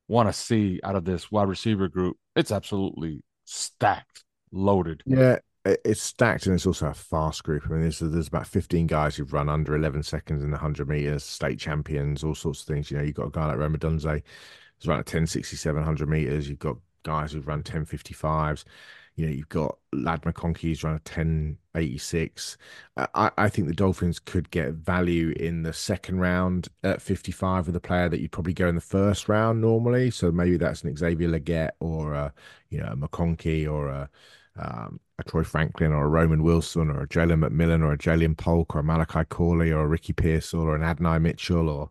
want 0.07 0.29
to 0.29 0.33
see 0.33 0.79
out 0.83 0.95
of 0.95 1.03
this 1.03 1.31
wide 1.31 1.49
receiver 1.49 1.87
group? 1.87 2.17
It's 2.35 2.51
absolutely 2.51 3.23
stacked 3.45 4.23
loaded. 4.51 5.01
Yeah, 5.05 5.39
it's 5.65 6.01
stacked 6.01 6.45
and 6.45 6.55
it's 6.55 6.67
also 6.67 6.87
a 6.87 6.93
fast 6.93 7.43
group. 7.43 7.63
I 7.65 7.69
mean, 7.69 7.81
there's 7.81 7.99
there's 7.99 8.27
about 8.27 8.47
15 8.47 8.87
guys 8.87 9.15
who've 9.15 9.33
run 9.33 9.49
under 9.49 9.75
11 9.75 10.03
seconds 10.03 10.43
in 10.43 10.51
the 10.51 10.55
100 10.57 10.87
meters, 10.87 11.23
state 11.23 11.59
champions, 11.59 12.23
all 12.23 12.35
sorts 12.35 12.61
of 12.61 12.67
things. 12.67 12.91
You 12.91 12.97
know, 12.97 13.03
you've 13.03 13.15
got 13.15 13.27
a 13.27 13.31
guy 13.31 13.47
like 13.47 13.57
Rome 13.57 13.75
Odunze 13.75 14.21
who's 14.77 14.87
run 14.87 14.99
at 14.99 15.07
1067 15.07 15.75
100 15.75 16.09
meters. 16.09 16.47
You've 16.47 16.59
got 16.59 16.77
guys 17.03 17.31
who've 17.31 17.47
run 17.47 17.63
1055s. 17.63 18.63
You 19.17 19.25
know, 19.25 19.31
you've 19.33 19.49
got 19.49 19.77
Ladd 19.91 20.21
McConkey 20.21 20.61
who's 20.61 20.83
run 20.83 20.93
a 20.93 21.03
1086. 21.03 22.57
I, 22.95 23.31
I 23.37 23.49
think 23.49 23.67
the 23.67 23.73
Dolphins 23.73 24.19
could 24.19 24.49
get 24.51 24.73
value 24.73 25.33
in 25.37 25.63
the 25.63 25.73
second 25.73 26.19
round 26.19 26.69
at 26.83 27.01
55 27.01 27.67
with 27.67 27.75
a 27.75 27.81
player 27.81 28.07
that 28.09 28.21
you'd 28.21 28.31
probably 28.31 28.53
go 28.53 28.69
in 28.69 28.75
the 28.75 28.81
first 28.81 29.27
round 29.27 29.59
normally. 29.59 30.11
So 30.11 30.31
maybe 30.31 30.57
that's 30.57 30.83
an 30.83 30.95
Xavier 30.95 31.27
Legette 31.27 31.71
or 31.79 32.13
a, 32.13 32.33
you 32.69 32.79
know, 32.79 32.91
a 32.93 32.95
McConkey 32.95 33.69
or 33.69 33.89
a 33.89 34.09
um, 34.59 34.99
a 35.19 35.23
Troy 35.23 35.43
Franklin 35.43 35.91
or 35.91 36.05
a 36.05 36.09
Roman 36.09 36.43
Wilson 36.43 36.89
or 36.89 37.01
a 37.01 37.07
Jalen 37.07 37.43
McMillan 37.47 37.83
or 37.83 37.93
a 37.93 37.97
Ja'Lynn 37.97 38.37
Polk 38.37 38.75
or 38.75 38.79
a 38.79 38.83
Malachi 38.83 39.25
Corley 39.25 39.71
or 39.71 39.81
a 39.81 39.87
Ricky 39.87 40.13
Pearsall 40.13 40.61
or 40.61 40.75
an 40.75 40.83
Adonai 40.83 41.19
Mitchell 41.19 41.69
or 41.69 41.89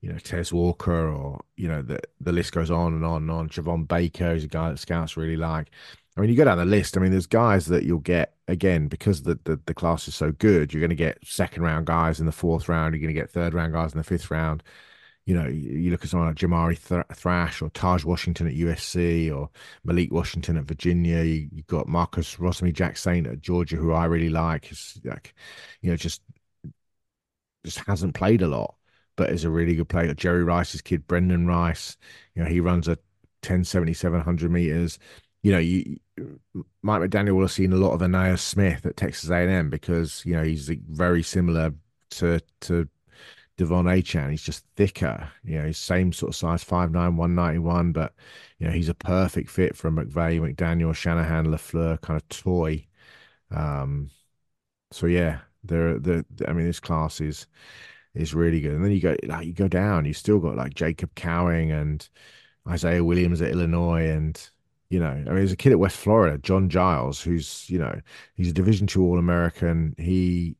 you 0.00 0.12
know 0.12 0.18
Tez 0.18 0.52
Walker 0.52 1.08
or 1.08 1.40
you 1.56 1.68
know 1.68 1.82
the 1.82 2.00
the 2.20 2.32
list 2.32 2.52
goes 2.52 2.70
on 2.70 2.92
and 2.94 3.04
on 3.04 3.22
and 3.22 3.30
on. 3.30 3.48
Javon 3.48 3.86
Baker 3.88 4.32
is 4.32 4.44
a 4.44 4.48
guy 4.48 4.70
that 4.70 4.78
scouts 4.78 5.16
really 5.16 5.36
like. 5.36 5.70
I 6.16 6.20
mean, 6.20 6.30
you 6.30 6.36
go 6.36 6.44
down 6.44 6.58
the 6.58 6.64
list. 6.64 6.96
I 6.96 7.00
mean, 7.00 7.10
there's 7.10 7.26
guys 7.26 7.66
that 7.66 7.84
you'll 7.84 7.98
get 7.98 8.34
again 8.48 8.88
because 8.88 9.22
the, 9.22 9.38
the, 9.44 9.60
the 9.66 9.74
class 9.74 10.08
is 10.08 10.14
so 10.14 10.32
good. 10.32 10.72
You're 10.72 10.80
going 10.80 10.90
to 10.90 10.96
get 10.96 11.18
second 11.24 11.62
round 11.62 11.86
guys 11.86 12.20
in 12.20 12.26
the 12.26 12.32
fourth 12.32 12.68
round. 12.68 12.94
You're 12.94 13.02
going 13.02 13.14
to 13.14 13.20
get 13.20 13.30
third 13.30 13.52
round 13.52 13.72
guys 13.74 13.92
in 13.92 13.98
the 13.98 14.04
fifth 14.04 14.30
round 14.30 14.62
you 15.26 15.34
know, 15.34 15.48
you 15.48 15.90
look 15.90 16.04
at 16.04 16.08
someone 16.08 16.28
like 16.28 16.36
Jamari 16.36 16.78
Thrash 16.78 17.60
or 17.60 17.68
Tahj 17.70 18.04
Washington 18.04 18.46
at 18.46 18.54
USC 18.54 19.36
or 19.36 19.50
Malik 19.84 20.12
Washington 20.12 20.56
at 20.56 20.66
Virginia. 20.66 21.22
You, 21.24 21.48
have 21.56 21.66
got 21.66 21.88
Marcus 21.88 22.36
Rosemy-Jacksaint 22.36 23.30
at 23.30 23.40
Georgia, 23.40 23.74
who 23.74 23.92
I 23.92 24.04
really 24.04 24.28
like. 24.28 24.70
Is 24.70 25.00
like, 25.04 25.34
you 25.80 25.90
know, 25.90 25.96
just 25.96 26.22
just 27.64 27.80
hasn't 27.80 28.14
played 28.14 28.40
a 28.40 28.46
lot, 28.46 28.76
but 29.16 29.30
is 29.30 29.42
a 29.42 29.50
really 29.50 29.74
good 29.74 29.88
player. 29.88 30.14
Jerry 30.14 30.44
Rice's 30.44 30.80
kid, 30.80 31.08
Brendan 31.08 31.48
Rice. 31.48 31.96
You 32.36 32.44
know, 32.44 32.48
he 32.48 32.60
runs 32.60 32.86
a 32.86 32.92
1077 33.42 34.18
100 34.18 34.50
meters. 34.52 35.00
You 35.46 35.52
know, 35.52 35.58
you 35.58 36.00
Mike 36.82 37.02
McDaniel 37.02 37.36
will 37.36 37.42
have 37.42 37.52
seen 37.52 37.72
a 37.72 37.76
lot 37.76 37.92
of 37.92 38.00
Ainias 38.00 38.40
Smith 38.40 38.84
at 38.84 38.96
Texas 38.96 39.30
A&M 39.30 39.70
because 39.70 40.24
you 40.26 40.34
know 40.34 40.42
he's 40.42 40.68
very 40.68 41.22
similar 41.22 41.72
to 42.10 42.40
to 42.62 42.88
De'Von 43.56 43.84
Achane. 43.84 44.32
He's 44.32 44.42
just 44.42 44.64
thicker. 44.74 45.30
You 45.44 45.62
know, 45.62 45.70
same 45.70 46.12
sort 46.12 46.30
of 46.30 46.36
size, 46.36 46.64
5'9", 46.64 47.14
191, 47.16 47.92
but 47.92 48.12
you 48.58 48.66
know, 48.66 48.72
he's 48.72 48.88
a 48.88 48.94
perfect 48.94 49.48
fit 49.48 49.76
for 49.76 49.88
McVay, 49.88 50.40
McDaniel, 50.40 50.92
Shanahan, 50.92 51.46
LaFleur 51.46 52.00
kind 52.00 52.20
of 52.20 52.28
toy. 52.28 52.84
Um, 53.52 54.10
so 54.90 55.06
yeah, 55.06 55.42
there 55.62 55.96
the 56.00 56.24
I 56.48 56.54
mean, 56.54 56.66
this 56.66 56.80
class 56.80 57.20
is 57.20 57.46
is 58.14 58.34
really 58.34 58.60
good. 58.60 58.72
And 58.74 58.84
then 58.84 58.90
you 58.90 59.00
go 59.00 59.16
like 59.22 59.46
you 59.46 59.52
go 59.52 59.68
down, 59.68 60.06
you 60.06 60.12
still 60.12 60.40
got 60.40 60.56
like 60.56 60.74
Jacob 60.74 61.14
Cowing 61.14 61.70
and 61.70 62.08
Isaiah 62.68 63.04
Williams 63.04 63.42
at 63.42 63.52
Illinois 63.52 64.08
and 64.08 64.50
you 64.90 65.00
know, 65.00 65.10
I 65.10 65.14
mean, 65.14 65.34
there's 65.36 65.52
a 65.52 65.56
kid 65.56 65.72
at 65.72 65.78
West 65.78 65.96
Florida, 65.96 66.38
John 66.38 66.68
Giles, 66.68 67.20
who's, 67.20 67.68
you 67.68 67.78
know, 67.78 68.00
he's 68.34 68.50
a 68.50 68.54
Division 68.54 68.86
two 68.86 69.04
All 69.04 69.18
American. 69.18 69.94
He 69.98 70.56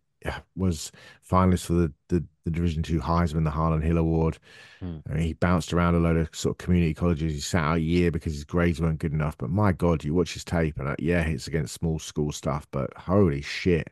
was 0.56 0.90
finalist 1.28 1.66
for 1.66 1.74
the, 1.74 1.92
the 2.08 2.24
the 2.44 2.50
Division 2.52 2.82
Two 2.82 3.00
Heisman, 3.00 3.44
the 3.44 3.50
Harlan 3.50 3.82
Hill 3.82 3.98
Award. 3.98 4.38
Hmm. 4.78 4.98
I 5.10 5.14
mean, 5.14 5.22
he 5.24 5.32
bounced 5.32 5.72
around 5.72 5.96
a 5.96 5.98
load 5.98 6.16
of 6.16 6.28
sort 6.32 6.54
of 6.54 6.58
community 6.58 6.94
colleges. 6.94 7.32
He 7.32 7.40
sat 7.40 7.64
out 7.64 7.76
a 7.78 7.80
year 7.80 8.12
because 8.12 8.34
his 8.34 8.44
grades 8.44 8.80
weren't 8.80 9.00
good 9.00 9.12
enough. 9.12 9.36
But 9.36 9.50
my 9.50 9.72
God, 9.72 10.04
you 10.04 10.14
watch 10.14 10.32
his 10.32 10.44
tape, 10.44 10.78
and 10.78 10.88
uh, 10.88 10.94
yeah, 11.00 11.22
it's 11.22 11.48
against 11.48 11.74
small 11.74 11.98
school 11.98 12.30
stuff, 12.30 12.66
but 12.70 12.96
holy 12.96 13.42
shit, 13.42 13.90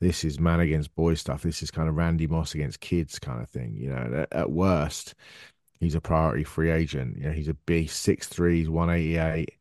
this 0.00 0.24
is 0.24 0.40
man 0.40 0.60
against 0.60 0.94
boy 0.94 1.12
stuff. 1.14 1.42
This 1.42 1.62
is 1.62 1.70
kind 1.70 1.88
of 1.88 1.94
Randy 1.94 2.26
Moss 2.26 2.54
against 2.54 2.80
kids 2.80 3.18
kind 3.18 3.42
of 3.42 3.50
thing. 3.50 3.76
You 3.76 3.90
know, 3.90 4.26
at, 4.30 4.32
at 4.32 4.50
worst, 4.50 5.14
he's 5.80 5.94
a 5.94 6.00
priority 6.00 6.44
free 6.44 6.70
agent. 6.70 7.18
You 7.18 7.24
know, 7.24 7.32
he's 7.32 7.48
a 7.48 7.54
beast, 7.54 8.00
six 8.00 8.28
threes, 8.28 8.68
one 8.68 8.90
eighty 8.90 9.16
eight. 9.18 9.54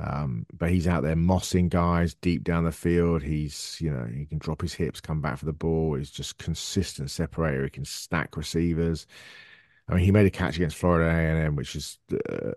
Um, 0.00 0.46
but 0.52 0.70
he's 0.70 0.88
out 0.88 1.02
there 1.02 1.14
mossing 1.14 1.68
guys 1.68 2.14
deep 2.14 2.44
down 2.44 2.64
the 2.64 2.72
field. 2.72 3.22
He's, 3.22 3.76
you 3.80 3.90
know, 3.90 4.04
he 4.04 4.24
can 4.24 4.38
drop 4.38 4.62
his 4.62 4.72
hips, 4.72 5.00
come 5.00 5.20
back 5.20 5.38
for 5.38 5.44
the 5.44 5.52
ball. 5.52 5.94
He's 5.94 6.10
just 6.10 6.38
consistent 6.38 7.10
separator. 7.10 7.64
He 7.64 7.70
can 7.70 7.84
stack 7.84 8.36
receivers. 8.36 9.06
I 9.88 9.94
mean, 9.94 10.04
he 10.04 10.10
made 10.10 10.26
a 10.26 10.30
catch 10.30 10.56
against 10.56 10.76
Florida 10.76 11.10
A&M, 11.10 11.56
which 11.56 11.76
is 11.76 11.98
uh, 12.12 12.52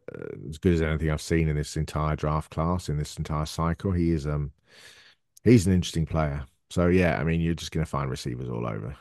as 0.50 0.58
good 0.58 0.76
as 0.76 0.82
anything 0.82 1.12
I've 1.12 1.22
seen 1.22 1.50
in 1.50 1.56
this 1.58 1.76
entire 1.76 2.16
draft 2.16 2.52
class, 2.52 2.88
in 2.88 2.98
this 2.98 3.18
entire 3.18 3.46
cycle. 3.46 3.92
He 3.92 4.12
is, 4.12 4.26
um, 4.26 4.52
he's 5.44 5.68
an 5.68 5.74
interesting 5.74 6.06
player. 6.06 6.46
So 6.70 6.88
yeah, 6.88 7.20
I 7.20 7.24
mean, 7.24 7.42
you're 7.42 7.54
just 7.54 7.72
going 7.72 7.86
to 7.86 7.90
find 7.90 8.10
receivers 8.10 8.50
all 8.50 8.66
over. 8.66 8.96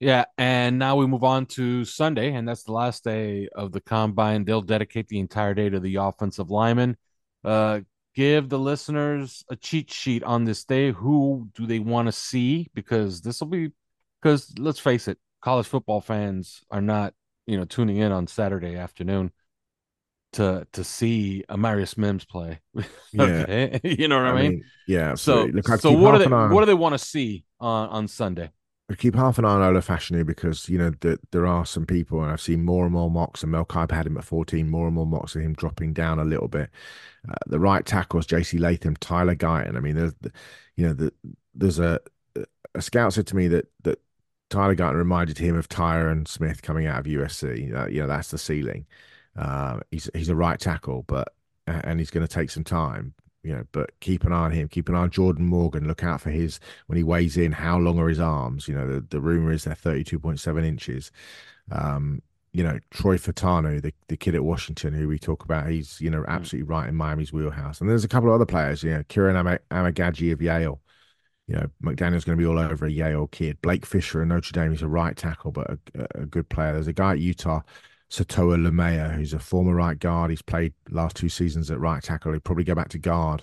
Yeah, 0.00 0.24
and 0.36 0.78
now 0.78 0.96
we 0.96 1.06
move 1.06 1.24
on 1.24 1.46
to 1.46 1.84
Sunday, 1.84 2.34
and 2.34 2.46
that's 2.46 2.64
the 2.64 2.72
last 2.72 3.04
day 3.04 3.48
of 3.54 3.72
the 3.72 3.80
combine. 3.80 4.44
They'll 4.44 4.60
dedicate 4.60 5.08
the 5.08 5.20
entire 5.20 5.54
day 5.54 5.70
to 5.70 5.80
the 5.80 5.96
offensive 5.96 6.50
linemen. 6.50 6.96
Uh, 7.44 7.80
give 8.14 8.48
the 8.48 8.58
listeners 8.58 9.44
a 9.50 9.56
cheat 9.56 9.90
sheet 9.90 10.22
on 10.24 10.44
this 10.44 10.64
day. 10.64 10.90
Who 10.90 11.48
do 11.54 11.66
they 11.66 11.78
want 11.78 12.08
to 12.08 12.12
see? 12.12 12.68
Because 12.74 13.20
this 13.20 13.40
will 13.40 13.48
be, 13.48 13.70
because 14.20 14.52
let's 14.58 14.80
face 14.80 15.06
it, 15.08 15.18
college 15.40 15.66
football 15.66 16.00
fans 16.00 16.62
are 16.70 16.82
not, 16.82 17.14
you 17.46 17.56
know, 17.56 17.64
tuning 17.64 17.98
in 17.98 18.10
on 18.10 18.26
Saturday 18.26 18.76
afternoon 18.76 19.30
to 20.32 20.66
to 20.72 20.82
see 20.82 21.44
Amarius 21.48 21.96
Mims 21.96 22.24
play. 22.24 22.60
okay? 23.18 23.80
you 23.84 24.08
know 24.08 24.16
what 24.16 24.26
I, 24.26 24.30
I 24.30 24.42
mean? 24.42 24.50
mean, 24.50 24.64
yeah. 24.88 25.14
So. 25.14 25.44
Look, 25.44 25.66
so 25.66 25.92
what 25.92 26.12
do 26.12 26.18
they 26.18 26.34
on- 26.34 26.52
what 26.52 26.60
do 26.60 26.66
they 26.66 26.74
want 26.74 26.94
to 26.94 26.98
see 26.98 27.44
on 27.60 27.88
on 27.88 28.08
Sunday? 28.08 28.50
I 28.90 28.94
keep 28.94 29.14
half 29.14 29.38
an 29.38 29.46
eye 29.46 29.54
on 29.54 29.74
Olu 29.74 29.84
Fashanu 29.84 30.26
because 30.26 30.68
you 30.68 30.76
know 30.76 30.92
that 31.00 31.18
there 31.30 31.46
are 31.46 31.64
some 31.64 31.86
people, 31.86 32.22
and 32.22 32.30
I've 32.30 32.40
seen 32.40 32.64
more 32.64 32.84
and 32.84 32.92
more 32.92 33.10
mocks. 33.10 33.42
And 33.42 33.50
Mel 33.50 33.64
Kiper 33.64 33.92
had 33.92 34.06
him 34.06 34.18
at 34.18 34.24
14, 34.24 34.68
more 34.68 34.86
and 34.86 34.94
more 34.94 35.06
mocks 35.06 35.34
of 35.34 35.42
him 35.42 35.54
dropping 35.54 35.94
down 35.94 36.18
a 36.18 36.24
little 36.24 36.48
bit. 36.48 36.68
Uh, 37.26 37.34
the 37.46 37.58
right 37.58 37.84
tackles, 37.84 38.26
J.C. 38.26 38.58
Latham, 38.58 38.96
Tyler 38.96 39.34
Guyton. 39.34 39.76
I 39.76 39.80
mean, 39.80 39.96
there's, 39.96 40.12
you 40.76 40.86
know, 40.86 40.92
the, 40.92 41.12
there's 41.54 41.78
a 41.78 41.98
a 42.74 42.82
scout 42.82 43.12
said 43.14 43.26
to 43.28 43.36
me 43.36 43.48
that 43.48 43.66
that 43.84 44.00
Tyler 44.50 44.76
Guyton 44.76 44.96
reminded 44.96 45.38
him 45.38 45.56
of 45.56 45.68
Tyron 45.68 46.28
Smith 46.28 46.60
coming 46.60 46.86
out 46.86 47.00
of 47.00 47.06
USC. 47.06 47.74
Uh, 47.74 47.86
you 47.86 48.02
know, 48.02 48.06
that's 48.06 48.30
the 48.30 48.38
ceiling. 48.38 48.86
Uh, 49.34 49.80
he's 49.90 50.10
he's 50.14 50.28
a 50.28 50.36
right 50.36 50.60
tackle, 50.60 51.04
but 51.06 51.32
and 51.66 51.98
he's 51.98 52.10
going 52.10 52.26
to 52.26 52.32
take 52.32 52.50
some 52.50 52.64
time 52.64 53.14
you 53.44 53.54
know, 53.54 53.64
but 53.72 53.90
keep 54.00 54.24
an 54.24 54.32
eye 54.32 54.46
on 54.46 54.52
him. 54.52 54.68
Keep 54.68 54.88
an 54.88 54.94
eye 54.94 55.00
on 55.00 55.10
Jordan 55.10 55.46
Morgan. 55.46 55.86
Look 55.86 56.02
out 56.02 56.20
for 56.20 56.30
his 56.30 56.58
when 56.86 56.96
he 56.96 57.02
weighs 57.04 57.36
in. 57.36 57.52
How 57.52 57.78
long 57.78 57.98
are 57.98 58.08
his 58.08 58.18
arms? 58.20 58.66
You 58.66 58.74
know, 58.74 58.86
the, 58.86 59.00
the 59.00 59.20
rumor 59.20 59.52
is 59.52 59.64
they're 59.64 59.74
thirty 59.74 60.02
two 60.02 60.18
point 60.18 60.40
seven 60.40 60.64
inches. 60.64 61.12
Um, 61.70 62.22
you 62.52 62.62
know, 62.62 62.78
Troy 62.90 63.18
Fautanu, 63.18 63.82
the, 63.82 63.92
the 64.08 64.16
kid 64.16 64.34
at 64.34 64.44
Washington 64.44 64.94
who 64.94 65.08
we 65.08 65.18
talk 65.18 65.44
about, 65.44 65.68
he's 65.68 66.00
you 66.00 66.10
know 66.10 66.24
absolutely 66.26 66.68
right 66.68 66.88
in 66.88 66.94
Miami's 66.94 67.32
wheelhouse. 67.32 67.80
And 67.80 67.90
there's 67.90 68.04
a 68.04 68.08
couple 68.08 68.30
of 68.30 68.34
other 68.34 68.46
players. 68.46 68.82
You 68.82 68.92
know, 68.94 69.02
Kieran 69.08 69.36
Am- 69.36 69.58
Amegadjie 69.70 70.32
of 70.32 70.40
Yale. 70.40 70.80
You 71.46 71.56
know, 71.56 71.66
McDaniel's 71.82 72.24
going 72.24 72.38
to 72.38 72.42
be 72.42 72.46
all 72.46 72.58
over 72.58 72.86
a 72.86 72.90
Yale 72.90 73.26
kid. 73.26 73.60
Blake 73.60 73.84
Fisher 73.84 74.22
at 74.22 74.28
Notre 74.28 74.52
Dame, 74.52 74.70
he's 74.70 74.80
a 74.80 74.88
right 74.88 75.14
tackle, 75.14 75.52
but 75.52 75.70
a, 75.70 75.78
a 76.14 76.26
good 76.26 76.48
player. 76.48 76.72
There's 76.72 76.86
a 76.86 76.94
guy 76.94 77.12
at 77.12 77.18
Utah 77.18 77.60
Sataoa 78.14 78.56
Laumea, 78.56 79.14
who's 79.14 79.32
a 79.32 79.38
former 79.38 79.74
right 79.74 79.98
guard. 79.98 80.30
He's 80.30 80.42
played 80.42 80.72
last 80.90 81.16
two 81.16 81.28
seasons 81.28 81.70
at 81.70 81.80
right 81.80 82.02
tackle. 82.02 82.32
He'll 82.32 82.40
probably 82.40 82.64
go 82.64 82.74
back 82.74 82.88
to 82.90 82.98
guard. 82.98 83.42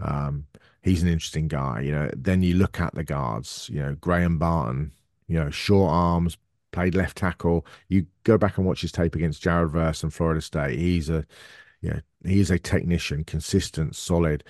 Um, 0.00 0.46
he's 0.82 1.02
an 1.02 1.08
interesting 1.08 1.48
guy. 1.48 1.80
You 1.80 1.92
know, 1.92 2.10
then 2.16 2.42
you 2.42 2.54
look 2.54 2.80
at 2.80 2.94
the 2.94 3.04
guards. 3.04 3.68
You 3.72 3.82
know, 3.82 3.94
Graham 4.00 4.38
Barton. 4.38 4.92
You 5.28 5.40
know, 5.40 5.50
short 5.50 5.92
arms, 5.92 6.38
played 6.72 6.94
left 6.94 7.16
tackle. 7.16 7.66
You 7.88 8.06
go 8.22 8.38
back 8.38 8.58
and 8.58 8.66
watch 8.66 8.80
his 8.80 8.92
tape 8.92 9.14
against 9.16 9.42
Jared 9.42 9.70
Verse 9.70 10.02
and 10.02 10.14
Florida 10.14 10.40
State. 10.40 10.78
He's 10.78 11.10
a, 11.10 11.26
you 11.82 11.90
know, 11.90 12.00
he's 12.24 12.50
a 12.50 12.58
technician, 12.58 13.24
consistent, 13.24 13.96
solid. 13.96 14.44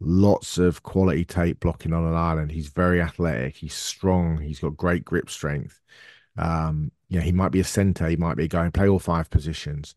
Lots 0.00 0.58
of 0.58 0.82
quality 0.82 1.24
tape 1.24 1.60
blocking 1.60 1.92
on 1.92 2.04
an 2.04 2.14
island. 2.14 2.50
He's 2.50 2.68
very 2.68 3.00
athletic. 3.00 3.56
He's 3.56 3.74
strong. 3.74 4.38
He's 4.38 4.58
got 4.58 4.76
great 4.76 5.04
grip 5.04 5.30
strength. 5.30 5.80
Um, 6.36 6.92
you 7.08 7.18
know, 7.18 7.24
he 7.24 7.32
might 7.32 7.52
be 7.52 7.60
a 7.60 7.64
center, 7.64 8.08
he 8.08 8.16
might 8.16 8.36
be 8.36 8.44
a 8.44 8.48
guy 8.48 8.64
who 8.64 8.70
play 8.70 8.88
all 8.88 8.98
five 8.98 9.28
positions. 9.28 9.94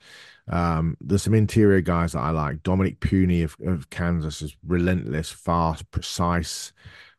Um, 0.47 0.97
there's 0.99 1.23
some 1.23 1.33
interior 1.33 1.81
guys 1.81 2.11
that 2.11 2.19
I 2.19 2.31
like. 2.31 2.61
Dominick 2.61 2.99
Puni 2.99 3.41
of, 3.41 3.55
of 3.65 3.89
Kansas 3.89 4.41
is 4.41 4.55
relentless, 4.65 5.31
fast, 5.31 5.89
precise 5.91 6.73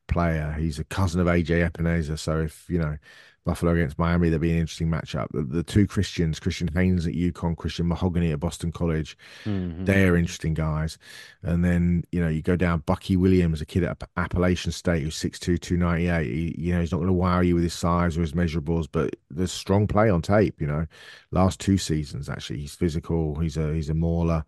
player. 0.09 0.55
He's 0.59 0.79
a 0.79 0.85
cousin 0.85 1.21
of 1.21 1.27
AJ 1.27 1.71
Epenesa. 1.71 2.19
So 2.19 2.41
if 2.41 2.65
you 2.69 2.79
know 2.79 2.97
Buffalo 3.45 3.73
against 3.73 3.97
Miami, 3.97 4.29
there'd 4.29 4.41
be 4.41 4.51
an 4.51 4.59
interesting 4.59 4.91
matchup. 4.91 5.29
The, 5.31 5.43
the 5.43 5.63
two 5.63 5.87
Christians, 5.87 6.41
Christian 6.41 6.67
Haynes 6.67 7.07
at 7.07 7.13
UConn, 7.15 7.57
Christian 7.57 7.87
Mahogany 7.87 8.33
at 8.33 8.41
Boston 8.41 8.73
College, 8.73 9.17
Mhm. 9.45 9.87
they're 9.87 10.17
interesting 10.17 10.53
guys. 10.53 10.99
And 11.45 11.65
then, 11.65 12.03
you 12.11 12.21
know, 12.21 12.27
you 12.27 12.43
go 12.43 12.57
down 12.57 12.83
Bucky 12.87 13.17
Williams, 13.17 13.61
a 13.61 13.65
kid 13.65 13.85
at 13.85 14.03
Appalachian 14.17 14.73
State 14.73 15.05
who's 15.05 15.15
6'2, 15.15 15.59
298. 15.59 16.27
He, 16.27 16.57
you 16.59 16.75
know, 16.75 16.81
he's 16.81 16.91
not 16.91 16.99
going 16.99 17.07
to 17.07 17.13
wow 17.13 17.39
you 17.39 17.55
with 17.55 17.63
his 17.63 17.73
size 17.75 18.19
or 18.19 18.23
his 18.23 18.33
measurables, 18.33 18.89
but 18.91 19.15
there's 19.31 19.53
strong 19.53 19.87
play 19.87 20.11
on 20.11 20.23
tape, 20.23 20.61
you 20.61 20.67
know. 20.67 20.85
Last 21.31 21.61
two 21.61 21.79
seasons, 21.79 22.29
actually. 22.29 22.59
He's 22.59 22.75
physical, 22.75 23.37
he's 23.39 23.57
a 23.57 23.73
he's 23.73 23.91
a 23.91 23.95
mauler. 23.95 24.45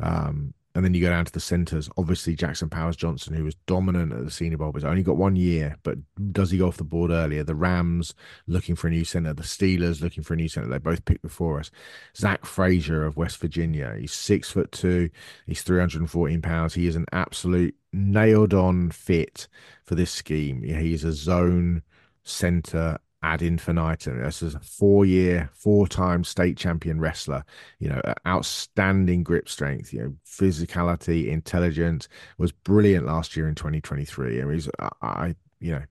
Um, 0.00 0.52
and 0.74 0.84
then 0.84 0.94
you 0.94 1.00
go 1.00 1.10
down 1.10 1.24
to 1.24 1.32
the 1.32 1.40
centers. 1.40 1.90
Obviously, 1.98 2.34
Jackson 2.34 2.70
Powers 2.70 2.96
Johnson, 2.96 3.34
who 3.34 3.44
was 3.44 3.54
dominant 3.66 4.12
at 4.12 4.24
the 4.24 4.30
Senior 4.30 4.56
Bowl, 4.56 4.72
but 4.72 4.84
only 4.84 5.02
got 5.02 5.16
one 5.16 5.36
year. 5.36 5.76
But 5.82 5.98
does 6.32 6.50
he 6.50 6.58
go 6.58 6.68
off 6.68 6.78
the 6.78 6.84
board 6.84 7.10
earlier? 7.10 7.44
The 7.44 7.54
Rams 7.54 8.14
looking 8.46 8.74
for 8.74 8.88
a 8.88 8.90
new 8.90 9.04
center, 9.04 9.34
the 9.34 9.42
Steelers 9.42 10.00
looking 10.00 10.22
for 10.22 10.34
a 10.34 10.36
new 10.36 10.48
center. 10.48 10.68
They 10.68 10.78
both 10.78 11.04
picked 11.04 11.22
before 11.22 11.60
us. 11.60 11.70
Zach 12.16 12.46
Frazier 12.46 13.04
of 13.04 13.16
West 13.16 13.38
Virginia. 13.38 13.94
He's 13.98 14.12
six 14.12 14.50
foot 14.50 14.72
two. 14.72 15.10
He's 15.46 15.62
314 15.62 16.40
pounds. 16.40 16.74
He 16.74 16.86
is 16.86 16.96
an 16.96 17.06
absolute 17.12 17.74
nailed 17.92 18.54
on 18.54 18.90
fit 18.90 19.48
for 19.84 19.94
this 19.94 20.10
scheme. 20.10 20.62
He 20.62 20.94
is 20.94 21.04
a 21.04 21.12
zone 21.12 21.82
center 22.24 22.98
ad 23.22 23.42
infinitum. 23.42 24.22
This 24.22 24.42
is 24.42 24.54
a 24.54 24.60
four 24.60 25.04
year, 25.04 25.50
four 25.54 25.86
time 25.86 26.24
state 26.24 26.56
champion 26.56 27.00
wrestler. 27.00 27.44
You 27.78 27.90
know, 27.90 28.00
outstanding 28.26 29.22
grip 29.22 29.48
strength, 29.48 29.92
you 29.92 30.02
know, 30.02 30.14
physicality, 30.26 31.28
intelligence, 31.28 32.08
was 32.38 32.52
brilliant 32.52 33.06
last 33.06 33.36
year 33.36 33.48
in 33.48 33.54
2023. 33.54 34.40
I 34.40 34.44
mean, 34.44 34.54
he's, 34.54 34.68
I, 35.00 35.34
you 35.60 35.72
know, 35.72 35.82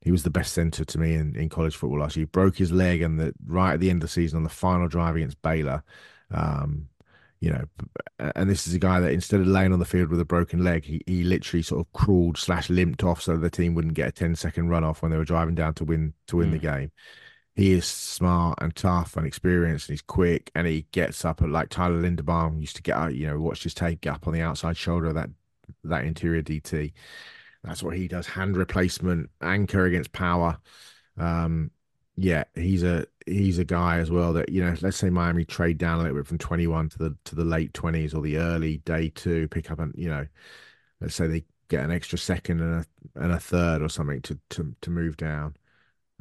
he 0.00 0.10
was 0.10 0.22
the 0.22 0.30
best 0.30 0.52
center 0.52 0.84
to 0.84 0.98
me 0.98 1.14
in, 1.14 1.34
in 1.34 1.48
college 1.48 1.76
football 1.76 2.00
last 2.00 2.16
year. 2.16 2.22
He 2.22 2.30
broke 2.30 2.56
his 2.56 2.72
leg 2.72 3.02
and 3.02 3.18
the 3.18 3.34
right 3.46 3.74
at 3.74 3.80
the 3.80 3.90
end 3.90 4.02
of 4.02 4.08
the 4.08 4.12
season 4.12 4.38
on 4.38 4.44
the 4.44 4.50
final 4.50 4.88
drive 4.88 5.16
against 5.16 5.40
Baylor. 5.42 5.82
Um, 6.30 6.88
you 7.44 7.50
know, 7.50 7.64
and 8.36 8.48
this 8.48 8.66
is 8.66 8.72
a 8.72 8.78
guy 8.78 9.00
that 9.00 9.12
instead 9.12 9.38
of 9.38 9.46
laying 9.46 9.74
on 9.74 9.78
the 9.78 9.84
field 9.84 10.08
with 10.08 10.18
a 10.18 10.24
broken 10.24 10.64
leg, 10.64 10.82
he, 10.82 11.02
he 11.06 11.24
literally 11.24 11.62
sort 11.62 11.86
of 11.86 11.92
crawled 11.92 12.38
slash 12.38 12.70
limped 12.70 13.04
off 13.04 13.20
so 13.20 13.36
the 13.36 13.50
team 13.50 13.74
wouldn't 13.74 13.92
get 13.92 14.08
a 14.08 14.12
10 14.12 14.34
second 14.34 14.70
run 14.70 14.82
off 14.82 15.02
when 15.02 15.10
they 15.10 15.18
were 15.18 15.26
driving 15.26 15.54
down 15.54 15.74
to 15.74 15.84
win 15.84 16.14
to 16.28 16.38
win 16.38 16.52
the 16.52 16.58
game. 16.58 16.90
He 17.54 17.72
is 17.72 17.84
smart 17.84 18.60
and 18.62 18.74
tough 18.74 19.18
and 19.18 19.26
experienced 19.26 19.90
and 19.90 19.92
he's 19.92 20.00
quick 20.00 20.50
and 20.54 20.66
he 20.66 20.86
gets 20.92 21.22
up 21.22 21.42
at 21.42 21.50
like 21.50 21.68
Tyler 21.68 22.00
Linderbaum 22.00 22.62
used 22.62 22.76
to 22.76 22.82
get 22.82 22.96
out, 22.96 23.14
you 23.14 23.26
know, 23.26 23.38
watch 23.38 23.62
his 23.62 23.74
tape 23.74 24.00
get 24.00 24.14
up 24.14 24.26
on 24.26 24.32
the 24.32 24.40
outside 24.40 24.78
shoulder 24.78 25.08
of 25.08 25.14
that 25.16 25.28
that 25.84 26.04
interior 26.04 26.42
DT. 26.42 26.94
That's 27.62 27.82
what 27.82 27.94
he 27.94 28.08
does. 28.08 28.26
Hand 28.26 28.56
replacement, 28.56 29.28
anchor 29.42 29.84
against 29.84 30.12
power. 30.12 30.56
Um, 31.18 31.70
yeah, 32.16 32.44
he's 32.54 32.82
a 32.82 33.06
he's 33.26 33.58
a 33.58 33.64
guy 33.64 33.98
as 33.98 34.10
well 34.10 34.32
that 34.34 34.48
you 34.48 34.62
know. 34.64 34.74
Let's 34.80 34.96
say 34.96 35.10
Miami 35.10 35.44
trade 35.44 35.78
down 35.78 36.00
a 36.00 36.02
little 36.02 36.18
bit 36.18 36.26
from 36.26 36.38
twenty 36.38 36.66
one 36.66 36.88
to 36.90 36.98
the 36.98 37.16
to 37.24 37.34
the 37.34 37.44
late 37.44 37.74
twenties 37.74 38.14
or 38.14 38.22
the 38.22 38.38
early 38.38 38.78
day 38.78 39.08
two, 39.10 39.48
pick 39.48 39.70
up 39.70 39.80
and 39.80 39.92
you 39.96 40.08
know, 40.08 40.26
let's 41.00 41.14
say 41.14 41.26
they 41.26 41.44
get 41.68 41.84
an 41.84 41.90
extra 41.90 42.18
second 42.18 42.60
and 42.60 42.84
a 42.84 43.20
and 43.20 43.32
a 43.32 43.40
third 43.40 43.82
or 43.82 43.88
something 43.88 44.20
to 44.22 44.38
to 44.50 44.74
to 44.80 44.90
move 44.90 45.16
down. 45.16 45.56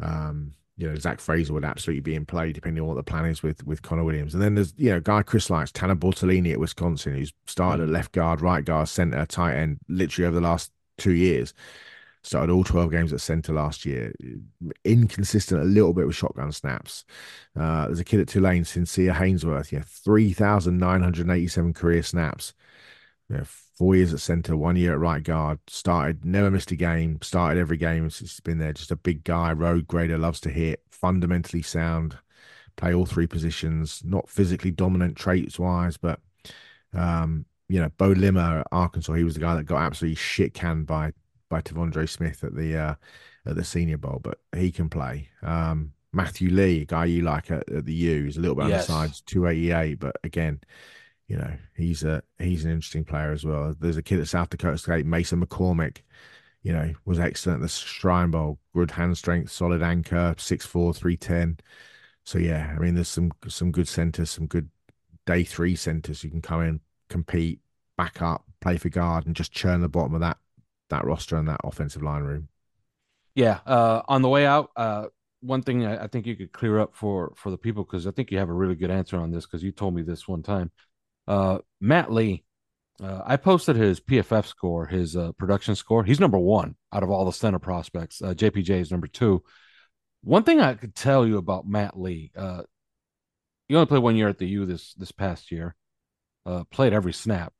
Um, 0.01 0.53
you 0.77 0.89
know, 0.89 0.95
Zach 0.95 1.19
Frazier 1.19 1.53
would 1.53 1.65
absolutely 1.65 2.01
be 2.01 2.15
in 2.15 2.25
play 2.25 2.51
depending 2.51 2.81
on 2.81 2.87
what 2.87 2.95
the 2.95 3.03
plan 3.03 3.25
is 3.25 3.43
with 3.43 3.63
with 3.65 3.83
Connor 3.83 4.03
Williams. 4.03 4.33
And 4.33 4.41
then 4.41 4.55
there's 4.55 4.73
you 4.77 4.89
know, 4.89 4.99
guy 4.99 5.21
Chris 5.21 5.51
likes 5.51 5.71
Tanner 5.71 5.95
Bortolini 5.95 6.51
at 6.51 6.59
Wisconsin, 6.59 7.13
who's 7.13 7.33
started 7.45 7.83
at 7.83 7.89
left 7.89 8.13
guard, 8.13 8.41
right 8.41 8.65
guard, 8.65 8.89
center, 8.89 9.25
tight 9.27 9.55
end, 9.55 9.79
literally 9.87 10.27
over 10.27 10.35
the 10.35 10.41
last 10.41 10.71
two 10.97 11.13
years. 11.13 11.53
Started 12.23 12.53
all 12.53 12.63
12 12.63 12.89
games 12.89 13.11
at 13.11 13.19
center 13.19 13.53
last 13.53 13.85
year. 13.85 14.13
Inconsistent 14.85 15.61
a 15.61 15.65
little 15.65 15.93
bit 15.93 16.07
with 16.07 16.15
shotgun 16.15 16.53
snaps. 16.53 17.03
Uh, 17.59 17.85
there's 17.85 17.99
a 17.99 18.05
kid 18.05 18.21
at 18.21 18.29
Tulane, 18.29 18.63
Sincere 18.63 19.11
Haynesworth, 19.13 19.73
yeah, 19.73 19.83
3,987 19.85 21.73
career 21.73 22.01
snaps. 22.01 22.53
Yeah, 23.29 23.43
four 23.45 23.95
years 23.95 24.13
at 24.13 24.21
centre, 24.21 24.55
one 24.55 24.77
year 24.77 24.93
at 24.93 24.99
right 24.99 25.21
guard. 25.21 25.59
Started, 25.67 26.23
never 26.23 26.49
missed 26.49 26.71
a 26.71 26.77
game. 26.77 27.19
Started 27.21 27.59
every 27.59 27.77
game 27.77 28.09
since 28.09 28.31
he's 28.31 28.39
been 28.39 28.59
there. 28.59 28.73
Just 28.73 28.91
a 28.91 28.95
big 28.95 29.25
guy, 29.25 29.51
road 29.51 29.87
grader, 29.87 30.17
loves 30.17 30.39
to 30.41 30.49
hit, 30.49 30.81
fundamentally 30.91 31.61
sound, 31.61 32.17
play 32.77 32.93
all 32.93 33.05
three 33.05 33.27
positions. 33.27 34.01
Not 34.05 34.29
physically 34.29 34.71
dominant 34.71 35.17
traits 35.17 35.59
wise, 35.59 35.97
but 35.97 36.21
um, 36.93 37.45
you 37.67 37.81
know, 37.81 37.89
Beaux 37.97 38.09
Limmer 38.09 38.63
Arkansas, 38.71 39.13
he 39.13 39.23
was 39.23 39.33
the 39.33 39.39
guy 39.39 39.55
that 39.55 39.63
got 39.63 39.81
absolutely 39.81 40.15
shit 40.15 40.53
canned 40.53 40.85
by 40.85 41.11
by 41.53 41.61
T'Vondre 41.61 42.09
Smith 42.09 42.43
at 42.43 42.55
the 42.55 42.75
uh, 42.75 42.95
at 43.45 43.55
the 43.55 43.63
Senior 43.63 43.97
Bowl, 43.97 44.19
but 44.23 44.39
he 44.55 44.71
can 44.71 44.89
play. 44.89 45.29
Um, 45.43 45.93
Matthew 46.11 46.49
Lee, 46.49 46.81
a 46.81 46.85
guy 46.85 47.05
you 47.05 47.21
like 47.21 47.51
at, 47.51 47.69
at 47.69 47.85
the 47.85 47.93
U, 47.93 48.25
is 48.27 48.37
a 48.37 48.39
little 48.41 48.55
bit 48.55 48.67
Yes. 48.67 48.89
on 48.89 49.01
the 49.01 49.07
sides, 49.07 49.21
two 49.21 49.45
eighty 49.47 49.71
eight, 49.71 49.99
but 49.99 50.15
again, 50.23 50.61
you 51.27 51.37
know, 51.37 51.53
he's 51.75 52.03
a 52.03 52.23
he's 52.39 52.65
an 52.65 52.71
interesting 52.71 53.03
player 53.05 53.31
as 53.31 53.45
well. 53.45 53.75
There's 53.79 53.97
a 53.97 54.03
kid 54.03 54.19
at 54.19 54.27
South 54.27 54.49
Dakota 54.49 54.77
State, 54.77 55.05
Mason 55.05 55.45
McCormick. 55.45 55.97
You 56.63 56.71
know, 56.73 56.93
was 57.05 57.19
excellent 57.19 57.57
at 57.57 57.61
the 57.61 57.67
Shrine 57.69 58.31
Bowl, 58.31 58.57
good 58.73 58.91
hand 58.91 59.17
strength, 59.17 59.51
solid 59.51 59.83
anchor, 59.83 60.33
6'4", 60.37 60.95
310. 60.95 61.59
So 62.23 62.39
yeah, 62.39 62.73
I 62.75 62.79
mean, 62.79 62.95
there's 62.95 63.09
some 63.09 63.31
some 63.47 63.71
good 63.71 63.87
centers, 63.87 64.31
some 64.31 64.47
good 64.47 64.69
day 65.25 65.43
three 65.43 65.75
centers 65.75 66.21
who 66.21 66.29
can 66.29 66.41
come 66.41 66.61
in, 66.61 66.79
compete, 67.09 67.59
back 67.97 68.21
up, 68.21 68.45
play 68.61 68.77
for 68.77 68.89
guard, 68.89 69.25
and 69.25 69.35
just 69.35 69.51
churn 69.51 69.81
the 69.81 69.89
bottom 69.89 70.13
of 70.13 70.21
that 70.21 70.37
that 70.93 71.05
roster 71.05 71.37
and 71.37 71.47
that 71.47 71.61
offensive 71.63 72.01
line 72.01 72.23
room. 72.23 72.47
Yeah. 73.35 73.59
Uh, 73.65 74.01
on 74.07 74.21
the 74.21 74.29
way 74.29 74.45
out, 74.45 74.69
uh, 74.75 75.07
one 75.41 75.61
thing 75.61 75.85
I, 75.85 76.05
I 76.05 76.07
think 76.07 76.25
you 76.25 76.35
could 76.35 76.51
clear 76.51 76.79
up 76.79 76.95
for 76.95 77.33
for 77.35 77.51
the 77.51 77.57
people 77.57 77.83
because 77.83 78.07
I 78.07 78.11
think 78.11 78.31
you 78.31 78.37
have 78.37 78.49
a 78.49 78.53
really 78.53 78.75
good 78.75 78.91
answer 78.91 79.17
on 79.17 79.31
this 79.31 79.45
because 79.45 79.63
you 79.63 79.71
told 79.71 79.93
me 79.93 80.01
this 80.01 80.27
one 80.27 80.43
time. 80.43 80.71
Uh, 81.27 81.59
Matt 81.81 82.11
Lee, 82.11 82.43
uh, 83.01 83.21
I 83.25 83.37
posted 83.37 83.75
his 83.75 83.99
PFF 83.99 84.45
score, 84.45 84.85
his 84.85 85.15
uh, 85.15 85.31
production 85.33 85.75
score. 85.75 86.03
He's 86.03 86.19
number 86.19 86.37
one 86.37 86.75
out 86.91 87.03
of 87.03 87.09
all 87.09 87.25
the 87.25 87.33
center 87.33 87.59
prospects. 87.59 88.21
Uh, 88.21 88.33
JPJ 88.33 88.81
is 88.81 88.91
number 88.91 89.07
two. 89.07 89.43
One 90.23 90.43
thing 90.43 90.61
I 90.61 90.73
could 90.75 90.95
tell 90.95 91.27
you 91.27 91.37
about 91.37 91.67
Matt 91.67 91.99
Lee, 91.99 92.31
uh, 92.35 92.63
he 93.67 93.75
only 93.75 93.87
played 93.87 94.03
one 94.03 94.15
year 94.15 94.29
at 94.29 94.37
the 94.37 94.47
U 94.47 94.65
this 94.65 94.93
this 94.93 95.11
past 95.11 95.51
year. 95.51 95.75
Uh, 96.45 96.63
played 96.65 96.93
every 96.93 97.13
snap. 97.13 97.53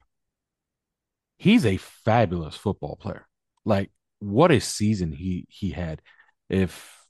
He's 1.44 1.66
a 1.66 1.76
fabulous 1.76 2.56
football 2.56 2.96
player. 2.96 3.28
Like 3.66 3.91
what 4.20 4.50
a 4.50 4.62
season 4.62 5.12
he 5.12 5.46
he 5.50 5.72
had. 5.72 6.02
If 6.48 7.06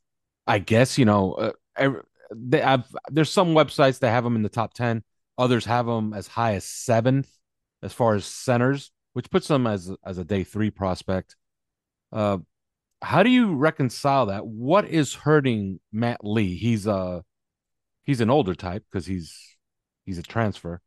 I 0.48 0.58
guess 0.58 0.98
you 0.98 1.06
know, 1.06 1.54
uh, 1.78 1.92
they, 2.36 2.60
I've, 2.60 2.86
there's 3.12 3.30
some 3.30 3.50
websites 3.50 4.00
that 4.00 4.10
have 4.10 4.26
him 4.26 4.36
in 4.36 4.42
the 4.42 4.50
top 4.50 4.74
ten. 4.74 5.04
Others 5.38 5.66
have 5.66 5.88
him 5.88 6.16
as 6.16 6.26
high 6.26 6.56
as 6.56 6.66
seventh 6.66 7.30
as 7.84 7.94
far 7.94 8.16
as 8.16 8.26
centers, 8.26 8.90
which 9.14 9.30
puts 9.30 9.48
him 9.48 9.68
as 9.68 9.92
as 10.04 10.18
a 10.18 10.26
day 10.26 10.44
three 10.44 10.72
prospect. 10.72 11.36
Uh, 12.12 12.40
how 13.04 13.22
do 13.22 13.30
you 13.30 13.54
reconcile 13.54 14.26
that? 14.26 14.48
What 14.48 14.86
is 14.86 15.14
hurting 15.14 15.80
Matt 15.92 16.22
Lee? 16.24 16.56
He's 16.56 16.88
a 16.88 17.24
he's 18.02 18.20
an 18.20 18.32
older 18.32 18.56
type 18.56 18.84
because 18.92 19.06
he's 19.06 19.38
he's 20.08 20.18
a 20.18 20.24
transfer. 20.24 20.82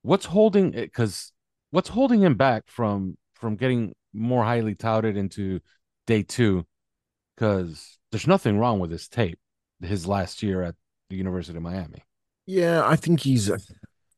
What's 0.00 0.24
holding 0.24 0.72
it? 0.72 0.86
because 0.86 1.33
what's 1.74 1.88
holding 1.88 2.22
him 2.22 2.36
back 2.36 2.62
from 2.68 3.18
from 3.34 3.56
getting 3.56 3.94
more 4.12 4.44
highly 4.44 4.76
touted 4.76 5.16
into 5.16 5.60
day 6.06 6.22
two? 6.22 6.64
Because 7.34 7.98
there's 8.12 8.28
nothing 8.28 8.58
wrong 8.58 8.78
with 8.78 8.92
his 8.92 9.08
tape, 9.08 9.40
his 9.82 10.06
last 10.06 10.40
year 10.40 10.62
at 10.62 10.76
the 11.10 11.16
University 11.16 11.56
of 11.56 11.64
Miami. 11.64 12.04
Yeah, 12.46 12.86
I 12.86 12.94
think 12.94 13.20
he's. 13.20 13.50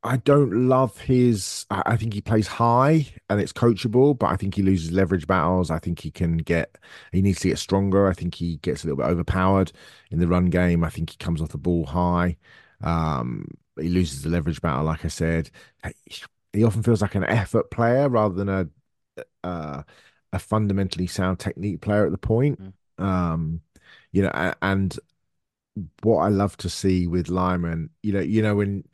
I 0.03 0.19
don't 0.19 0.69
love 0.69 1.01
his. 1.01 1.65
I 1.71 1.97
think 1.97 2.13
he 2.13 2.21
plays 2.21 2.47
high 2.47 3.07
and 3.31 3.41
it's 3.41 3.55
coachable, 3.55 4.17
but 4.17 4.27
I 4.27 4.37
think 4.37 4.55
he 4.55 4.63
loses 4.63 4.93
leverage 4.93 5.27
battles. 5.27 5.71
I 5.71 5.79
think 5.79 6.01
he 6.01 6.11
can 6.11 6.37
get. 6.37 6.77
He 7.11 7.23
needs 7.23 7.41
to 7.41 7.49
get 7.49 7.59
stronger. 7.59 8.07
I 8.07 8.13
think 8.13 8.35
he 8.35 8.59
gets 8.59 8.85
a 8.85 8.87
little 8.87 8.99
bit 8.99 9.11
overpowered 9.11 9.73
in 10.11 10.21
the 10.21 10.29
run 10.29 10.47
game. 10.51 10.85
I 10.85 10.91
think 10.91 11.11
he 11.11 11.17
comes 11.17 11.41
off 11.41 11.49
the 11.49 11.59
ball 11.59 11.87
high. 11.87 12.37
Um, 12.83 13.49
he 13.81 13.89
loses 13.89 14.23
the 14.23 14.29
leverage 14.29 14.61
battle, 14.61 14.85
like 14.85 15.05
I 15.05 15.09
said. 15.09 15.51
He 16.57 16.65
often 16.65 16.83
feels 16.83 17.03
like 17.03 17.15
an 17.15 17.25
effort 17.25 17.71
player 17.71 18.09
rather 18.09 18.35
than 18.35 18.49
a 18.49 18.69
uh, 19.45 19.83
a 20.33 20.39
fundamentally 20.39 21.07
sound 21.07 21.39
technique 21.39 21.81
player 21.81 22.05
at 22.05 22.13
the 22.13 22.19
point. 22.19 22.59
Um, 22.99 23.61
you 24.13 24.23
know, 24.23 24.55
and 24.63 24.99
what 26.03 26.19
I 26.19 26.29
love 26.29 26.57
to 26.59 26.69
see 26.69 27.07
with 27.07 27.29
linemen, 27.29 27.91
you 28.03 28.13
know, 28.13 28.21
you 28.21 28.43
know 28.43 28.55
when 28.57 28.85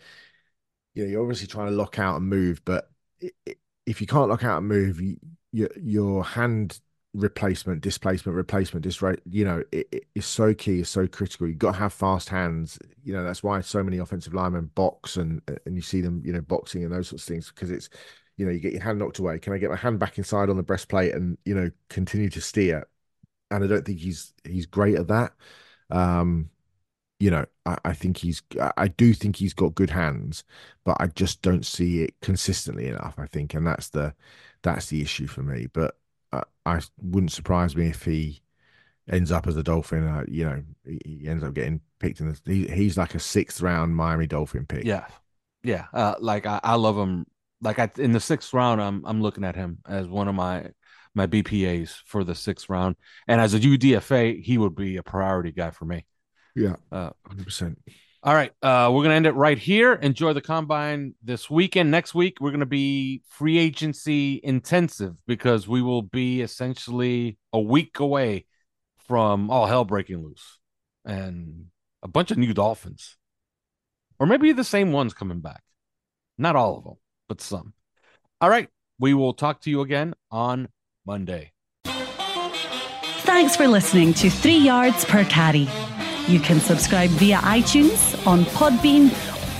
you 0.95 1.05
know 1.05 1.11
you're 1.11 1.23
obviously 1.23 1.47
trying 1.47 1.69
to 1.69 1.77
lock 1.77 1.99
out 1.99 2.17
and 2.17 2.29
move, 2.29 2.63
but 2.65 2.91
if 3.87 4.01
you 4.01 4.07
can't 4.07 4.29
lock 4.29 4.45
out 4.45 4.59
and 4.59 4.69
move, 4.69 5.01
you, 5.01 5.17
your 5.53 5.71
your 5.77 6.25
hand 6.25 6.81
replacement, 7.15 7.83
displacement, 7.83 8.37
replacement, 8.37 8.83
dis 8.85 9.01
you 9.31 9.45
know, 9.45 9.63
it, 9.73 9.89
it 9.93 10.07
is 10.15 10.27
so 10.27 10.55
key, 10.55 10.81
is 10.81 10.89
so 10.89 11.07
critical. 11.07 11.47
You've 11.47 11.59
got 11.59 11.73
to 11.73 11.79
have 11.79 11.93
fast 11.93 12.29
hands. 12.29 12.79
You 13.05 13.13
know, 13.13 13.25
that's 13.25 13.43
why 13.43 13.61
so 13.61 13.83
many 13.83 13.99
offensive 13.99 14.35
linemen 14.35 14.71
box 14.75 15.17
and 15.17 15.43
and 15.67 15.77
you 15.77 15.83
see 15.83 16.01
them, 16.01 16.23
you 16.25 16.33
know, 16.33 16.41
boxing 16.41 16.85
and 16.85 16.93
those 16.93 17.09
sorts 17.09 17.25
of 17.25 17.29
things 17.29 17.49
because 17.55 17.71
it's, 17.71 17.89
you 18.37 18.47
know, 18.47 18.53
you 18.53 18.61
get 18.61 18.73
your 18.73 18.83
hand 18.83 18.99
knocked 18.99 19.19
away. 19.19 19.39
Can 19.39 19.53
I 19.53 19.59
get 19.59 19.71
my 19.71 19.77
hand 19.77 19.99
back 19.99 20.19
inside 20.19 20.49
on 20.51 20.57
the 20.57 20.63
breastplate 20.63 21.15
and 21.15 21.37
you 21.45 21.55
know 21.55 21.71
continue 21.89 22.31
to 22.31 22.41
steer? 22.41 22.87
And 23.51 23.65
I 23.65 23.67
don't 23.67 23.85
think 23.85 24.01
he's 24.01 24.35
he's 24.45 24.67
great 24.67 24.97
at 24.97 25.09
that. 25.09 25.33
Um, 25.91 26.51
you 27.21 27.31
know, 27.31 27.45
I, 27.67 27.79
I 27.85 27.93
think 27.95 28.17
he's, 28.19 28.43
I 28.77 28.89
do 28.89 29.15
think 29.15 29.37
he's 29.37 29.55
got 29.55 29.75
good 29.75 29.91
hands, 29.91 30.45
but 30.85 30.97
I 31.01 31.07
just 31.09 31.43
don't 31.43 31.65
see 31.65 32.03
it 32.03 32.15
consistently 32.21 32.89
enough. 32.89 33.15
I 33.19 33.27
think, 33.27 33.55
and 33.55 33.67
that's 33.67 33.91
the, 33.91 34.15
that's 34.63 34.89
the 34.89 35.03
issue 35.03 35.27
for 35.29 35.43
me. 35.43 35.67
But 35.73 35.97
I, 36.33 36.43
I 36.67 36.81
wouldn't 36.99 37.33
surprise 37.33 37.77
me 37.77 37.89
if 37.89 38.05
he 38.05 38.43
ends 39.11 39.33
up 39.33 39.47
as 39.47 39.57
a 39.57 39.63
Dolphin. 39.63 40.07
Uh, 40.07 40.25
you 40.29 40.45
know, 40.45 40.63
he, 40.85 41.01
he 41.05 41.29
ends 41.29 41.45
up 41.45 41.55
getting 41.55 41.81
picked 41.99 42.21
in 42.21 42.29
the. 42.29 42.41
He, 42.47 42.67
he's 42.69 42.97
like 42.97 43.15
a 43.15 43.21
sixth 43.21 43.61
round 43.61 43.97
Miami 43.97 44.27
Dolphin 44.27 44.67
pick. 44.67 44.85
Yeah, 44.85 45.07
yeah. 45.63 45.87
Uh, 45.93 46.15
like 46.21 46.47
I, 46.47 46.61
I 46.63 46.75
love 46.77 46.97
him. 46.97 47.27
Like 47.61 47.79
I 47.79 47.91
in 47.99 48.13
the 48.13 48.21
sixth 48.21 48.53
round, 48.53 48.81
I'm 48.83 49.05
I'm 49.07 49.23
looking 49.23 49.45
at 49.45 49.57
him 49.57 49.79
as 49.87 50.09
one 50.09 50.29
of 50.29 50.35
my 50.35 50.71
my 51.15 51.27
BPAs 51.27 52.03
for 52.07 52.25
the 52.25 52.35
sixth 52.35 52.69
round, 52.69 52.97
and 53.29 53.41
as 53.41 53.55
a 53.55 53.59
UDFA, 53.61 54.43
he 54.43 54.59
would 54.59 54.75
be 54.75 54.97
a 54.97 55.03
priority 55.03 55.53
guy 55.53 55.71
for 55.71 55.85
me. 55.85 56.07
yeah, 56.55 56.77
Uh, 56.91 57.11
hundred 57.27 57.45
percent. 57.45 57.79
All 58.25 58.35
right, 58.35 58.53
uh, 58.63 58.89
we're 58.93 59.03
gonna 59.03 59.17
end 59.17 59.27
it 59.27 59.33
right 59.33 59.59
here. 59.59 59.95
Enjoy 59.95 60.33
the 60.33 60.41
combine 60.41 61.15
this 61.25 61.51
weekend. 61.51 61.91
Next 61.91 62.15
week, 62.15 62.37
we're 62.41 62.53
gonna 62.53 62.67
be 62.67 63.21
free 63.27 63.59
agency 63.59 64.41
intensive 64.45 65.17
because 65.27 65.67
we 65.67 65.83
will 65.83 66.03
be 66.03 66.41
essentially 66.41 67.37
a 67.53 67.59
week 67.59 67.99
away 67.99 68.47
from 69.09 69.51
all 69.51 69.67
hell 69.67 69.85
breaking 69.85 70.23
loose 70.23 70.61
and 71.05 71.67
a 72.05 72.07
bunch 72.07 72.31
of 72.31 72.39
new 72.39 72.55
Dolphins, 72.55 73.17
or 74.21 74.29
maybe 74.29 74.53
the 74.53 74.63
same 74.63 74.93
ones 74.93 75.15
coming 75.15 75.41
back. 75.41 75.65
Not 76.39 76.55
all 76.55 76.79
of 76.79 76.85
them, 76.85 76.99
but 77.29 77.41
some. 77.41 77.75
All 78.41 78.49
right, 78.49 78.69
we 79.01 79.15
will 79.15 79.35
talk 79.35 79.63
to 79.63 79.71
you 79.71 79.81
again 79.81 80.15
on 80.31 80.69
Monday. 81.05 81.51
Thanks 83.25 83.57
for 83.57 83.67
listening 83.67 84.15
to 84.15 84.31
Three 84.31 84.59
Yards 84.59 85.05
Per 85.07 85.25
Carry. 85.25 85.67
You 86.29 86.39
can 86.41 86.61
subscribe 86.61 87.11
via 87.11 87.39
iTunes, 87.39 88.27
on 88.27 88.45
Podbean, 88.47 89.11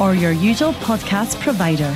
or 0.01 0.15
your 0.15 0.33
usual 0.33 0.73
podcast 0.75 1.41
provider. 1.41 1.93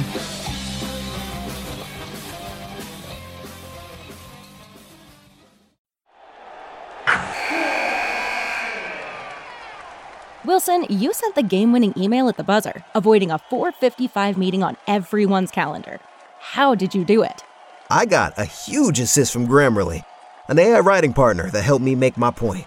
Wilson, 10.44 10.86
you 10.88 11.12
sent 11.12 11.34
the 11.34 11.42
game 11.42 11.72
winning 11.72 11.92
email 11.96 12.28
at 12.28 12.36
the 12.36 12.44
buzzer, 12.44 12.84
avoiding 12.94 13.30
a 13.30 13.38
455 13.38 14.38
meeting 14.38 14.62
on 14.62 14.76
everyone's 14.86 15.50
calendar. 15.50 16.00
How 16.38 16.74
did 16.74 16.94
you 16.94 17.04
do 17.04 17.22
it? 17.22 17.42
I 17.90 18.06
got 18.06 18.38
a 18.38 18.44
huge 18.44 19.00
assist 19.00 19.32
from 19.32 19.46
Grammarly, 19.46 20.04
an 20.48 20.58
AI 20.58 20.80
writing 20.80 21.12
partner 21.12 21.50
that 21.50 21.62
helped 21.62 21.84
me 21.84 21.94
make 21.94 22.16
my 22.16 22.30
point. 22.30 22.66